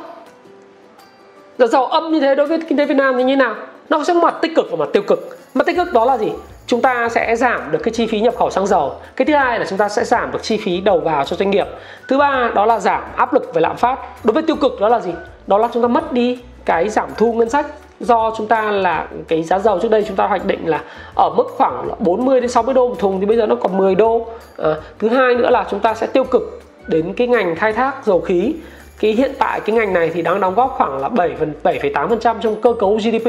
Giá 1.58 1.68
dầu 1.68 1.86
âm 1.86 2.12
như 2.12 2.20
thế 2.20 2.36
đối 2.36 2.48
với 2.48 2.60
kinh 2.70 2.78
tế 2.78 2.86
Việt 2.86 2.98
Nam 2.98 3.16
thì 3.18 3.24
như 3.24 3.36
nào? 3.36 3.56
Nó 3.90 4.04
sẽ 4.04 4.14
mặt 4.14 4.36
tích 4.42 4.56
cực 4.56 4.72
và 4.72 4.78
mặt 4.78 4.90
tiêu 4.94 5.04
cực 5.08 5.43
mặt 5.54 5.66
tích 5.66 5.76
cực 5.76 5.94
đó 5.94 6.06
là 6.06 6.18
gì? 6.18 6.32
Chúng 6.68 6.82
ta 6.82 7.10
sẽ 7.10 7.36
giảm 7.36 7.72
được 7.72 7.80
cái 7.84 7.92
chi 7.92 8.08
phí 8.08 8.20
nhập 8.20 8.36
khẩu 8.38 8.50
xăng 8.50 8.68
dầu. 8.68 8.96
Cái 9.16 9.26
thứ 9.26 9.36
hai 9.36 9.60
là 9.60 9.66
chúng 9.70 9.78
ta 9.78 9.90
sẽ 9.90 10.04
giảm 10.04 10.32
được 10.32 10.44
chi 10.44 10.58
phí 10.58 10.82
đầu 10.82 11.00
vào 11.00 11.26
cho 11.26 11.36
doanh 11.36 11.52
nghiệp. 11.52 11.68
Thứ 12.08 12.18
ba 12.18 12.52
đó 12.56 12.66
là 12.66 12.80
giảm 12.80 13.04
áp 13.16 13.34
lực 13.34 13.54
về 13.54 13.62
lạm 13.62 13.78
phát. 13.78 14.00
Đối 14.24 14.34
với 14.34 14.44
tiêu 14.44 14.56
cực 14.56 14.82
đó 14.82 14.90
là 14.90 15.00
gì? 15.00 15.12
Đó 15.48 15.58
là 15.58 15.68
chúng 15.74 15.84
ta 15.84 15.88
mất 15.88 16.14
đi 16.14 16.40
cái 16.66 16.90
giảm 16.90 17.10
thu 17.18 17.34
ngân 17.34 17.50
sách 17.50 17.66
do 18.00 18.34
chúng 18.38 18.48
ta 18.48 18.72
là 18.72 19.08
cái 19.28 19.44
giá 19.44 19.60
dầu 19.60 19.80
trước 19.80 19.92
đây 19.92 20.04
chúng 20.08 20.16
ta 20.16 20.28
hoạch 20.28 20.46
định 20.46 20.68
là 20.68 20.82
ở 21.16 21.30
mức 21.30 21.44
khoảng 21.58 21.90
40 22.00 22.42
đến 22.42 22.50
60 22.50 22.74
đô 22.74 22.90
một 22.90 22.96
thùng 23.00 23.20
thì 23.20 23.26
bây 23.26 23.38
giờ 23.38 23.46
nó 23.46 23.56
còn 23.56 23.78
10 23.78 23.96
đô. 23.96 24.28
À, 24.58 24.74
thứ 25.00 25.10
hai 25.10 25.36
nữa 25.36 25.50
là 25.50 25.66
chúng 25.70 25.80
ta 25.80 25.94
sẽ 25.94 26.08
tiêu 26.08 26.24
cực 26.24 26.62
đến 26.88 27.14
cái 27.14 27.28
ngành 27.28 27.56
khai 27.56 27.74
thác 27.74 28.06
dầu 28.06 28.22
khí 28.22 28.56
cái 29.00 29.12
hiện 29.12 29.32
tại 29.40 29.60
cái 29.60 29.76
ngành 29.76 29.94
này 29.94 30.12
thì 30.14 30.22
đang 30.22 30.40
đóng 30.40 30.56
góp 30.56 30.74
khoảng 30.78 30.98
là 30.98 31.10
7 31.10 31.36
phần 31.40 31.54
7,8% 31.64 32.36
trong 32.42 32.62
cơ 32.62 32.74
cấu 32.80 32.98
GDP 32.98 33.28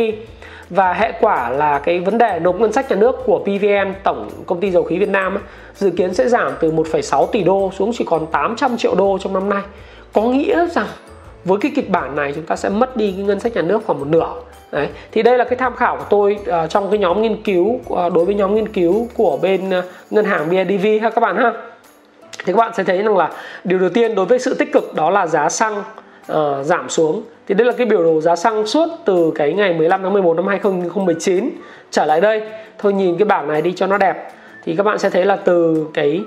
và 0.71 0.93
hệ 0.93 1.13
quả 1.21 1.51
là 1.51 1.79
cái 1.79 2.01
vấn 2.01 2.19
đề 2.19 2.39
nộp 2.39 2.61
ngân 2.61 2.73
sách 2.73 2.91
nhà 2.91 2.97
nước 2.97 3.17
của 3.25 3.39
PVN 3.39 3.95
tổng 4.03 4.31
công 4.47 4.61
ty 4.61 4.71
dầu 4.71 4.83
khí 4.83 4.99
Việt 4.99 5.09
Nam 5.09 5.39
dự 5.75 5.91
kiến 5.91 6.15
sẽ 6.15 6.29
giảm 6.29 6.53
từ 6.61 6.73
1,6 6.73 7.27
tỷ 7.27 7.43
đô 7.43 7.71
xuống 7.79 7.93
chỉ 7.95 8.05
còn 8.05 8.27
800 8.27 8.77
triệu 8.77 8.95
đô 8.95 9.19
trong 9.21 9.35
năm 9.35 9.49
nay. 9.49 9.63
Có 10.13 10.23
nghĩa 10.23 10.67
rằng 10.67 10.87
với 11.45 11.59
cái 11.61 11.73
kịch 11.75 11.91
bản 11.91 12.17
này 12.17 12.33
chúng 12.35 12.47
ta 12.47 12.57
sẽ 12.57 12.69
mất 12.69 12.97
đi 12.97 13.13
cái 13.13 13.25
ngân 13.25 13.41
sách 13.41 13.55
nhà 13.55 13.63
nước 13.63 13.83
khoảng 13.87 13.99
một 13.99 14.07
nửa. 14.09 14.35
Đấy. 14.73 14.89
thì 15.13 15.23
đây 15.23 15.39
là 15.39 15.45
cái 15.45 15.57
tham 15.57 15.77
khảo 15.77 15.97
của 15.97 16.05
tôi 16.11 16.39
uh, 16.41 16.71
trong 16.71 16.91
cái 16.91 16.99
nhóm 16.99 17.23
nghiên 17.23 17.43
cứu 17.43 17.67
uh, 17.67 18.13
đối 18.13 18.25
với 18.25 18.35
nhóm 18.35 18.55
nghiên 18.55 18.69
cứu 18.69 19.09
của 19.17 19.39
bên 19.43 19.79
uh, 19.79 19.85
ngân 20.11 20.25
hàng 20.25 20.51
BIDV 20.51 20.87
ha 21.03 21.11
các 21.11 21.21
bạn 21.21 21.37
ha 21.37 21.53
thì 22.45 22.53
các 22.53 22.57
bạn 22.57 22.73
sẽ 22.77 22.85
thấy 22.85 23.03
rằng 23.03 23.17
là 23.17 23.31
điều 23.65 23.79
đầu 23.79 23.89
tiên 23.89 24.15
đối 24.15 24.27
với 24.27 24.39
sự 24.39 24.55
tích 24.55 24.73
cực 24.73 24.95
đó 24.95 25.11
là 25.11 25.27
giá 25.27 25.49
xăng 25.49 25.83
uh, 26.33 26.37
giảm 26.63 26.89
xuống. 26.89 27.23
Thì 27.47 27.55
đây 27.55 27.67
là 27.67 27.73
cái 27.73 27.87
biểu 27.87 28.03
đồ 28.03 28.21
giá 28.21 28.37
xăng 28.37 28.67
suốt 28.67 28.89
từ 29.05 29.33
cái 29.35 29.53
ngày 29.53 29.75
15 29.75 30.03
tháng 30.03 30.13
11 30.13 30.37
năm 30.37 30.47
2019 30.47 31.51
trở 31.91 32.05
lại 32.05 32.21
đây. 32.21 32.43
Thôi 32.79 32.93
nhìn 32.93 33.19
cái 33.19 33.27
bảng 33.27 33.49
này 33.49 33.63
đi 33.63 33.73
cho 33.73 33.87
nó 33.87 33.99
đẹp. 33.99 34.33
Thì 34.65 34.77
các 34.77 34.83
bạn 34.83 34.99
sẽ 34.99 35.11
thấy 35.11 35.25
là 35.25 35.37
từ 35.37 35.87
cái 35.95 36.21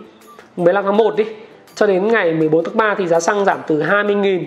15 0.57 0.83
tháng 0.83 0.97
1 0.97 1.15
đi 1.15 1.25
cho 1.75 1.87
đến 1.87 2.07
ngày 2.07 2.33
14 2.33 2.63
tháng 2.63 2.77
3 2.77 2.95
thì 2.97 3.07
giá 3.07 3.19
xăng 3.19 3.45
giảm 3.45 3.59
từ 3.67 3.81
20.000 3.81 4.43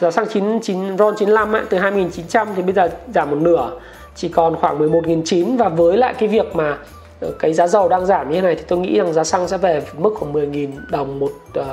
giá 0.00 0.10
xăng 0.10 0.26
99 0.26 0.98
RON 0.98 1.14
95 1.16 1.52
ấy, 1.52 1.62
từ 1.68 1.78
2.900 1.78 2.46
thì 2.56 2.62
bây 2.62 2.72
giờ 2.72 2.90
giảm 3.14 3.30
một 3.30 3.36
nửa 3.40 3.70
chỉ 4.14 4.28
còn 4.28 4.56
khoảng 4.56 4.78
11.900 4.78 5.56
và 5.56 5.68
với 5.68 5.96
lại 5.96 6.14
cái 6.18 6.28
việc 6.28 6.56
mà 6.56 6.78
cái 7.38 7.52
giá 7.52 7.66
dầu 7.66 7.88
đang 7.88 8.06
giảm 8.06 8.30
như 8.30 8.34
thế 8.34 8.42
này 8.42 8.54
thì 8.54 8.62
tôi 8.68 8.78
nghĩ 8.78 8.98
rằng 8.98 9.12
giá 9.12 9.24
xăng 9.24 9.48
sẽ 9.48 9.58
về 9.58 9.82
mức 9.98 10.14
khoảng 10.16 10.32
10.000 10.32 10.68
đồng 10.90 11.18
một 11.18 11.32
uh, 11.60 11.66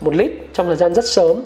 một 0.00 0.14
lít 0.14 0.30
trong 0.52 0.66
thời 0.66 0.76
gian 0.76 0.94
rất 0.94 1.04
sớm. 1.04 1.36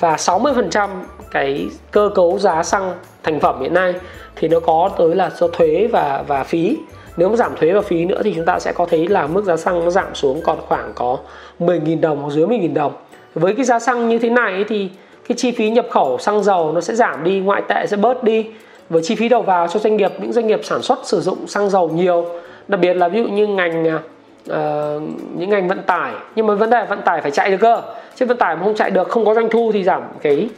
Và 0.00 0.16
60% 0.16 0.88
cái 1.30 1.66
cơ 1.90 2.10
cấu 2.14 2.38
giá 2.38 2.62
xăng 2.62 2.94
thành 3.22 3.40
phẩm 3.40 3.60
hiện 3.60 3.74
nay 3.74 3.94
thì 4.36 4.48
nó 4.48 4.60
có 4.60 4.90
tới 4.98 5.14
là 5.14 5.30
do 5.36 5.48
thuế 5.48 5.88
và 5.92 6.24
và 6.26 6.44
phí. 6.44 6.76
Nếu 7.16 7.28
mà 7.28 7.36
giảm 7.36 7.56
thuế 7.56 7.72
và 7.72 7.80
phí 7.80 8.04
nữa 8.04 8.20
thì 8.24 8.34
chúng 8.34 8.44
ta 8.44 8.58
sẽ 8.58 8.72
có 8.72 8.86
thấy 8.86 9.08
là 9.08 9.26
mức 9.26 9.44
giá 9.44 9.56
xăng 9.56 9.84
nó 9.84 9.90
giảm 9.90 10.14
xuống 10.14 10.40
còn 10.44 10.58
khoảng 10.68 10.92
có 10.94 11.18
10.000 11.60 12.00
đồng 12.00 12.22
hoặc 12.22 12.30
dưới 12.30 12.46
10.000 12.46 12.74
đồng. 12.74 12.92
Với 13.34 13.54
cái 13.54 13.64
giá 13.64 13.78
xăng 13.78 14.08
như 14.08 14.18
thế 14.18 14.30
này 14.30 14.64
thì 14.68 14.88
cái 15.28 15.36
chi 15.36 15.50
phí 15.50 15.70
nhập 15.70 15.86
khẩu 15.90 16.18
xăng 16.18 16.44
dầu 16.44 16.72
nó 16.72 16.80
sẽ 16.80 16.94
giảm 16.94 17.24
đi 17.24 17.40
ngoại 17.40 17.62
tệ 17.68 17.86
sẽ 17.86 17.96
bớt 17.96 18.24
đi. 18.24 18.46
Với 18.88 19.02
chi 19.02 19.14
phí 19.14 19.28
đầu 19.28 19.42
vào 19.42 19.68
cho 19.68 19.80
doanh 19.80 19.96
nghiệp 19.96 20.12
những 20.18 20.32
doanh 20.32 20.46
nghiệp 20.46 20.60
sản 20.62 20.82
xuất 20.82 20.98
sử 21.04 21.20
dụng 21.20 21.46
xăng 21.46 21.70
dầu 21.70 21.88
nhiều 21.88 22.26
đặc 22.68 22.80
biệt 22.80 22.94
là 22.94 23.08
ví 23.08 23.18
dụ 23.18 23.28
như 23.28 23.46
ngành 23.46 23.86
uh, 24.50 24.54
những 25.36 25.50
ngành 25.50 25.68
vận 25.68 25.82
tải. 25.82 26.12
Nhưng 26.36 26.46
mà 26.46 26.54
vấn 26.54 26.70
đề 26.70 26.86
vận 26.88 27.02
tải 27.02 27.20
phải 27.20 27.30
chạy 27.30 27.50
được 27.50 27.56
cơ. 27.60 27.82
Chứ 28.16 28.26
vận 28.26 28.36
tải 28.36 28.56
mà 28.56 28.62
không 28.64 28.74
chạy 28.74 28.90
được 28.90 29.08
không 29.08 29.24
có 29.24 29.34
doanh 29.34 29.50
thu 29.50 29.70
thì 29.72 29.84
giảm 29.84 30.02
cái 30.22 30.48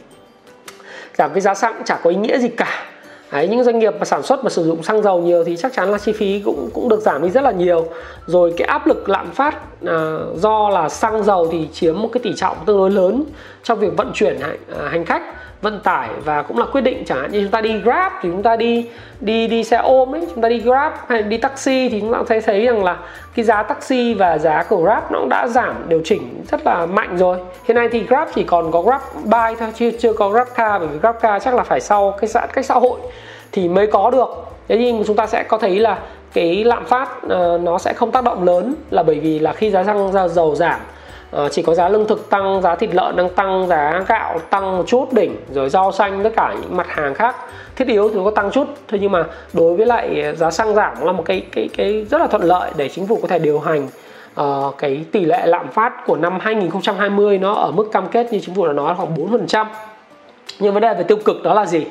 giảm 1.17 1.31
cái 1.33 1.41
giá 1.41 1.53
xăng 1.53 1.83
chả 1.85 1.99
có 2.03 2.09
ý 2.09 2.15
nghĩa 2.15 2.37
gì 2.37 2.47
cả. 2.47 2.85
Đấy, 3.31 3.47
những 3.47 3.63
doanh 3.63 3.79
nghiệp 3.79 3.93
mà 3.99 4.05
sản 4.05 4.23
xuất 4.23 4.43
mà 4.43 4.49
sử 4.49 4.63
dụng 4.63 4.83
xăng 4.83 5.01
dầu 5.01 5.21
nhiều 5.21 5.43
thì 5.43 5.57
chắc 5.57 5.73
chắn 5.73 5.91
là 5.91 5.97
chi 5.97 6.11
phí 6.11 6.41
cũng 6.45 6.69
cũng 6.73 6.89
được 6.89 6.99
giảm 6.99 7.23
đi 7.23 7.29
rất 7.29 7.43
là 7.43 7.51
nhiều. 7.51 7.87
Rồi 8.25 8.53
cái 8.57 8.67
áp 8.67 8.87
lực 8.87 9.09
lạm 9.09 9.31
phát 9.31 9.55
à, 9.87 10.17
do 10.35 10.69
là 10.69 10.89
xăng 10.89 11.23
dầu 11.23 11.47
thì 11.51 11.67
chiếm 11.73 12.01
một 12.01 12.09
cái 12.11 12.21
tỷ 12.23 12.33
trọng 12.35 12.57
tương 12.65 12.77
đối 12.77 12.91
lớn 12.91 13.23
trong 13.63 13.79
việc 13.79 13.97
vận 13.97 14.11
chuyển 14.13 14.39
hành, 14.39 14.57
à, 14.79 14.89
hành 14.89 15.05
khách 15.05 15.21
vận 15.61 15.79
tải 15.79 16.09
và 16.25 16.41
cũng 16.41 16.57
là 16.57 16.65
quyết 16.71 16.81
định 16.81 17.03
chẳng 17.05 17.21
hạn 17.21 17.31
như 17.31 17.41
chúng 17.41 17.51
ta 17.51 17.61
đi 17.61 17.79
grab 17.79 18.11
thì 18.21 18.29
chúng 18.29 18.43
ta 18.43 18.55
đi 18.55 18.89
đi 19.21 19.47
đi 19.47 19.63
xe 19.63 19.77
ôm 19.77 20.15
ấy 20.15 20.27
chúng 20.33 20.41
ta 20.41 20.49
đi 20.49 20.59
grab 20.59 20.91
hay 21.07 21.21
đi 21.21 21.37
taxi 21.37 21.89
thì 21.89 21.99
chúng 22.01 22.13
ta 22.13 22.19
thấy 22.27 22.41
thấy 22.41 22.65
rằng 22.65 22.83
là 22.83 22.97
cái 23.35 23.45
giá 23.45 23.63
taxi 23.63 24.13
và 24.13 24.37
giá 24.37 24.63
của 24.63 24.77
grab 24.77 25.03
nó 25.11 25.19
cũng 25.19 25.29
đã 25.29 25.47
giảm 25.47 25.75
điều 25.87 26.01
chỉnh 26.03 26.43
rất 26.51 26.65
là 26.65 26.85
mạnh 26.85 27.17
rồi. 27.17 27.37
Hiện 27.67 27.75
nay 27.75 27.89
thì 27.91 28.03
grab 28.03 28.27
chỉ 28.35 28.43
còn 28.43 28.71
có 28.71 28.81
grab 28.81 29.01
buy 29.23 29.55
thôi 29.59 29.69
chưa 29.75 29.91
chưa 29.91 30.13
có 30.13 30.29
grab 30.29 30.47
car 30.55 30.81
bởi 30.81 30.87
vì 30.87 30.99
grab 30.99 31.15
car 31.21 31.43
chắc 31.43 31.55
là 31.55 31.63
phải 31.63 31.79
sau 31.79 32.17
cái 32.21 32.27
giãn 32.27 32.49
cách 32.53 32.65
xã 32.65 32.75
hội 32.75 32.99
thì 33.51 33.67
mới 33.67 33.87
có 33.87 34.09
được. 34.09 34.29
Thế 34.67 34.77
nhưng 34.77 35.03
chúng 35.07 35.15
ta 35.15 35.27
sẽ 35.27 35.43
có 35.43 35.57
thấy 35.57 35.79
là 35.79 35.97
cái 36.33 36.63
lạm 36.63 36.85
phát 36.85 37.09
uh, 37.25 37.61
nó 37.61 37.77
sẽ 37.77 37.93
không 37.93 38.11
tác 38.11 38.23
động 38.23 38.43
lớn 38.43 38.75
là 38.91 39.03
bởi 39.03 39.19
vì 39.19 39.39
là 39.39 39.53
khi 39.53 39.71
giá 39.71 39.83
xăng 39.83 40.29
dầu 40.29 40.55
giảm 40.55 40.79
Ờ, 41.31 41.49
chỉ 41.49 41.61
có 41.61 41.73
giá 41.73 41.89
lương 41.89 42.07
thực 42.07 42.29
tăng 42.29 42.61
giá 42.61 42.75
thịt 42.75 42.89
lợn 42.93 43.15
đang 43.15 43.29
tăng 43.29 43.67
giá 43.67 44.03
gạo 44.07 44.39
tăng 44.49 44.77
một 44.77 44.83
chút 44.87 45.13
đỉnh 45.13 45.35
rồi 45.53 45.69
rau 45.69 45.91
xanh 45.91 46.23
tất 46.23 46.29
cả 46.35 46.55
những 46.61 46.77
mặt 46.77 46.87
hàng 46.89 47.13
khác. 47.13 47.35
Thiết 47.75 47.87
yếu 47.87 48.09
thì 48.09 48.15
nó 48.15 48.23
có 48.23 48.31
tăng 48.31 48.51
chút 48.51 48.67
thôi 48.87 48.99
nhưng 49.01 49.11
mà 49.11 49.23
đối 49.53 49.75
với 49.75 49.85
lại 49.85 50.33
giá 50.37 50.51
xăng 50.51 50.75
giảm 50.75 51.05
là 51.05 51.11
một 51.11 51.23
cái 51.25 51.43
cái 51.51 51.69
cái 51.77 52.05
rất 52.09 52.21
là 52.21 52.27
thuận 52.27 52.43
lợi 52.43 52.71
để 52.77 52.89
chính 52.89 53.07
phủ 53.07 53.19
có 53.21 53.27
thể 53.27 53.39
điều 53.39 53.59
hành 53.59 53.87
uh, 54.41 54.77
cái 54.77 55.05
tỷ 55.11 55.25
lệ 55.25 55.45
lạm 55.45 55.67
phát 55.67 56.05
của 56.05 56.15
năm 56.15 56.39
2020 56.41 57.37
nó 57.37 57.53
ở 57.53 57.71
mức 57.71 57.89
cam 57.91 58.07
kết 58.07 58.33
như 58.33 58.39
chính 58.39 58.55
phủ 58.55 58.67
đã 58.67 58.73
nói 58.73 58.95
khoảng 58.97 59.15
4% 59.15 59.65
nhưng 60.59 60.73
vấn 60.73 60.81
đề 60.81 60.93
về 60.93 61.03
tiêu 61.03 61.17
cực 61.25 61.43
đó 61.43 61.53
là 61.53 61.65
gì? 61.65 61.85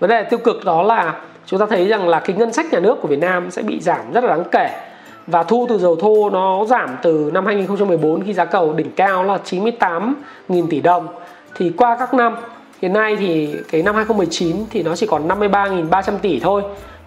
Vấn 0.00 0.10
đề 0.10 0.22
tiêu 0.22 0.38
cực 0.38 0.64
đó 0.64 0.82
là 0.82 1.14
chúng 1.46 1.60
ta 1.60 1.66
thấy 1.66 1.88
rằng 1.88 2.08
là 2.08 2.20
cái 2.20 2.36
ngân 2.36 2.52
sách 2.52 2.66
nhà 2.72 2.80
nước 2.80 2.98
của 3.02 3.08
Việt 3.08 3.18
Nam 3.18 3.50
sẽ 3.50 3.62
bị 3.62 3.80
giảm 3.80 4.12
rất 4.12 4.24
là 4.24 4.36
đáng 4.36 4.44
kể 4.50 4.70
và 5.30 5.42
thu 5.42 5.66
từ 5.68 5.78
dầu 5.78 5.96
thô 5.96 6.30
nó 6.30 6.64
giảm 6.64 6.96
từ 7.02 7.30
năm 7.34 7.46
2014 7.46 8.24
khi 8.24 8.32
giá 8.32 8.44
cầu 8.44 8.72
đỉnh 8.72 8.90
cao 8.96 9.24
là 9.24 9.38
98.000 9.44 10.66
tỷ 10.70 10.80
đồng. 10.80 11.08
Thì 11.54 11.72
qua 11.76 11.96
các 11.98 12.14
năm 12.14 12.36
hiện 12.82 12.92
nay 12.92 13.16
thì 13.16 13.54
cái 13.70 13.82
năm 13.82 13.94
2019 13.94 14.56
thì 14.70 14.82
nó 14.82 14.96
chỉ 14.96 15.06
còn 15.06 15.28
53.300 15.28 16.18
tỷ 16.22 16.40
thôi. 16.40 16.62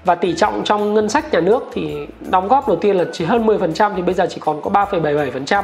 Và 0.06 0.16
tỷ 0.16 0.34
trọng 0.34 0.62
trong 0.64 0.94
ngân 0.94 1.10
sách 1.10 1.34
nhà 1.34 1.40
nước 1.40 1.64
thì 1.74 1.96
đóng 2.30 2.48
góp 2.48 2.68
đầu 2.68 2.78
tiên 2.78 2.96
là 2.98 3.06
chỉ 3.12 3.26
hơn 3.26 3.46
10% 3.46 3.92
thì 3.96 4.02
bây 4.02 4.14
giờ 4.14 4.28
chỉ 4.30 4.42
còn 4.46 4.62
có 4.62 4.72
3,77% 4.72 5.64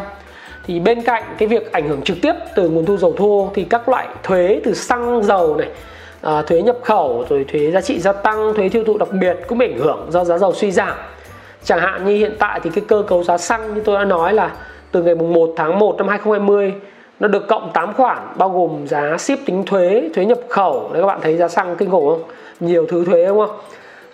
thì 0.68 0.80
bên 0.80 1.01
cạnh 1.01 1.24
cái 1.38 1.47
việc 1.47 1.72
ảnh 1.72 1.89
hưởng 1.89 2.01
trực 2.01 2.18
tiếp 2.22 2.34
từ 2.55 2.70
nguồn 2.70 2.86
thu 2.86 2.97
dầu 2.97 3.14
thô 3.18 3.51
thì 3.55 3.64
các 3.64 3.89
loại 3.89 4.07
thuế 4.24 4.62
từ 4.64 4.74
xăng 4.74 5.24
dầu 5.24 5.55
này 5.57 5.68
à, 6.22 6.41
thuế 6.41 6.62
nhập 6.62 6.78
khẩu 6.84 7.26
rồi 7.30 7.45
thuế 7.51 7.72
giá 7.72 7.82
trị 7.82 7.99
gia 7.99 8.14
tăng 8.14 8.53
thuế 8.55 8.70
tiêu 8.70 8.84
thụ 8.84 8.97
đặc 8.97 9.10
biệt 9.12 9.38
cũng 9.47 9.57
bị 9.57 9.66
ảnh 9.66 9.80
hưởng 9.80 10.07
do 10.10 10.24
giá 10.24 10.38
dầu 10.38 10.53
suy 10.53 10.72
giảm 10.72 10.97
chẳng 11.64 11.80
hạn 11.80 12.05
như 12.05 12.16
hiện 12.16 12.36
tại 12.39 12.60
thì 12.64 12.70
cái 12.70 12.84
cơ 12.88 13.03
cấu 13.07 13.24
giá 13.24 13.38
xăng 13.38 13.74
như 13.76 13.82
tôi 13.86 13.97
đã 13.97 14.05
nói 14.05 14.34
là 14.34 14.51
từ 14.91 15.03
ngày 15.03 15.16
mùng 15.16 15.34
1 15.34 15.53
tháng 15.55 15.80
1 15.80 15.97
năm 15.97 16.07
2020 16.07 16.74
nó 17.20 17.28
được 17.28 17.47
cộng 17.47 17.72
8 17.74 17.93
khoản 17.93 18.18
bao 18.38 18.49
gồm 18.49 18.88
giá 18.88 19.18
ship 19.18 19.45
tính 19.45 19.64
thuế, 19.66 20.10
thuế 20.14 20.26
nhập 20.26 20.39
khẩu. 20.49 20.89
Đấy 20.93 21.01
các 21.01 21.07
bạn 21.07 21.20
thấy 21.22 21.38
giá 21.38 21.47
xăng 21.47 21.76
kinh 21.76 21.89
khủng 21.89 22.07
không? 22.07 22.24
Nhiều 22.60 22.86
thứ 22.89 23.05
thuế 23.05 23.26
đúng 23.26 23.38
không? 23.38 23.57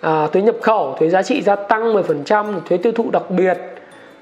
À, 0.00 0.26
thuế 0.32 0.42
nhập 0.42 0.56
khẩu, 0.62 0.96
thuế 0.98 1.08
giá 1.08 1.22
trị 1.22 1.42
gia 1.42 1.56
tăng 1.56 1.94
10%, 1.94 2.60
thuế 2.68 2.78
tiêu 2.78 2.92
thụ 2.92 3.10
đặc 3.10 3.30
biệt, 3.30 3.58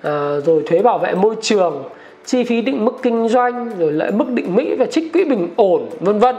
à, 0.03 0.41
rồi 0.45 0.63
thuế 0.67 0.83
bảo 0.83 0.99
vệ 0.99 1.15
môi 1.15 1.37
trường, 1.43 1.85
chi 2.25 2.45
phí 2.45 2.63
định 2.63 2.85
mức 2.85 2.95
kinh 3.03 3.29
doanh, 3.29 3.71
rồi 3.79 3.93
lợi 3.93 4.11
mức 4.11 4.29
định 4.29 4.55
Mỹ 4.55 4.77
và 4.79 4.87
trích 4.87 5.13
quỹ 5.13 5.25
bình 5.25 5.49
ổn, 5.57 5.89
vân 6.01 6.19
vân 6.19 6.37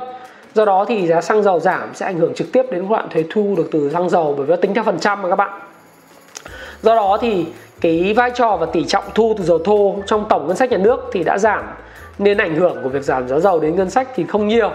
do 0.53 0.65
đó 0.65 0.85
thì 0.87 1.07
giá 1.07 1.21
xăng 1.21 1.43
dầu 1.43 1.59
giảm 1.59 1.89
sẽ 1.93 2.05
ảnh 2.05 2.17
hưởng 2.17 2.33
trực 2.33 2.51
tiếp 2.51 2.65
đến 2.71 2.87
khoản 2.87 3.09
thuế 3.09 3.23
thu 3.29 3.53
được 3.57 3.67
từ 3.71 3.89
xăng 3.89 4.09
dầu 4.09 4.33
bởi 4.37 4.45
vì 4.45 4.49
nó 4.49 4.55
tính 4.55 4.73
theo 4.73 4.83
phần 4.83 4.99
trăm 4.99 5.21
mà 5.21 5.29
các 5.29 5.35
bạn 5.35 5.61
do 6.81 6.95
đó 6.95 7.17
thì 7.21 7.45
cái 7.81 8.13
vai 8.13 8.31
trò 8.35 8.57
và 8.57 8.65
tỷ 8.65 8.85
trọng 8.85 9.03
thu 9.15 9.35
từ 9.37 9.43
dầu 9.43 9.59
thô 9.59 9.95
trong 10.05 10.25
tổng 10.29 10.47
ngân 10.47 10.55
sách 10.55 10.71
nhà 10.71 10.77
nước 10.77 11.09
thì 11.11 11.23
đã 11.23 11.37
giảm, 11.37 11.63
nên 12.17 12.37
ảnh 12.37 12.55
hưởng 12.55 12.77
của 12.83 12.89
việc 12.89 13.03
giảm 13.03 13.27
giá 13.27 13.39
dầu 13.39 13.59
đến 13.59 13.75
ngân 13.75 13.89
sách 13.89 14.07
thì 14.15 14.23
không 14.23 14.47
nhiều. 14.47 14.71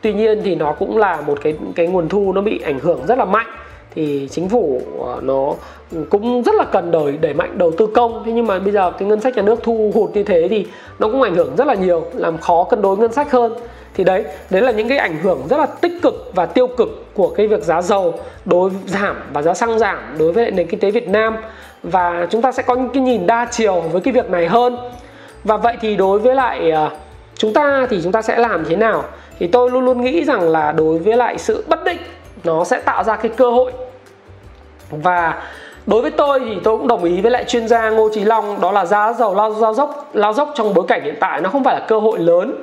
Tuy 0.00 0.12
nhiên 0.12 0.40
thì 0.44 0.54
nó 0.54 0.72
cũng 0.72 0.96
là 0.96 1.20
một 1.26 1.38
cái 1.42 1.56
cái 1.74 1.86
nguồn 1.86 2.08
thu 2.08 2.32
nó 2.32 2.40
bị 2.40 2.60
ảnh 2.64 2.78
hưởng 2.78 3.00
rất 3.06 3.18
là 3.18 3.24
mạnh. 3.24 3.46
Thì 3.94 4.28
chính 4.30 4.48
phủ 4.48 4.80
ờ, 5.00 5.20
nó 5.22 5.54
cũng 6.10 6.42
rất 6.42 6.54
là 6.54 6.64
cần 6.64 6.90
đẩy 6.90 7.12
đẩy 7.12 7.34
mạnh 7.34 7.58
đầu 7.58 7.70
tư 7.78 7.86
công. 7.94 8.22
Thế 8.26 8.32
nhưng 8.32 8.46
mà 8.46 8.58
bây 8.58 8.72
giờ 8.72 8.90
cái 8.90 9.08
ngân 9.08 9.20
sách 9.20 9.36
nhà 9.36 9.42
nước 9.42 9.62
thu 9.62 9.92
hụt 9.94 10.10
như 10.10 10.22
thế 10.22 10.48
thì 10.50 10.66
nó 10.98 11.08
cũng 11.08 11.22
ảnh 11.22 11.34
hưởng 11.34 11.56
rất 11.56 11.66
là 11.66 11.74
nhiều, 11.74 12.04
làm 12.14 12.38
khó 12.38 12.64
cân 12.64 12.82
đối 12.82 12.96
ngân 12.96 13.12
sách 13.12 13.32
hơn 13.32 13.52
thì 13.94 14.04
đấy 14.04 14.24
đấy 14.50 14.62
là 14.62 14.70
những 14.70 14.88
cái 14.88 14.98
ảnh 14.98 15.18
hưởng 15.22 15.42
rất 15.48 15.56
là 15.56 15.66
tích 15.66 15.92
cực 16.02 16.30
và 16.34 16.46
tiêu 16.46 16.66
cực 16.66 16.88
của 17.14 17.28
cái 17.28 17.46
việc 17.46 17.62
giá 17.62 17.82
dầu 17.82 18.14
đối 18.44 18.70
giảm 18.86 19.16
và 19.32 19.42
giá 19.42 19.54
xăng 19.54 19.78
giảm 19.78 19.98
đối 20.18 20.32
với 20.32 20.50
nền 20.50 20.66
kinh 20.66 20.80
tế 20.80 20.90
Việt 20.90 21.08
Nam. 21.08 21.36
Và 21.82 22.26
chúng 22.30 22.42
ta 22.42 22.52
sẽ 22.52 22.62
có 22.62 22.74
những 22.74 22.88
cái 22.94 23.02
nhìn 23.02 23.26
đa 23.26 23.46
chiều 23.50 23.80
với 23.80 24.00
cái 24.00 24.14
việc 24.14 24.30
này 24.30 24.48
hơn. 24.48 24.76
Và 25.44 25.56
vậy 25.56 25.76
thì 25.80 25.96
đối 25.96 26.18
với 26.18 26.34
lại 26.34 26.70
à, 26.70 26.90
chúng 27.36 27.52
ta 27.52 27.86
thì 27.90 28.00
chúng 28.02 28.12
ta 28.12 28.22
sẽ 28.22 28.38
làm 28.38 28.64
thế 28.64 28.76
nào? 28.76 29.04
Thì 29.38 29.46
tôi 29.46 29.70
luôn 29.70 29.84
luôn 29.84 30.00
nghĩ 30.04 30.24
rằng 30.24 30.40
là 30.40 30.72
đối 30.72 30.98
với 30.98 31.16
lại 31.16 31.38
sự 31.38 31.64
bất 31.68 31.84
định 31.84 31.98
nó 32.44 32.64
sẽ 32.64 32.80
tạo 32.80 33.04
ra 33.04 33.16
cái 33.16 33.30
cơ 33.36 33.50
hội. 33.50 33.72
Và 34.90 35.42
đối 35.86 36.02
với 36.02 36.10
tôi 36.10 36.40
thì 36.40 36.56
tôi 36.64 36.78
cũng 36.78 36.88
đồng 36.88 37.04
ý 37.04 37.20
với 37.20 37.30
lại 37.30 37.44
chuyên 37.44 37.68
gia 37.68 37.90
Ngô 37.90 38.08
Trí 38.14 38.24
Long 38.24 38.60
đó 38.60 38.72
là 38.72 38.84
giá 38.84 39.12
dầu 39.12 39.34
lao, 39.34 39.54
lao 39.60 39.74
dốc 39.74 40.10
lao 40.12 40.32
dốc 40.32 40.52
trong 40.54 40.74
bối 40.74 40.84
cảnh 40.88 41.04
hiện 41.04 41.16
tại 41.20 41.40
nó 41.40 41.50
không 41.50 41.64
phải 41.64 41.74
là 41.80 41.86
cơ 41.88 41.98
hội 41.98 42.18
lớn 42.18 42.54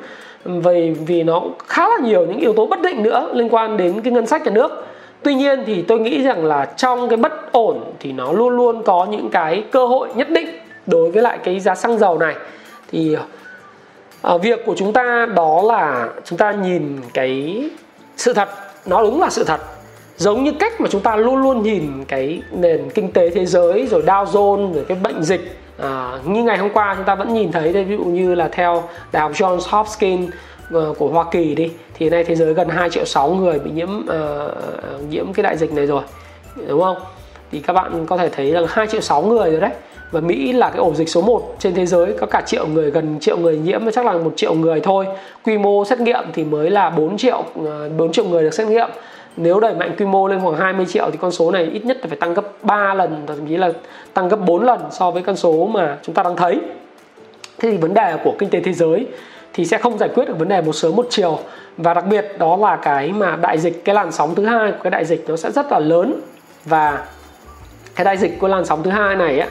vì 0.46 0.92
vì 0.92 1.24
nó 1.24 1.42
khá 1.68 1.90
là 1.90 1.98
nhiều 2.04 2.26
những 2.26 2.40
yếu 2.40 2.54
tố 2.54 2.66
bất 2.66 2.82
định 2.82 3.04
nữa 3.04 3.30
liên 3.34 3.50
quan 3.50 3.78
đến 3.78 4.02
cái 4.02 4.14
ngân 4.14 4.28
sách 4.28 4.46
nhà 4.46 4.52
nước. 4.52 4.86
Tuy 5.24 5.34
nhiên 5.36 5.64
thì 5.66 5.82
tôi 5.82 6.00
nghĩ 6.00 6.24
rằng 6.24 6.46
là 6.46 6.66
trong 6.66 7.10
cái 7.10 7.18
bất 7.18 7.52
ổn 7.52 7.84
thì 8.00 8.12
nó 8.12 8.32
luôn 8.32 8.50
luôn 8.50 8.84
có 8.84 9.08
những 9.12 9.30
cái 9.30 9.64
cơ 9.72 9.86
hội 9.86 10.10
nhất 10.16 10.30
định 10.30 10.48
đối 10.86 11.12
với 11.12 11.24
lại 11.24 11.38
cái 11.44 11.60
giá 11.60 11.76
xăng 11.76 11.98
dầu 11.98 12.18
này. 12.18 12.36
Thì 12.92 13.16
à, 14.22 14.38
việc 14.38 14.66
của 14.66 14.76
chúng 14.78 14.94
ta 14.94 15.28
đó 15.36 15.62
là 15.66 16.10
chúng 16.26 16.38
ta 16.38 16.52
nhìn 16.52 16.98
cái 17.14 17.64
sự 18.18 18.34
thật 18.34 18.50
nó 18.86 19.02
đúng 19.02 19.22
là 19.22 19.30
sự 19.30 19.44
thật. 19.44 19.60
Giống 20.18 20.44
như 20.44 20.52
cách 20.60 20.82
mà 20.82 20.88
chúng 20.90 21.02
ta 21.02 21.16
luôn 21.16 21.36
luôn 21.36 21.64
nhìn 21.64 22.06
cái 22.08 22.42
nền 22.52 22.90
kinh 22.90 23.12
tế 23.12 23.30
thế 23.30 23.46
giới 23.46 23.88
rồi 23.88 24.02
Dow 24.02 24.26
Jones 24.26 24.74
rồi 24.74 24.86
cái 24.88 24.98
bệnh 25.04 25.24
dịch 25.24 25.61
à, 25.82 26.20
như 26.26 26.44
ngày 26.44 26.58
hôm 26.58 26.70
qua 26.74 26.94
chúng 26.96 27.06
ta 27.06 27.16
vẫn 27.16 27.34
nhìn 27.34 27.52
thấy 27.52 27.74
đây 27.74 27.84
ví 27.84 27.98
dụ 27.98 28.04
như 28.04 28.36
là 28.36 28.50
theo 28.52 28.84
đại 29.12 29.22
học 29.22 29.32
Johns 29.32 29.60
Hopkins 29.70 30.30
ờ, 30.72 30.94
của 30.98 31.10
Hoa 31.10 31.26
Kỳ 31.32 31.56
đi 31.56 31.72
thì 31.94 32.10
nay 32.10 32.24
thế 32.24 32.36
giới 32.36 32.54
gần 32.54 32.70
2 32.70 32.90
triệu 32.90 33.06
6 33.06 33.30
người 33.30 33.60
bị 33.60 33.72
nhiễm 33.72 33.90
uh, 34.00 35.10
nhiễm 35.10 35.34
cái 35.34 35.44
đại 35.44 35.58
dịch 35.58 35.74
này 35.74 35.86
rồi 35.86 36.04
đúng 36.68 36.82
không? 36.82 36.98
Thì 37.52 37.60
các 37.60 37.74
bạn 37.74 38.06
có 38.06 38.18
thể 38.18 38.30
thấy 38.30 38.52
là 38.52 38.62
2 38.70 38.88
triệu 38.88 39.02
6 39.02 39.22
người 39.22 39.52
rồi 39.52 39.62
đấy 39.62 39.72
và 40.12 40.20
Mỹ 40.20 40.54
là 40.54 40.70
cái 40.70 40.78
ổ 40.78 40.94
dịch 40.94 41.10
số 41.10 41.22
1 41.22 41.56
trên 41.60 41.74
thế 41.74 41.86
giới 41.86 42.14
có 42.20 42.26
cả 42.26 42.42
triệu 42.46 42.68
người 42.68 42.92
gần 42.92 43.20
triệu 43.20 43.38
người 43.38 43.58
nhiễm 43.58 43.92
chắc 43.92 44.06
là 44.06 44.14
một 44.14 44.34
triệu 44.36 44.54
người 44.54 44.80
thôi. 44.80 45.06
Quy 45.44 45.58
mô 45.58 45.86
xét 45.86 46.00
nghiệm 46.00 46.24
thì 46.34 46.44
mới 46.44 46.70
là 46.70 46.90
4 46.90 47.18
triệu 47.18 47.44
4 47.98 48.12
triệu 48.12 48.26
người 48.26 48.44
được 48.44 48.54
xét 48.54 48.68
nghiệm 48.68 48.90
nếu 49.38 49.60
đẩy 49.60 49.74
mạnh 49.74 49.96
quy 49.98 50.06
mô 50.06 50.28
lên 50.28 50.40
khoảng 50.40 50.56
20 50.56 50.86
triệu 50.86 51.12
thì 51.12 51.18
con 51.22 51.32
số 51.32 51.52
này 51.52 51.64
ít 51.74 51.86
nhất 51.86 51.98
là 52.02 52.08
phải 52.08 52.18
tăng 52.18 52.34
gấp 52.34 52.46
3 52.64 52.94
lần 52.94 53.24
thậm 53.28 53.48
chí 53.48 53.58
là 53.58 53.72
tăng 54.14 54.30
gấp 54.30 54.38
4 54.46 54.64
lần 54.64 54.80
so 54.92 55.12
với 55.12 55.24
con 55.24 55.36
số 55.36 55.66
mà 55.66 55.98
chúng 56.04 56.16
ta 56.16 56.24
đang 56.24 56.36
thấy. 56.36 56.60
Thế 57.60 57.72
thì 57.72 57.78
vấn 57.78 57.94
đề 57.94 58.18
của 58.24 58.34
kinh 58.40 58.50
tế 58.50 58.60
thế 58.60 58.74
giới 58.74 59.08
thì 59.54 59.66
sẽ 59.66 59.78
không 59.78 59.98
giải 59.98 60.10
quyết 60.10 60.26
được 60.28 60.40
vấn 60.40 60.48
đề 60.48 60.62
một 60.62 60.74
sớm 60.74 60.96
một 60.96 61.08
chiều. 61.10 61.40
Và 61.78 61.94
đặc 61.94 62.06
biệt 62.08 62.36
đó 62.40 62.58
là 62.58 62.76
cái 62.76 63.12
mà 63.12 63.36
đại 63.36 63.58
dịch, 63.58 63.86
cái 63.86 63.96
làn 63.96 64.12
sóng 64.12 64.36
thứ 64.36 64.46
hai 64.46 64.72
của 64.72 64.78
cái 64.84 64.92
đại 64.92 65.06
dịch 65.06 65.26
nó 65.28 65.36
sẽ 65.36 65.52
rất 65.52 65.72
là 65.72 65.80
lớn. 65.80 66.22
Và 66.66 67.06
cái 67.96 68.06
đại 68.06 68.18
dịch 68.18 68.40
của 68.40 68.48
làn 68.48 68.66
sóng 68.66 68.84
thứ 68.84 68.90
hai 68.90 69.16
này 69.16 69.40
á, 69.40 69.48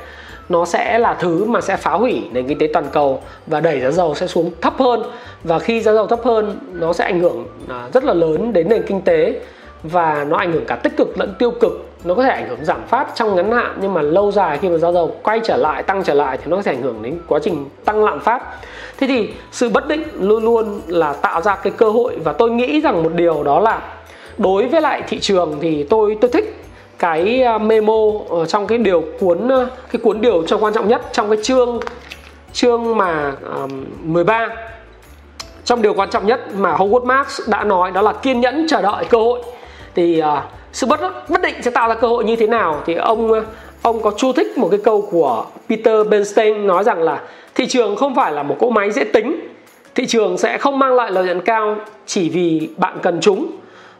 nó 0.48 0.64
sẽ 0.64 0.98
là 0.98 1.14
thứ 1.14 1.44
mà 1.44 1.60
sẽ 1.60 1.76
phá 1.76 1.92
hủy 1.92 2.22
nền 2.32 2.48
kinh 2.48 2.58
tế 2.58 2.68
toàn 2.72 2.86
cầu 2.92 3.22
và 3.46 3.60
đẩy 3.60 3.80
giá 3.80 3.90
dầu 3.90 4.14
sẽ 4.14 4.26
xuống 4.26 4.50
thấp 4.60 4.74
hơn. 4.78 5.02
Và 5.44 5.58
khi 5.58 5.80
giá 5.80 5.92
dầu 5.92 6.06
thấp 6.06 6.20
hơn, 6.24 6.58
nó 6.72 6.92
sẽ 6.92 7.04
ảnh 7.04 7.20
hưởng 7.20 7.46
à, 7.68 7.88
rất 7.92 8.04
là 8.04 8.14
lớn 8.14 8.52
đến 8.52 8.68
nền 8.68 8.82
kinh 8.82 9.02
tế 9.02 9.40
và 9.82 10.26
nó 10.28 10.36
ảnh 10.36 10.52
hưởng 10.52 10.64
cả 10.64 10.76
tích 10.76 10.96
cực 10.96 11.18
lẫn 11.18 11.34
tiêu 11.38 11.50
cực. 11.50 11.86
Nó 12.04 12.14
có 12.14 12.22
thể 12.22 12.30
ảnh 12.30 12.48
hưởng 12.48 12.64
giảm 12.64 12.80
phát 12.88 13.08
trong 13.14 13.36
ngắn 13.36 13.52
hạn 13.52 13.78
nhưng 13.80 13.94
mà 13.94 14.02
lâu 14.02 14.32
dài 14.32 14.58
khi 14.58 14.68
mà 14.68 14.78
giá 14.78 14.92
dầu 14.92 15.16
quay 15.22 15.40
trở 15.44 15.56
lại 15.56 15.82
tăng 15.82 16.04
trở 16.04 16.14
lại 16.14 16.38
thì 16.38 16.44
nó 16.46 16.56
có 16.56 16.62
thể 16.62 16.72
ảnh 16.72 16.82
hưởng 16.82 17.02
đến 17.02 17.18
quá 17.26 17.38
trình 17.42 17.64
tăng 17.84 18.04
lạm 18.04 18.20
phát. 18.20 18.42
Thế 18.98 19.06
thì 19.06 19.28
sự 19.52 19.68
bất 19.68 19.88
định 19.88 20.02
luôn 20.20 20.44
luôn 20.44 20.80
là 20.86 21.12
tạo 21.12 21.42
ra 21.42 21.56
cái 21.56 21.72
cơ 21.76 21.90
hội 21.90 22.18
và 22.24 22.32
tôi 22.32 22.50
nghĩ 22.50 22.80
rằng 22.80 23.02
một 23.02 23.12
điều 23.14 23.42
đó 23.42 23.60
là 23.60 23.82
đối 24.38 24.66
với 24.66 24.80
lại 24.80 25.02
thị 25.08 25.18
trường 25.20 25.58
thì 25.60 25.82
tôi 25.82 26.18
tôi 26.20 26.30
thích 26.30 26.56
cái 26.98 27.42
à, 27.42 27.58
memo 27.58 28.02
ở 28.28 28.46
trong 28.46 28.66
cái 28.66 28.78
điều 28.78 29.04
cuốn 29.20 29.52
à, 29.52 29.66
cái 29.92 30.00
cuốn 30.02 30.20
điều 30.20 30.42
cho 30.46 30.58
quan 30.58 30.74
trọng 30.74 30.88
nhất 30.88 31.02
trong 31.12 31.30
cái 31.30 31.38
chương 31.42 31.80
chương 32.52 32.96
mà 32.96 33.06
à, 33.06 33.62
um, 33.62 33.84
13 34.02 34.48
trong 35.64 35.82
điều 35.82 35.94
quan 35.94 36.10
trọng 36.10 36.26
nhất 36.26 36.40
mà 36.54 36.76
Howard 36.76 37.04
Marks 37.04 37.40
đã 37.48 37.64
nói 37.64 37.90
đó 37.90 38.02
là 38.02 38.12
kiên 38.12 38.40
nhẫn 38.40 38.66
chờ 38.68 38.82
đợi 38.82 39.04
cơ 39.04 39.18
hội 39.18 39.42
thì 39.94 40.22
uh, 40.22 40.38
sự 40.72 40.86
bất 40.86 41.00
bất 41.28 41.42
định 41.42 41.54
sẽ 41.62 41.70
tạo 41.70 41.88
ra 41.88 41.94
cơ 41.94 42.08
hội 42.08 42.24
như 42.24 42.36
thế 42.36 42.46
nào? 42.46 42.82
Thì 42.86 42.94
ông 42.94 43.32
à, 43.32 43.40
ông 43.82 44.02
có 44.02 44.12
chú 44.16 44.32
thích 44.32 44.58
một 44.58 44.68
cái 44.70 44.80
câu 44.84 45.08
của 45.10 45.44
Peter 45.68 46.08
Bernstein 46.08 46.66
nói 46.66 46.84
rằng 46.84 47.02
là 47.02 47.20
thị 47.54 47.66
trường 47.66 47.96
không 47.96 48.14
phải 48.14 48.32
là 48.32 48.42
một 48.42 48.56
cỗ 48.58 48.70
máy 48.70 48.90
dễ 48.90 49.04
tính. 49.04 49.48
Thị 49.94 50.06
trường 50.06 50.38
sẽ 50.38 50.58
không 50.58 50.78
mang 50.78 50.94
lại 50.94 51.10
lợi 51.10 51.24
nhuận 51.24 51.40
cao 51.40 51.76
chỉ 52.06 52.28
vì 52.28 52.68
bạn 52.76 52.98
cần 53.02 53.18
chúng. 53.20 53.46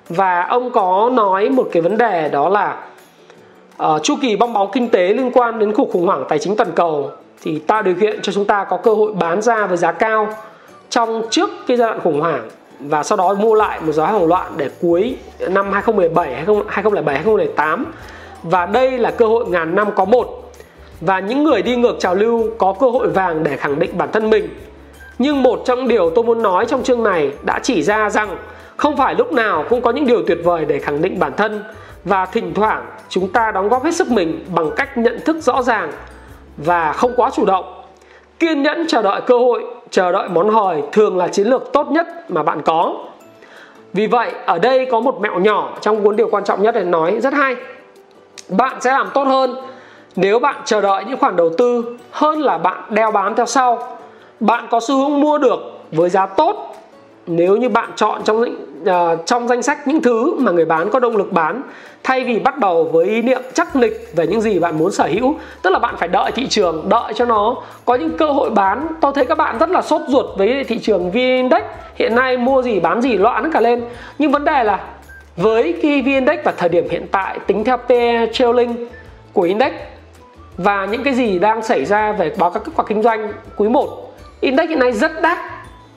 Và 0.08 0.42
ông 0.42 0.70
có 0.70 1.10
nói 1.12 1.48
một 1.48 1.68
cái 1.72 1.82
vấn 1.82 1.98
đề 1.98 2.28
đó 2.28 2.48
là 2.48 2.84
uh, 3.82 4.02
chu 4.02 4.14
kỳ 4.22 4.36
bong 4.36 4.52
bóng 4.52 4.70
kinh 4.72 4.88
tế 4.88 5.08
liên 5.08 5.30
quan 5.30 5.58
đến 5.58 5.72
cuộc 5.72 5.90
khủng 5.92 6.06
hoảng 6.06 6.24
tài 6.28 6.38
chính 6.38 6.56
toàn 6.56 6.70
cầu. 6.74 7.10
Thì 7.42 7.58
tạo 7.58 7.82
điều 7.82 7.94
kiện 7.94 8.22
cho 8.22 8.32
chúng 8.32 8.44
ta 8.44 8.64
có 8.64 8.76
cơ 8.76 8.94
hội 8.94 9.12
bán 9.12 9.42
ra 9.42 9.66
với 9.66 9.76
giá 9.76 9.92
cao 9.92 10.28
trong 10.90 11.22
trước 11.30 11.50
cái 11.66 11.76
giai 11.76 11.88
đoạn 11.88 12.00
khủng 12.00 12.20
hoảng 12.20 12.48
và 12.80 13.02
sau 13.02 13.18
đó 13.18 13.34
mua 13.34 13.54
lại 13.54 13.80
một 13.80 13.92
giá 13.92 14.06
hàng 14.06 14.26
loạn 14.26 14.52
để 14.56 14.70
cuối 14.80 15.16
năm 15.48 15.72
2017 15.72 16.34
2007 16.34 17.14
2008 17.14 17.92
và 18.42 18.66
đây 18.66 18.98
là 18.98 19.10
cơ 19.10 19.26
hội 19.26 19.44
ngàn 19.48 19.74
năm 19.74 19.88
có 19.96 20.04
một. 20.04 20.52
Và 21.00 21.20
những 21.20 21.44
người 21.44 21.62
đi 21.62 21.76
ngược 21.76 21.96
trào 21.98 22.14
lưu 22.14 22.50
có 22.58 22.74
cơ 22.80 22.90
hội 22.90 23.08
vàng 23.08 23.44
để 23.44 23.56
khẳng 23.56 23.78
định 23.78 23.98
bản 23.98 24.08
thân 24.12 24.30
mình. 24.30 24.48
Nhưng 25.18 25.42
một 25.42 25.62
trong 25.66 25.88
điều 25.88 26.10
tôi 26.10 26.24
muốn 26.24 26.42
nói 26.42 26.66
trong 26.66 26.82
chương 26.82 27.02
này 27.02 27.32
đã 27.42 27.60
chỉ 27.62 27.82
ra 27.82 28.10
rằng 28.10 28.36
không 28.76 28.96
phải 28.96 29.14
lúc 29.14 29.32
nào 29.32 29.64
cũng 29.68 29.80
có 29.80 29.90
những 29.90 30.06
điều 30.06 30.22
tuyệt 30.26 30.38
vời 30.44 30.64
để 30.64 30.78
khẳng 30.78 31.02
định 31.02 31.18
bản 31.18 31.32
thân. 31.36 31.64
Và 32.04 32.26
thỉnh 32.26 32.54
thoảng 32.54 32.86
chúng 33.08 33.28
ta 33.32 33.50
đóng 33.50 33.68
góp 33.68 33.84
hết 33.84 33.94
sức 33.94 34.10
mình 34.10 34.44
bằng 34.54 34.70
cách 34.76 34.98
nhận 34.98 35.20
thức 35.24 35.36
rõ 35.42 35.62
ràng 35.62 35.92
và 36.56 36.92
không 36.92 37.12
quá 37.16 37.30
chủ 37.30 37.44
động. 37.44 37.82
Kiên 38.38 38.62
nhẫn 38.62 38.86
chờ 38.88 39.02
đợi 39.02 39.20
cơ 39.26 39.38
hội 39.38 39.64
chờ 39.90 40.12
đợi 40.12 40.28
món 40.28 40.50
hời 40.50 40.82
thường 40.92 41.16
là 41.16 41.28
chiến 41.28 41.46
lược 41.46 41.72
tốt 41.72 41.90
nhất 41.90 42.30
mà 42.30 42.42
bạn 42.42 42.62
có. 42.62 42.94
Vì 43.92 44.06
vậy, 44.06 44.32
ở 44.46 44.58
đây 44.58 44.86
có 44.90 45.00
một 45.00 45.20
mẹo 45.20 45.40
nhỏ 45.40 45.72
trong 45.80 46.04
cuốn 46.04 46.16
điều 46.16 46.28
quan 46.30 46.44
trọng 46.44 46.62
nhất 46.62 46.74
để 46.74 46.84
nói 46.84 47.20
rất 47.20 47.32
hay. 47.32 47.56
Bạn 48.48 48.80
sẽ 48.80 48.92
làm 48.92 49.10
tốt 49.14 49.24
hơn 49.24 49.54
nếu 50.16 50.38
bạn 50.38 50.56
chờ 50.64 50.80
đợi 50.80 51.04
những 51.04 51.18
khoản 51.18 51.36
đầu 51.36 51.50
tư 51.58 51.96
hơn 52.10 52.40
là 52.40 52.58
bạn 52.58 52.82
đeo 52.90 53.10
bám 53.10 53.34
theo 53.34 53.46
sau. 53.46 53.98
Bạn 54.40 54.66
có 54.70 54.80
xu 54.80 54.96
hướng 54.96 55.20
mua 55.20 55.38
được 55.38 55.60
với 55.92 56.10
giá 56.10 56.26
tốt 56.26 56.74
nếu 57.26 57.56
như 57.56 57.68
bạn 57.68 57.90
chọn 57.96 58.22
trong 58.24 58.44
uh, 58.82 59.26
trong 59.26 59.48
danh 59.48 59.62
sách 59.62 59.88
những 59.88 60.02
thứ 60.02 60.34
mà 60.38 60.52
người 60.52 60.64
bán 60.64 60.90
có 60.90 61.00
động 61.00 61.16
lực 61.16 61.32
bán 61.32 61.62
thay 62.02 62.24
vì 62.24 62.38
bắt 62.38 62.58
đầu 62.58 62.84
với 62.84 63.06
ý 63.06 63.22
niệm 63.22 63.42
chắc 63.54 63.76
nịch 63.76 64.08
về 64.16 64.26
những 64.26 64.40
gì 64.40 64.58
bạn 64.58 64.78
muốn 64.78 64.90
sở 64.92 65.06
hữu 65.06 65.34
tức 65.62 65.70
là 65.70 65.78
bạn 65.78 65.94
phải 65.98 66.08
đợi 66.08 66.32
thị 66.32 66.46
trường 66.48 66.88
đợi 66.88 67.12
cho 67.14 67.24
nó 67.24 67.56
có 67.84 67.94
những 67.94 68.16
cơ 68.18 68.30
hội 68.30 68.50
bán. 68.50 68.86
Tôi 69.00 69.12
thấy 69.14 69.24
các 69.24 69.38
bạn 69.38 69.58
rất 69.58 69.70
là 69.70 69.82
sốt 69.82 70.02
ruột 70.08 70.26
với 70.38 70.64
thị 70.64 70.78
trường 70.78 71.10
vn 71.10 71.18
index 71.18 71.62
hiện 71.94 72.14
nay 72.14 72.36
mua 72.36 72.62
gì 72.62 72.80
bán 72.80 73.02
gì 73.02 73.18
loạn 73.18 73.50
cả 73.52 73.60
lên. 73.60 73.84
Nhưng 74.18 74.30
vấn 74.30 74.44
đề 74.44 74.64
là 74.64 74.80
với 75.36 75.74
cái 75.82 76.02
vn 76.02 76.10
index 76.10 76.38
và 76.44 76.52
thời 76.56 76.68
điểm 76.68 76.88
hiện 76.90 77.06
tại 77.10 77.38
tính 77.46 77.64
theo 77.64 77.76
PE 77.76 78.26
trailing 78.32 78.86
của 79.32 79.42
index 79.42 79.72
và 80.56 80.84
những 80.84 81.04
cái 81.04 81.14
gì 81.14 81.38
đang 81.38 81.62
xảy 81.62 81.84
ra 81.84 82.12
về 82.12 82.32
báo 82.38 82.50
các 82.50 82.62
kết 82.64 82.72
quả 82.76 82.84
kinh 82.88 83.02
doanh 83.02 83.32
quý 83.56 83.68
1 83.68 84.14
index 84.40 84.68
hiện 84.68 84.78
nay 84.78 84.92
rất 84.92 85.22
đắt 85.22 85.38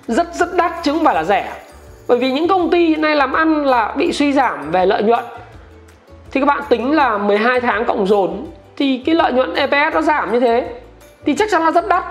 rất 0.08 0.34
rất 0.34 0.56
đắt 0.56 0.72
chứ 0.84 0.92
không 0.92 1.06
phải 1.06 1.16
là 1.16 1.24
rẻ 1.24 1.62
bởi 2.08 2.18
vì 2.18 2.32
những 2.32 2.47
công 2.47 2.70
ty 2.70 2.86
hiện 2.86 3.01
nay 3.01 3.16
làm 3.16 3.34
ăn 3.34 3.66
là 3.66 3.93
bị 3.97 4.12
suy 4.14 4.34
giảm 4.34 4.72
về 4.72 4.86
lợi 4.86 5.04
nhuận. 5.04 5.24
Thì 6.32 6.39
các 6.39 6.45
bạn 6.45 6.62
tính 6.70 6.95
là 6.95 7.18
12 7.18 7.60
tháng 7.60 7.86
cộng 7.86 8.08
dồn, 8.08 8.45
thì 8.78 9.04
cái 9.06 9.16
lợi 9.16 9.34
nhuận 9.34 9.54
EPS 9.56 9.95
nó 9.95 10.01
giảm 10.01 10.34
như 10.34 10.39
thế. 10.39 10.68
Thì 11.26 11.34
chắc 11.34 11.49
chắn 11.51 11.64
là 11.64 11.72
rất 11.72 11.88
đắt. 11.88 12.04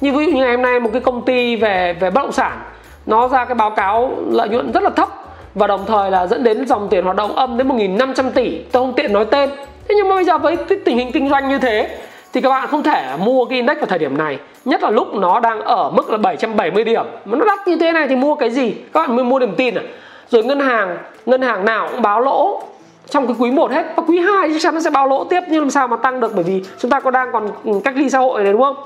Như 0.00 0.12
ví 0.12 0.26
dụ 0.26 0.32
như 0.32 0.40
ngày 0.40 0.50
hôm 0.50 0.62
nay 0.62 0.80
một 0.80 0.90
cái 0.92 1.00
công 1.00 1.24
ty 1.24 1.56
về 1.56 1.96
về 2.00 2.10
bất 2.10 2.22
động 2.22 2.32
sản, 2.32 2.60
nó 3.06 3.28
ra 3.28 3.44
cái 3.44 3.54
báo 3.54 3.70
cáo 3.70 4.16
lợi 4.30 4.48
nhuận 4.48 4.72
rất 4.72 4.82
là 4.82 4.90
thấp 4.90 5.08
và 5.54 5.66
đồng 5.66 5.86
thời 5.86 6.10
là 6.10 6.26
dẫn 6.26 6.44
đến 6.44 6.66
dòng 6.66 6.88
tiền 6.88 7.04
hoạt 7.04 7.16
động 7.16 7.36
âm 7.36 7.58
đến 7.58 7.68
1.500 7.68 8.30
tỷ. 8.30 8.58
Tôi 8.72 8.82
không 8.82 8.92
tiện 8.92 9.12
nói 9.12 9.24
tên. 9.24 9.50
Thế 9.88 9.94
nhưng 9.94 10.08
mà 10.08 10.14
bây 10.14 10.24
giờ 10.24 10.38
với 10.38 10.56
cái 10.56 10.78
tình 10.84 10.98
hình 10.98 11.12
kinh 11.12 11.28
doanh 11.28 11.48
như 11.48 11.58
thế 11.58 11.98
thì 12.32 12.40
các 12.40 12.48
bạn 12.48 12.68
không 12.68 12.82
thể 12.82 13.16
mua 13.24 13.44
cái 13.44 13.56
index 13.56 13.76
vào 13.76 13.86
thời 13.86 13.98
điểm 13.98 14.18
này, 14.18 14.38
nhất 14.64 14.82
là 14.82 14.90
lúc 14.90 15.14
nó 15.14 15.40
đang 15.40 15.60
ở 15.60 15.90
mức 15.90 16.10
là 16.10 16.18
770 16.18 16.84
điểm. 16.84 17.04
Mà 17.24 17.38
nó 17.38 17.44
đắt 17.44 17.68
như 17.68 17.76
thế 17.76 17.92
này 17.92 18.08
thì 18.08 18.16
mua 18.16 18.34
cái 18.34 18.50
gì? 18.50 18.74
Các 18.92 19.00
bạn 19.00 19.16
mới 19.16 19.24
mua 19.24 19.38
niềm 19.38 19.54
tin 19.56 19.74
à? 19.74 19.82
Rồi 20.30 20.44
ngân 20.44 20.60
hàng 20.60 20.98
ngân 21.26 21.42
hàng 21.42 21.64
nào 21.64 21.88
cũng 21.92 22.02
báo 22.02 22.20
lỗ 22.20 22.62
trong 23.08 23.26
cái 23.26 23.36
quý 23.38 23.50
1 23.50 23.70
hết. 23.70 23.84
Và 23.96 24.02
quý 24.06 24.18
2 24.18 24.48
chắc 24.48 24.62
chắn 24.62 24.74
nó 24.74 24.80
sẽ 24.80 24.90
báo 24.90 25.08
lỗ 25.08 25.24
tiếp, 25.24 25.40
nhưng 25.48 25.60
làm 25.60 25.70
sao 25.70 25.88
mà 25.88 25.96
tăng 25.96 26.20
được? 26.20 26.32
Bởi 26.34 26.44
vì 26.44 26.62
chúng 26.78 26.90
ta 26.90 27.00
có 27.00 27.10
đang 27.10 27.32
còn 27.32 27.48
ừ, 27.64 27.72
cách 27.84 27.96
ly 27.96 28.10
xã 28.10 28.18
hội 28.18 28.42
này, 28.42 28.52
đúng 28.52 28.62
không? 28.62 28.76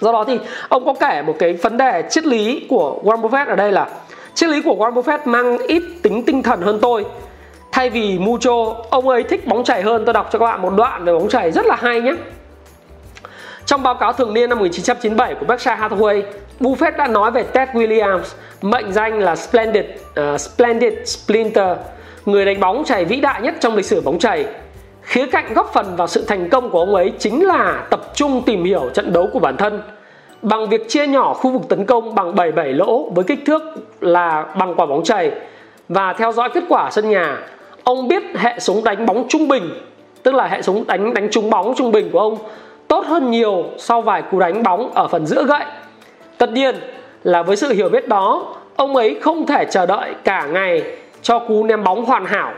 Do 0.00 0.12
đó 0.12 0.24
thì 0.24 0.38
ông 0.68 0.84
có 0.84 0.94
kể 1.00 1.22
một 1.26 1.34
cái 1.38 1.52
vấn 1.52 1.76
đề 1.76 2.04
triết 2.10 2.26
lý 2.26 2.66
của 2.68 3.00
Warren 3.04 3.20
Buffett 3.20 3.48
ở 3.48 3.56
đây 3.56 3.72
là, 3.72 3.86
triết 4.34 4.50
lý 4.50 4.62
của 4.62 4.74
Warren 4.74 4.92
Buffett 4.92 5.18
mang 5.24 5.58
ít 5.58 5.82
tính 6.02 6.24
tinh 6.24 6.42
thần 6.42 6.62
hơn 6.62 6.78
tôi. 6.82 7.04
Thay 7.72 7.90
vì 7.90 8.18
Mucho, 8.18 8.74
ông 8.90 9.08
ấy 9.08 9.22
thích 9.22 9.46
bóng 9.46 9.64
chảy 9.64 9.82
hơn. 9.82 10.04
Tôi 10.04 10.12
đọc 10.12 10.28
cho 10.32 10.38
các 10.38 10.46
bạn 10.46 10.62
một 10.62 10.72
đoạn 10.76 11.04
về 11.04 11.12
bóng 11.12 11.28
chảy 11.28 11.52
rất 11.52 11.66
là 11.66 11.76
hay 11.76 12.00
nhé 12.00 12.14
trong 13.68 13.82
báo 13.82 13.94
cáo 13.94 14.12
thường 14.12 14.34
niên 14.34 14.48
năm 14.48 14.58
1997 14.58 15.34
của 15.34 15.46
Berkshire 15.46 15.76
Hathaway, 15.76 16.22
Buffett 16.60 16.96
đã 16.96 17.06
nói 17.06 17.30
về 17.30 17.42
Ted 17.42 17.68
Williams, 17.68 18.20
mệnh 18.62 18.92
danh 18.92 19.18
là 19.18 19.36
Splendid, 19.36 19.84
uh, 19.84 20.40
Splendid 20.40 20.92
Splinter, 21.04 21.76
người 22.26 22.44
đánh 22.44 22.60
bóng 22.60 22.84
chày 22.84 23.04
vĩ 23.04 23.20
đại 23.20 23.42
nhất 23.42 23.54
trong 23.60 23.76
lịch 23.76 23.84
sử 23.84 24.00
bóng 24.00 24.18
chày. 24.18 24.46
Khía 25.02 25.26
cạnh 25.26 25.54
góp 25.54 25.70
phần 25.72 25.96
vào 25.96 26.06
sự 26.06 26.24
thành 26.28 26.50
công 26.50 26.70
của 26.70 26.78
ông 26.78 26.94
ấy 26.94 27.12
chính 27.18 27.46
là 27.46 27.86
tập 27.90 28.00
trung 28.14 28.42
tìm 28.46 28.64
hiểu 28.64 28.90
trận 28.94 29.12
đấu 29.12 29.28
của 29.32 29.38
bản 29.38 29.56
thân 29.56 29.82
bằng 30.42 30.68
việc 30.68 30.88
chia 30.88 31.06
nhỏ 31.06 31.34
khu 31.34 31.50
vực 31.50 31.62
tấn 31.68 31.86
công 31.86 32.14
bằng 32.14 32.34
77 32.34 32.72
lỗ 32.72 33.10
với 33.10 33.24
kích 33.24 33.40
thước 33.46 33.62
là 34.00 34.46
bằng 34.58 34.74
quả 34.74 34.86
bóng 34.86 35.04
chày 35.04 35.32
và 35.88 36.12
theo 36.12 36.32
dõi 36.32 36.50
kết 36.54 36.64
quả 36.68 36.90
sân 36.90 37.10
nhà. 37.10 37.38
Ông 37.84 38.08
biết 38.08 38.22
hệ 38.36 38.58
số 38.58 38.80
đánh 38.84 39.06
bóng 39.06 39.26
trung 39.28 39.48
bình, 39.48 39.70
tức 40.22 40.34
là 40.34 40.46
hệ 40.46 40.62
số 40.62 40.76
đánh 40.86 41.14
đánh 41.14 41.28
trúng 41.30 41.50
bóng 41.50 41.74
trung 41.76 41.92
bình 41.92 42.10
của 42.12 42.20
ông 42.20 42.38
tốt 42.88 43.04
hơn 43.06 43.30
nhiều 43.30 43.64
sau 43.78 44.02
vài 44.02 44.22
cú 44.22 44.38
đánh 44.38 44.62
bóng 44.62 44.90
ở 44.94 45.08
phần 45.08 45.26
giữa 45.26 45.44
gậy. 45.44 45.64
Tất 46.38 46.52
nhiên 46.52 46.74
là 47.24 47.42
với 47.42 47.56
sự 47.56 47.72
hiểu 47.72 47.88
biết 47.88 48.08
đó, 48.08 48.54
ông 48.76 48.96
ấy 48.96 49.18
không 49.22 49.46
thể 49.46 49.64
chờ 49.70 49.86
đợi 49.86 50.14
cả 50.24 50.46
ngày 50.46 50.82
cho 51.22 51.38
cú 51.38 51.64
ném 51.64 51.84
bóng 51.84 52.04
hoàn 52.04 52.24
hảo. 52.24 52.52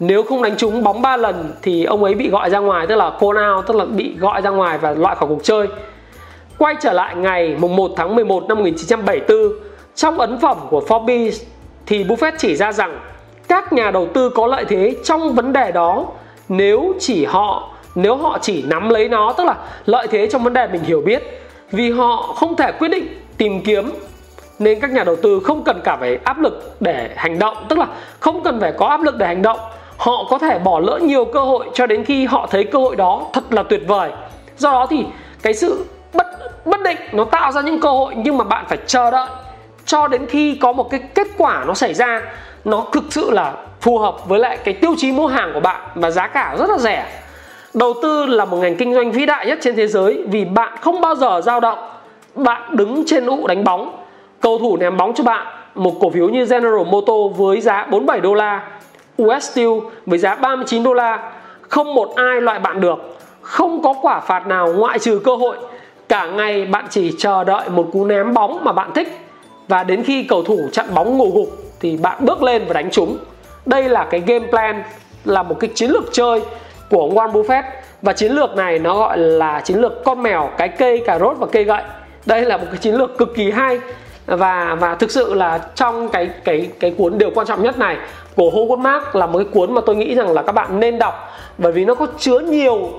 Nếu 0.00 0.22
không 0.22 0.42
đánh 0.42 0.56
trúng 0.56 0.82
bóng 0.82 1.02
3 1.02 1.16
lần 1.16 1.52
thì 1.62 1.84
ông 1.84 2.04
ấy 2.04 2.14
bị 2.14 2.30
gọi 2.30 2.50
ra 2.50 2.58
ngoài 2.58 2.86
tức 2.86 2.94
là 2.94 3.10
call 3.20 3.38
out 3.56 3.66
tức 3.66 3.76
là 3.76 3.84
bị 3.84 4.14
gọi 4.18 4.42
ra 4.42 4.50
ngoài 4.50 4.78
và 4.78 4.90
loại 4.90 5.16
khỏi 5.16 5.28
cuộc 5.28 5.44
chơi. 5.44 5.66
Quay 6.58 6.74
trở 6.80 6.92
lại 6.92 7.16
ngày 7.16 7.56
mùng 7.58 7.76
1 7.76 7.90
tháng 7.96 8.14
11 8.14 8.44
năm 8.48 8.58
1974, 8.58 9.38
trong 9.94 10.18
ấn 10.18 10.38
phẩm 10.40 10.56
của 10.70 10.82
Forbes 10.88 11.44
thì 11.86 12.04
Buffett 12.04 12.32
chỉ 12.38 12.56
ra 12.56 12.72
rằng 12.72 13.00
các 13.48 13.72
nhà 13.72 13.90
đầu 13.90 14.06
tư 14.14 14.28
có 14.28 14.46
lợi 14.46 14.64
thế 14.64 14.96
trong 15.04 15.32
vấn 15.32 15.52
đề 15.52 15.72
đó 15.72 16.06
nếu 16.48 16.92
chỉ 16.98 17.24
họ 17.24 17.71
nếu 17.94 18.16
họ 18.16 18.38
chỉ 18.42 18.62
nắm 18.62 18.88
lấy 18.88 19.08
nó, 19.08 19.32
tức 19.32 19.44
là 19.44 19.54
lợi 19.86 20.06
thế 20.10 20.26
trong 20.26 20.44
vấn 20.44 20.52
đề 20.52 20.66
mình 20.66 20.82
hiểu 20.82 21.00
biết, 21.00 21.22
vì 21.72 21.90
họ 21.90 22.16
không 22.16 22.56
thể 22.56 22.72
quyết 22.72 22.88
định 22.88 23.06
tìm 23.36 23.60
kiếm, 23.60 23.92
nên 24.58 24.80
các 24.80 24.90
nhà 24.90 25.04
đầu 25.04 25.16
tư 25.16 25.40
không 25.44 25.64
cần 25.64 25.80
cả 25.84 25.96
phải 26.00 26.18
áp 26.24 26.40
lực 26.40 26.76
để 26.80 27.10
hành 27.16 27.38
động. 27.38 27.56
Tức 27.68 27.78
là 27.78 27.86
không 28.20 28.42
cần 28.42 28.60
phải 28.60 28.72
có 28.72 28.86
áp 28.86 29.02
lực 29.02 29.16
để 29.16 29.26
hành 29.26 29.42
động. 29.42 29.58
Họ 29.96 30.24
có 30.30 30.38
thể 30.38 30.58
bỏ 30.58 30.80
lỡ 30.80 30.98
nhiều 31.02 31.24
cơ 31.24 31.40
hội 31.40 31.70
cho 31.74 31.86
đến 31.86 32.04
khi 32.04 32.26
họ 32.26 32.48
thấy 32.50 32.64
cơ 32.64 32.78
hội 32.78 32.96
đó 32.96 33.26
thật 33.32 33.44
là 33.50 33.62
tuyệt 33.62 33.82
vời. 33.86 34.10
Do 34.58 34.72
đó 34.72 34.86
thì 34.90 35.04
cái 35.42 35.54
sự 35.54 35.84
bất 36.12 36.26
bất 36.66 36.80
định 36.82 36.98
nó 37.12 37.24
tạo 37.24 37.52
ra 37.52 37.60
những 37.60 37.80
cơ 37.80 37.90
hội 37.90 38.14
nhưng 38.16 38.38
mà 38.38 38.44
bạn 38.44 38.64
phải 38.68 38.78
chờ 38.86 39.10
đợi 39.10 39.28
cho 39.84 40.08
đến 40.08 40.26
khi 40.26 40.58
có 40.60 40.72
một 40.72 40.90
cái 40.90 41.00
kết 41.14 41.26
quả 41.38 41.64
nó 41.66 41.74
xảy 41.74 41.94
ra, 41.94 42.22
nó 42.64 42.84
thực 42.92 43.04
sự 43.10 43.30
là 43.30 43.52
phù 43.80 43.98
hợp 43.98 44.28
với 44.28 44.38
lại 44.38 44.58
cái 44.64 44.74
tiêu 44.74 44.94
chí 44.98 45.12
mua 45.12 45.26
hàng 45.26 45.50
của 45.54 45.60
bạn 45.60 45.80
và 45.94 46.10
giá 46.10 46.26
cả 46.26 46.56
rất 46.58 46.70
là 46.70 46.78
rẻ. 46.78 47.06
Đầu 47.74 47.94
tư 48.02 48.26
là 48.26 48.44
một 48.44 48.56
ngành 48.56 48.76
kinh 48.76 48.94
doanh 48.94 49.12
vĩ 49.12 49.26
đại 49.26 49.46
nhất 49.46 49.58
trên 49.62 49.76
thế 49.76 49.86
giới 49.86 50.24
vì 50.26 50.44
bạn 50.44 50.76
không 50.80 51.00
bao 51.00 51.14
giờ 51.14 51.40
dao 51.44 51.60
động. 51.60 51.78
Bạn 52.34 52.76
đứng 52.76 53.02
trên 53.06 53.26
ụ 53.26 53.46
đánh 53.46 53.64
bóng, 53.64 53.96
cầu 54.40 54.58
thủ 54.58 54.76
ném 54.76 54.96
bóng 54.96 55.14
cho 55.14 55.24
bạn 55.24 55.46
một 55.74 55.92
cổ 56.00 56.10
phiếu 56.10 56.28
như 56.28 56.46
General 56.46 56.86
Motors 56.86 57.38
với 57.38 57.60
giá 57.60 57.86
47 57.90 58.20
đô 58.20 58.34
la, 58.34 58.68
US 59.22 59.50
Steel 59.50 59.70
với 60.06 60.18
giá 60.18 60.34
39 60.34 60.82
đô 60.82 60.92
la, 60.92 61.32
không 61.68 61.94
một 61.94 62.12
ai 62.16 62.40
loại 62.40 62.58
bạn 62.58 62.80
được, 62.80 63.18
không 63.40 63.82
có 63.82 63.94
quả 64.02 64.20
phạt 64.20 64.46
nào 64.46 64.72
ngoại 64.72 64.98
trừ 64.98 65.20
cơ 65.24 65.36
hội. 65.36 65.56
Cả 66.08 66.26
ngày 66.26 66.64
bạn 66.64 66.84
chỉ 66.90 67.12
chờ 67.18 67.44
đợi 67.44 67.68
một 67.68 67.88
cú 67.92 68.04
ném 68.04 68.34
bóng 68.34 68.64
mà 68.64 68.72
bạn 68.72 68.90
thích 68.94 69.18
và 69.68 69.84
đến 69.84 70.02
khi 70.02 70.22
cầu 70.22 70.42
thủ 70.42 70.68
chặn 70.72 70.86
bóng 70.94 71.18
ngủ 71.18 71.32
gục 71.34 71.48
thì 71.80 71.96
bạn 71.96 72.16
bước 72.20 72.42
lên 72.42 72.64
và 72.68 72.72
đánh 72.72 72.90
chúng. 72.90 73.16
Đây 73.66 73.88
là 73.88 74.04
cái 74.10 74.22
game 74.26 74.46
plan, 74.46 74.82
là 75.24 75.42
một 75.42 75.56
cái 75.60 75.70
chiến 75.74 75.90
lược 75.90 76.12
chơi 76.12 76.42
của 76.92 77.08
Warren 77.08 77.32
Buffett. 77.32 77.62
Và 78.02 78.12
chiến 78.12 78.32
lược 78.32 78.56
này 78.56 78.78
nó 78.78 78.98
gọi 78.98 79.18
là 79.18 79.60
chiến 79.60 79.78
lược 79.78 80.04
con 80.04 80.22
mèo, 80.22 80.50
cái 80.58 80.68
cây 80.68 81.02
cà 81.06 81.18
rốt 81.18 81.36
và 81.38 81.46
cây 81.52 81.64
gậy. 81.64 81.82
Đây 82.26 82.44
là 82.44 82.56
một 82.56 82.64
cái 82.70 82.76
chiến 82.76 82.94
lược 82.94 83.18
cực 83.18 83.34
kỳ 83.34 83.50
hay. 83.50 83.80
Và 84.26 84.76
và 84.80 84.94
thực 84.94 85.10
sự 85.10 85.34
là 85.34 85.60
trong 85.74 86.08
cái 86.08 86.30
cái 86.44 86.70
cái 86.80 86.94
cuốn 86.98 87.18
điều 87.18 87.30
quan 87.34 87.46
trọng 87.46 87.62
nhất 87.62 87.78
này 87.78 87.96
của 88.36 88.50
Howard 88.50 88.78
Mark 88.78 89.16
là 89.16 89.26
một 89.26 89.38
cái 89.38 89.48
cuốn 89.52 89.74
mà 89.74 89.80
tôi 89.86 89.96
nghĩ 89.96 90.14
rằng 90.14 90.32
là 90.32 90.42
các 90.42 90.52
bạn 90.52 90.80
nên 90.80 90.98
đọc. 90.98 91.14
Bởi 91.58 91.72
vì 91.72 91.84
nó 91.84 91.94
có 91.94 92.06
chứa 92.18 92.38
nhiều 92.38 92.90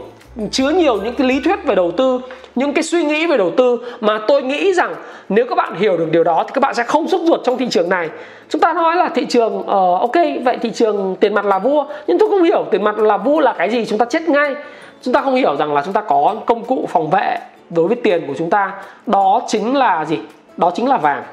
chứa 0.52 0.70
nhiều 0.70 1.02
những 1.02 1.16
cái 1.16 1.28
lý 1.28 1.40
thuyết 1.40 1.64
về 1.66 1.76
đầu 1.76 1.92
tư 1.92 2.20
những 2.56 2.74
cái 2.74 2.84
suy 2.84 3.04
nghĩ 3.04 3.28
về 3.28 3.38
đầu 3.38 3.52
tư 3.58 3.80
mà 4.02 4.20
tôi 4.28 4.42
nghĩ 4.44 4.74
rằng 4.74 4.96
nếu 5.30 5.46
các 5.50 5.56
bạn 5.56 5.76
hiểu 5.76 5.98
được 5.98 6.12
điều 6.12 6.24
đó 6.24 6.44
thì 6.48 6.52
các 6.54 6.60
bạn 6.60 6.74
sẽ 6.74 6.84
không 6.84 7.08
sốt 7.08 7.22
ruột 7.22 7.40
trong 7.44 7.58
thị 7.58 7.68
trường 7.70 7.90
này. 7.90 8.10
Chúng 8.50 8.62
ta 8.62 8.74
nói 8.74 8.96
là 8.96 9.10
thị 9.10 9.26
trường 9.26 9.60
uh, 9.60 9.66
ok 10.00 10.16
vậy 10.44 10.58
thị 10.62 10.72
trường 10.72 11.16
tiền 11.20 11.34
mặt 11.34 11.46
là 11.46 11.60
vua 11.60 11.86
nhưng 12.08 12.20
tôi 12.20 12.30
không 12.30 12.44
hiểu 12.44 12.66
tiền 12.72 12.84
mặt 12.84 12.98
là 12.98 13.18
vua 13.18 13.40
là 13.40 13.54
cái 13.58 13.70
gì 13.70 13.86
chúng 13.86 14.00
ta 14.00 14.06
chết 14.06 14.22
ngay. 14.30 14.56
Chúng 15.02 15.14
ta 15.14 15.22
không 15.22 15.36
hiểu 15.36 15.56
rằng 15.56 15.74
là 15.74 15.82
chúng 15.86 15.94
ta 15.94 16.02
có 16.02 16.36
công 16.46 16.66
cụ 16.66 16.86
phòng 16.90 17.10
vệ 17.10 17.38
đối 17.70 17.88
với 17.88 17.98
tiền 18.04 18.28
của 18.28 18.34
chúng 18.38 18.50
ta 18.50 18.72
đó 19.08 19.42
chính 19.48 19.76
là 19.76 20.06
gì? 20.06 20.20
Đó 20.58 20.72
chính 20.76 20.90
là 20.90 20.98
vàng. 20.98 21.24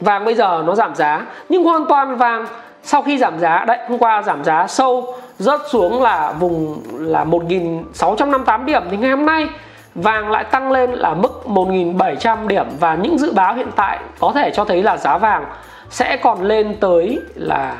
Vàng 0.00 0.24
bây 0.24 0.34
giờ 0.34 0.62
nó 0.66 0.74
giảm 0.74 0.94
giá 0.94 1.26
nhưng 1.48 1.64
hoàn 1.64 1.86
toàn 1.86 2.16
vàng 2.16 2.46
sau 2.82 3.02
khi 3.02 3.18
giảm 3.18 3.38
giá 3.38 3.64
đấy 3.66 3.78
hôm 3.88 3.98
qua 3.98 4.22
giảm 4.22 4.44
giá 4.44 4.66
sâu 4.66 5.14
rớt 5.40 5.60
xuống 5.70 6.02
là 6.02 6.32
vùng 6.32 6.82
là 6.92 7.24
1658 7.24 8.66
điểm. 8.66 8.82
Thì 8.90 8.96
ngày 8.96 9.10
hôm 9.10 9.26
nay, 9.26 9.48
vàng 9.94 10.30
lại 10.30 10.44
tăng 10.44 10.72
lên 10.72 10.90
là 10.90 11.14
mức 11.14 11.42
1.700 11.46 12.46
điểm. 12.46 12.66
Và 12.80 12.94
những 12.94 13.18
dự 13.18 13.32
báo 13.32 13.54
hiện 13.54 13.70
tại 13.76 13.98
có 14.20 14.32
thể 14.34 14.50
cho 14.50 14.64
thấy 14.64 14.82
là 14.82 14.96
giá 14.96 15.18
vàng 15.18 15.46
sẽ 15.90 16.16
còn 16.16 16.42
lên 16.42 16.76
tới 16.80 17.18
là 17.34 17.76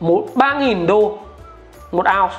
3.000 0.00 0.86
đô 0.86 1.18
một 1.92 2.06
ounce. 2.20 2.34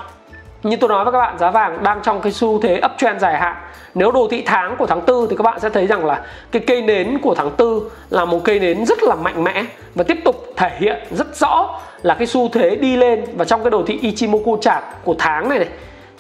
Như 0.64 0.76
tôi 0.76 0.90
nói 0.90 1.06
với 1.06 1.14
các 1.14 1.20
bạn, 1.20 1.38
giá 1.38 1.52
vàng 1.52 1.84
đang 1.84 2.00
trong 2.04 2.22
cái 2.22 2.32
xu 2.32 2.62
thế 2.62 2.82
uptrend 2.86 3.22
dài 3.22 3.40
hạn 3.40 3.56
nếu 3.96 4.12
đồ 4.12 4.28
thị 4.32 4.44
tháng 4.46 4.76
của 4.78 4.86
tháng 4.86 5.06
4 5.08 5.28
thì 5.30 5.36
các 5.36 5.44
bạn 5.44 5.60
sẽ 5.60 5.70
thấy 5.70 5.88
rằng 5.88 6.06
là 6.06 6.22
cái 6.52 6.62
cây 6.68 6.82
nến 6.82 7.20
của 7.22 7.36
tháng 7.36 7.52
4 7.58 7.80
là 8.10 8.26
một 8.26 8.40
cây 8.44 8.60
nến 8.60 8.86
rất 8.86 9.04
là 9.04 9.16
mạnh 9.16 9.44
mẽ 9.44 9.64
và 9.96 10.04
tiếp 10.04 10.18
tục 10.26 10.36
thể 10.56 10.70
hiện 10.80 11.04
rất 11.12 11.36
rõ 11.36 11.80
là 12.02 12.14
cái 12.14 12.28
xu 12.28 12.50
thế 12.50 12.76
đi 12.76 12.96
lên. 12.96 13.26
Và 13.36 13.46
trong 13.46 13.64
cái 13.64 13.72
đồ 13.72 13.84
thị 13.88 14.00
Ichimoku 14.02 14.58
chart 14.62 14.84
của 15.04 15.16
tháng 15.18 15.50
này 15.50 15.60
này 15.60 15.70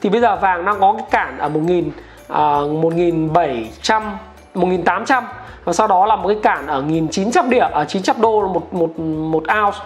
thì 0.01 0.09
bây 0.09 0.21
giờ 0.21 0.35
vàng 0.35 0.65
đang 0.65 0.79
có 0.79 0.93
cái 0.97 1.05
cản 1.11 1.37
ở 1.37 1.49
1000 1.49 1.87
uh, 1.87 2.83
1700 2.83 4.17
1800 4.55 5.23
và 5.63 5.73
sau 5.73 5.87
đó 5.87 6.05
là 6.05 6.15
một 6.15 6.27
cái 6.27 6.37
cản 6.43 6.67
ở 6.67 6.81
1900 6.81 7.49
điểm 7.49 7.63
à, 7.63 7.69
ở 7.73 7.85
900 7.85 8.21
đô 8.21 8.47
một 8.47 8.73
một 8.73 8.99
một 8.99 9.43
ounce 9.63 9.79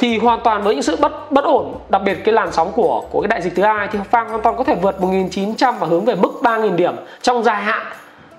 thì 0.00 0.18
hoàn 0.18 0.40
toàn 0.44 0.62
với 0.62 0.74
những 0.74 0.82
sự 0.82 0.96
bất 0.96 1.32
bất 1.32 1.44
ổn, 1.44 1.74
đặc 1.88 2.02
biệt 2.04 2.24
cái 2.24 2.34
làn 2.34 2.52
sóng 2.52 2.72
của 2.72 3.02
của 3.10 3.20
cái 3.20 3.28
đại 3.28 3.42
dịch 3.42 3.52
thứ 3.56 3.62
hai 3.62 3.88
thì 3.92 3.98
Fang 4.10 4.28
hoàn 4.28 4.42
toàn 4.42 4.56
có 4.56 4.64
thể 4.64 4.74
vượt 4.74 5.00
1900 5.00 5.74
và 5.78 5.86
hướng 5.86 6.04
về 6.04 6.14
mức 6.14 6.32
3000 6.42 6.76
điểm 6.76 6.94
trong 7.22 7.42
dài 7.42 7.62
hạn. 7.62 7.86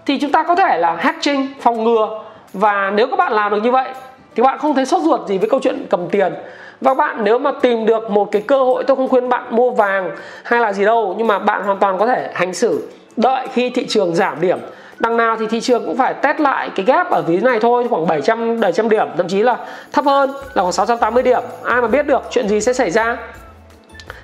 Thì 0.06 0.20
chúng 0.20 0.32
ta 0.32 0.44
có 0.44 0.56
thể 0.56 0.78
là 0.78 0.96
hedging 0.96 1.48
phòng 1.62 1.84
ngừa. 1.84 2.20
Và 2.54 2.92
nếu 2.96 3.08
các 3.08 3.16
bạn 3.16 3.34
làm 3.34 3.52
được 3.52 3.64
như 3.64 3.72
vậy, 3.72 3.90
thì 4.36 4.44
bạn 4.44 4.58
không 4.60 4.76
thấy 4.76 4.86
sốt 4.86 5.04
ruột 5.04 5.28
gì 5.28 5.38
với 5.38 5.50
câu 5.50 5.60
chuyện 5.64 5.86
cầm 5.90 6.10
tiền. 6.10 6.34
Và 6.82 6.94
bạn 6.94 7.24
nếu 7.24 7.40
mà 7.40 7.52
tìm 7.62 7.86
được 7.86 8.12
một 8.12 8.32
cái 8.32 8.42
cơ 8.42 8.64
hội, 8.64 8.84
tôi 8.84 8.98
không 8.98 9.08
khuyên 9.08 9.30
bạn 9.30 9.44
mua 9.50 9.72
vàng 9.72 10.12
hay 10.44 10.60
là 10.60 10.74
gì 10.74 10.86
đâu, 10.86 11.16
nhưng 11.18 11.28
mà 11.28 11.40
bạn 11.40 11.64
hoàn 11.64 11.80
toàn 11.80 11.98
có 11.98 12.08
thể 12.08 12.32
hành 12.34 12.54
xử. 12.54 12.90
Đợi 13.18 13.48
khi 13.54 13.70
thị 13.70 13.86
trường 13.90 14.16
giảm 14.16 14.42
điểm 14.42 14.60
đằng 15.02 15.18
nào 15.18 15.38
thì 15.40 15.48
thị 15.48 15.62
trường 15.62 15.86
cũng 15.86 15.98
phải 15.98 16.14
test 16.14 16.40
lại 16.40 16.70
cái 16.76 16.86
gap 16.86 17.10
ở 17.10 17.22
ví 17.22 17.38
này 17.38 17.60
thôi, 17.60 17.88
khoảng 17.90 18.08
700 18.08 18.60
700 18.60 18.90
điểm, 18.90 19.08
thậm 19.18 19.28
chí 19.28 19.42
là 19.42 19.58
thấp 19.92 20.06
hơn, 20.06 20.32
là 20.54 20.62
khoảng 20.62 20.72
680 20.72 21.24
điểm. 21.24 21.42
Ai 21.64 21.82
mà 21.82 21.88
biết 21.88 22.08
được 22.08 22.22
chuyện 22.30 22.50
gì 22.50 22.62
sẽ 22.62 22.74
xảy 22.74 22.92
ra? 22.92 23.18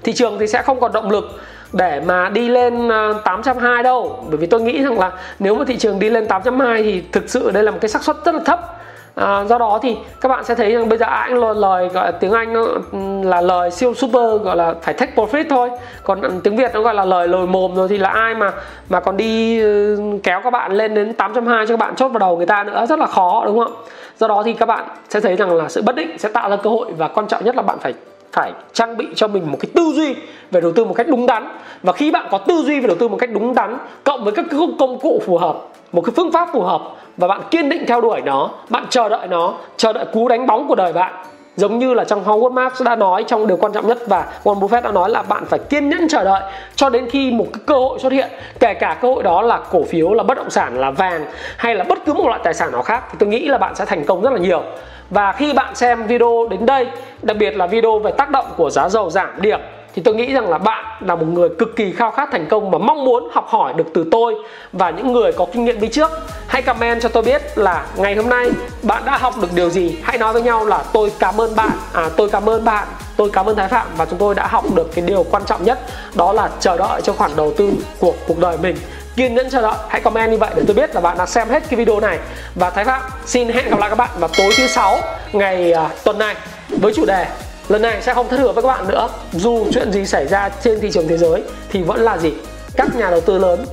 Thị 0.04 0.14
trường 0.14 0.40
thì 0.40 0.48
sẽ 0.48 0.62
không 0.62 0.80
còn 0.80 0.92
động 0.92 1.12
lực 1.12 1.26
để 1.74 2.02
mà 2.06 2.30
đi 2.30 2.50
lên 2.50 2.90
ờ, 2.90 3.22
820 3.26 3.84
đâu. 3.84 4.26
Bởi 4.30 4.38
vì 4.38 4.48
tôi 4.48 4.62
nghĩ 4.62 4.84
rằng 4.84 5.00
là 5.00 5.12
nếu 5.40 5.56
mà 5.56 5.66
thị 5.68 5.78
trường 5.78 6.00
đi 6.00 6.10
lên 6.10 6.28
820 6.28 6.84
thì 6.84 7.04
thực 7.12 7.30
sự 7.30 7.52
đây 7.52 7.64
là 7.64 7.72
một 7.72 7.78
cái 7.82 7.90
xác 7.90 8.04
suất 8.04 8.16
rất 8.26 8.36
là 8.36 8.42
thấp 8.46 8.80
à, 9.18 9.44
do 9.44 9.58
đó 9.58 9.80
thì 9.82 9.98
các 10.22 10.30
bạn 10.30 10.44
sẽ 10.44 10.56
thấy 10.56 10.72
rằng 10.72 10.90
bây 10.90 10.98
giờ 10.98 11.06
ai 11.06 11.30
cũng 11.30 11.60
lời 11.60 11.90
gọi 11.90 12.06
là 12.06 12.12
tiếng 12.12 12.32
anh 12.32 12.54
nó 12.54 12.62
ừ, 12.92 12.98
là 13.24 13.42
lời 13.42 13.72
siêu 13.72 13.94
super 13.94 14.42
gọi 14.44 14.56
là 14.56 14.74
phải 14.82 14.94
take 14.94 15.12
profit 15.16 15.44
thôi. 15.50 15.70
Còn 16.04 16.22
ừ, 16.22 16.32
tiếng 16.44 16.56
việt 16.56 16.72
nó 16.74 16.82
gọi 16.82 16.94
là 16.94 17.06
lời 17.06 17.28
lồi 17.28 17.48
mồm 17.48 17.76
rồi 17.76 17.88
thì 17.88 17.98
là 17.98 18.10
ai 18.10 18.36
mà 18.36 18.52
mà 18.90 19.00
còn 19.00 19.18
đi 19.18 19.60
ừ, 19.62 19.98
kéo 20.24 20.42
các 20.44 20.50
bạn 20.50 20.72
lên 20.72 20.94
đến 20.94 21.14
820 21.14 21.66
cho 21.68 21.74
các 21.74 21.80
bạn 21.80 21.96
chốt 21.96 22.08
vào 22.08 22.20
đầu 22.20 22.38
người 22.38 22.46
ta 22.46 22.64
nữa 22.64 22.86
rất 22.90 23.00
là 23.00 23.06
khó 23.06 23.44
đúng 23.46 23.60
không 23.60 23.74
do 24.20 24.28
đó 24.28 24.44
thì 24.46 24.54
các 24.54 24.66
bạn 24.66 24.88
sẽ 25.10 25.20
thấy 25.20 25.36
rằng 25.36 25.56
là 25.56 25.70
sự 25.70 25.82
bất 25.82 25.96
định 25.96 26.18
sẽ 26.18 26.30
tạo 26.30 26.50
ra 26.50 26.56
cơ 26.56 26.70
hội 26.70 26.92
và 26.98 27.08
quan 27.08 27.28
trọng 27.28 27.46
nhất 27.46 27.56
là 27.56 27.62
bạn 27.62 27.80
phải 27.80 27.94
phải 28.32 28.52
trang 28.74 28.98
bị 28.98 29.08
cho 29.16 29.28
mình 29.28 29.52
một 29.52 29.58
cái 29.62 29.70
tư 29.76 29.92
duy 29.96 30.16
về 30.52 30.62
đầu 30.62 30.72
tư 30.76 30.86
một 30.86 30.94
cách 30.94 31.08
đúng 31.10 31.26
đắn. 31.26 31.50
Và 31.84 31.94
khi 31.94 32.12
bạn 32.12 32.28
có 32.32 32.38
tư 32.38 32.64
duy 32.66 32.80
về 32.80 32.88
đầu 32.88 32.98
tư 33.00 33.08
một 33.08 33.18
cách 33.18 33.30
đúng 33.34 33.56
đắn, 33.56 33.78
cộng 34.04 34.24
với 34.24 34.34
các 34.34 34.46
công 34.80 35.00
cụ 35.00 35.22
phù 35.26 35.38
hợp, 35.38 35.58
một 35.92 36.02
cái 36.02 36.14
phương 36.16 36.32
pháp 36.32 36.50
phù 36.54 36.62
hợp 36.62 36.82
và 37.18 37.28
bạn 37.28 37.42
kiên 37.52 37.70
định 37.70 37.84
theo 37.88 38.02
đuổi 38.02 38.22
nó, 38.22 38.50
bạn 38.70 38.86
chờ 38.90 39.10
đợi 39.10 39.28
nó, 39.28 39.54
chờ 39.78 39.94
đợi 39.94 40.06
cú 40.14 40.28
đánh 40.28 40.48
bóng 40.48 40.68
của 40.68 40.76
đời 40.76 40.94
bạn. 40.94 41.14
Giống 41.56 41.80
như 41.80 41.94
là 41.94 42.04
trong 42.04 42.24
Howard 42.26 42.52
Marks 42.52 42.84
đã 42.84 42.96
nói, 42.96 43.24
trong 43.28 43.48
điều 43.48 43.58
quan 43.58 43.74
trọng 43.74 43.88
nhất 43.88 43.98
và 44.08 44.26
Warren 44.44 44.60
Buffett 44.60 44.82
đã 44.82 44.92
nói 44.92 45.10
là 45.10 45.22
bạn 45.22 45.46
phải 45.46 45.60
kiên 45.60 45.90
nhẫn 45.90 46.08
chờ 46.08 46.24
đợi 46.24 46.42
cho 46.76 46.90
đến 46.90 47.10
khi 47.10 47.32
một 47.32 47.46
cái 47.54 47.62
cơ 47.66 47.76
hội 47.76 48.00
xuất 48.00 48.12
hiện. 48.12 48.28
Kể 48.60 48.74
cả 48.74 48.98
cơ 49.02 49.08
hội 49.08 49.24
đó 49.24 49.42
là 49.42 49.60
cổ 49.72 49.84
phiếu, 49.84 50.14
là 50.14 50.24
bất 50.24 50.38
động 50.38 50.50
sản, 50.50 50.78
là 50.80 50.92
vàng, 50.92 51.26
hay 51.58 51.76
là 51.76 51.84
bất 51.84 51.98
cứ 52.06 52.14
một 52.14 52.28
loại 52.28 52.40
tài 52.44 52.54
sản 52.54 52.72
nào 52.72 52.82
khác, 52.82 53.04
thì 53.12 53.16
tôi 53.20 53.30
nghĩ 53.30 53.48
là 53.48 53.58
bạn 53.58 53.76
sẽ 53.76 53.86
thành 53.86 54.06
công 54.06 54.22
rất 54.22 54.34
là 54.34 54.40
nhiều 54.40 54.64
và 55.10 55.32
khi 55.32 55.54
bạn 55.54 55.76
xem 55.76 56.08
video 56.08 56.48
đến 56.50 56.66
đây, 56.66 56.88
đặc 57.22 57.38
biệt 57.38 57.56
là 57.56 57.68
video 57.68 58.00
về 58.00 58.12
tác 58.12 58.30
động 58.30 58.46
của 58.58 58.70
giá 58.70 58.90
dầu 58.90 59.10
giảm 59.10 59.42
điểm, 59.42 59.60
thì 59.96 60.02
tôi 60.04 60.16
nghĩ 60.16 60.34
rằng 60.34 60.50
là 60.50 60.58
bạn 60.58 60.86
là 61.00 61.16
một 61.16 61.26
người 61.26 61.50
cực 61.50 61.76
kỳ 61.76 61.94
khao 61.94 62.12
khát 62.12 62.30
thành 62.32 62.46
công 62.50 62.72
mà 62.72 62.78
mong 62.78 63.06
muốn 63.06 63.30
học 63.32 63.48
hỏi 63.48 63.74
được 63.74 63.86
từ 63.94 64.06
tôi 64.12 64.36
và 64.74 64.90
những 64.90 65.14
người 65.14 65.32
có 65.32 65.46
kinh 65.54 65.66
nghiệm 65.66 65.80
đi 65.80 65.88
trước. 65.88 66.12
Hãy 66.48 66.62
comment 66.62 67.02
cho 67.02 67.10
tôi 67.10 67.24
biết 67.24 67.42
là 67.56 67.86
ngày 67.96 68.16
hôm 68.16 68.30
nay 68.30 68.50
bạn 68.84 69.04
đã 69.06 69.18
học 69.18 69.34
được 69.42 69.54
điều 69.56 69.70
gì. 69.70 69.98
Hãy 70.04 70.18
nói 70.18 70.34
với 70.34 70.42
nhau 70.42 70.66
là 70.66 70.84
tôi 70.94 71.12
cảm 71.20 71.42
ơn 71.42 71.56
bạn 71.56 71.72
à 71.94 72.10
tôi 72.18 72.30
cảm 72.30 72.50
ơn 72.50 72.66
bạn, 72.66 72.88
tôi 73.18 73.30
cảm 73.34 73.46
ơn 73.46 73.56
thái 73.56 73.68
phạm 73.68 73.88
và 73.98 74.06
chúng 74.06 74.20
tôi 74.20 74.36
đã 74.36 74.48
học 74.48 74.66
được 74.76 74.96
cái 74.96 75.06
điều 75.08 75.26
quan 75.32 75.44
trọng 75.46 75.64
nhất, 75.64 75.80
đó 76.16 76.34
là 76.34 76.50
chờ 76.60 76.78
đợi 76.78 77.02
cho 77.02 77.14
khoản 77.14 77.32
đầu 77.36 77.54
tư 77.58 77.72
của 78.00 78.14
cuộc 78.28 78.40
đời 78.40 78.58
mình 78.62 78.76
kiên 79.18 79.36
nhẫn 79.36 79.50
chờ 79.50 79.62
đợi 79.62 79.76
hãy 79.90 80.02
comment 80.02 80.32
như 80.32 80.38
vậy 80.38 80.50
để 80.56 80.64
tôi 80.68 80.76
biết 80.76 80.96
là 80.96 81.02
bạn 81.02 81.18
đã 81.18 81.26
xem 81.26 81.50
hết 81.50 81.64
cái 81.70 81.78
video 81.78 82.00
này. 82.00 82.20
Và 82.56 82.70
thái 82.70 82.86
phạm 82.86 83.02
xin 83.26 83.50
hẹn 83.50 83.70
gặp 83.70 83.80
lại 83.80 83.90
các 83.90 83.96
bạn 83.96 84.10
vào 84.20 84.30
tối 84.38 84.52
thứ 84.58 84.68
sáu 84.68 85.00
ngày 85.34 85.74
uh, 85.86 86.04
tuần 86.04 86.20
này 86.20 86.36
với 86.70 86.94
chủ 86.94 87.06
đề 87.06 87.26
lần 87.70 87.82
này 87.82 88.02
sẽ 88.02 88.14
không 88.14 88.30
thất 88.30 88.40
hứa 88.40 88.52
với 88.52 88.64
các 88.64 88.68
bạn 88.68 88.88
nữa. 88.88 89.10
Dù 89.32 89.68
chuyện 89.74 89.92
gì 89.92 90.06
xảy 90.06 90.28
ra 90.28 90.50
trên 90.50 90.80
thị 90.80 90.90
trường 90.94 91.08
thế 91.08 91.18
giới 91.18 91.44
thì 91.70 91.84
vẫn 91.84 92.00
là 92.00 92.18
gì? 92.18 92.34
Các 92.76 92.96
nhà 92.96 93.10
đầu 93.10 93.22
tư 93.22 93.38
lớn 93.38 93.66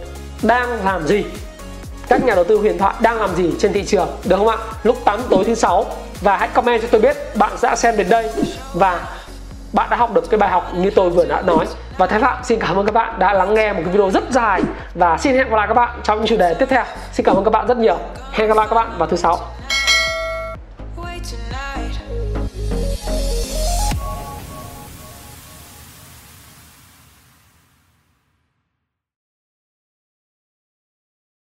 đang 0.42 0.84
làm 0.84 1.06
gì? 1.06 1.24
Các 2.08 2.24
nhà 2.24 2.34
đầu 2.34 2.44
tư 2.44 2.56
huyền 2.56 2.78
thoại 2.78 2.94
đang 3.00 3.20
làm 3.20 3.36
gì 3.36 3.50
trên 3.58 3.72
thị 3.72 3.84
trường 3.84 4.08
được 4.24 4.36
không 4.36 4.48
ạ? 4.48 4.56
Lúc 4.82 4.96
8 5.04 5.20
tối 5.30 5.44
thứ 5.44 5.54
sáu. 5.54 5.86
Và 6.20 6.36
hãy 6.36 6.48
comment 6.48 6.82
cho 6.82 6.88
tôi 6.90 7.00
biết 7.00 7.16
bạn 7.34 7.52
đã 7.62 7.76
xem 7.76 7.96
đến 7.96 8.08
đây. 8.08 8.30
Và 8.74 9.00
bạn 9.74 9.90
đã 9.90 9.96
học 9.96 10.14
được 10.14 10.30
cái 10.30 10.38
bài 10.38 10.50
học 10.50 10.70
như 10.74 10.90
tôi 10.90 11.10
vừa 11.10 11.24
đã 11.24 11.42
nói. 11.42 11.66
Và 11.98 12.06
Thái 12.06 12.20
Phạm, 12.20 12.44
xin 12.44 12.58
cảm 12.60 12.76
ơn 12.76 12.86
các 12.86 12.94
bạn 12.94 13.18
đã 13.18 13.32
lắng 13.32 13.54
nghe 13.54 13.72
một 13.72 13.80
cái 13.84 13.92
video 13.92 14.10
rất 14.10 14.24
dài. 14.30 14.62
Và 14.94 15.18
xin 15.18 15.34
hẹn 15.34 15.50
gặp 15.50 15.56
lại 15.56 15.68
các 15.68 15.74
bạn 15.74 16.00
trong 16.02 16.18
những 16.18 16.26
chủ 16.26 16.36
đề 16.36 16.54
tiếp 16.54 16.66
theo. 16.70 16.84
Xin 17.12 17.26
cảm 17.26 17.36
ơn 17.36 17.44
các 17.44 17.50
bạn 17.50 17.66
rất 17.66 17.76
nhiều. 17.76 17.96
Hẹn 18.32 18.48
gặp 18.48 18.56
lại 18.56 18.66
các 18.70 18.74
bạn 18.74 18.90
vào 18.98 19.08
thứ 19.08 19.16
sáu. 19.16 19.38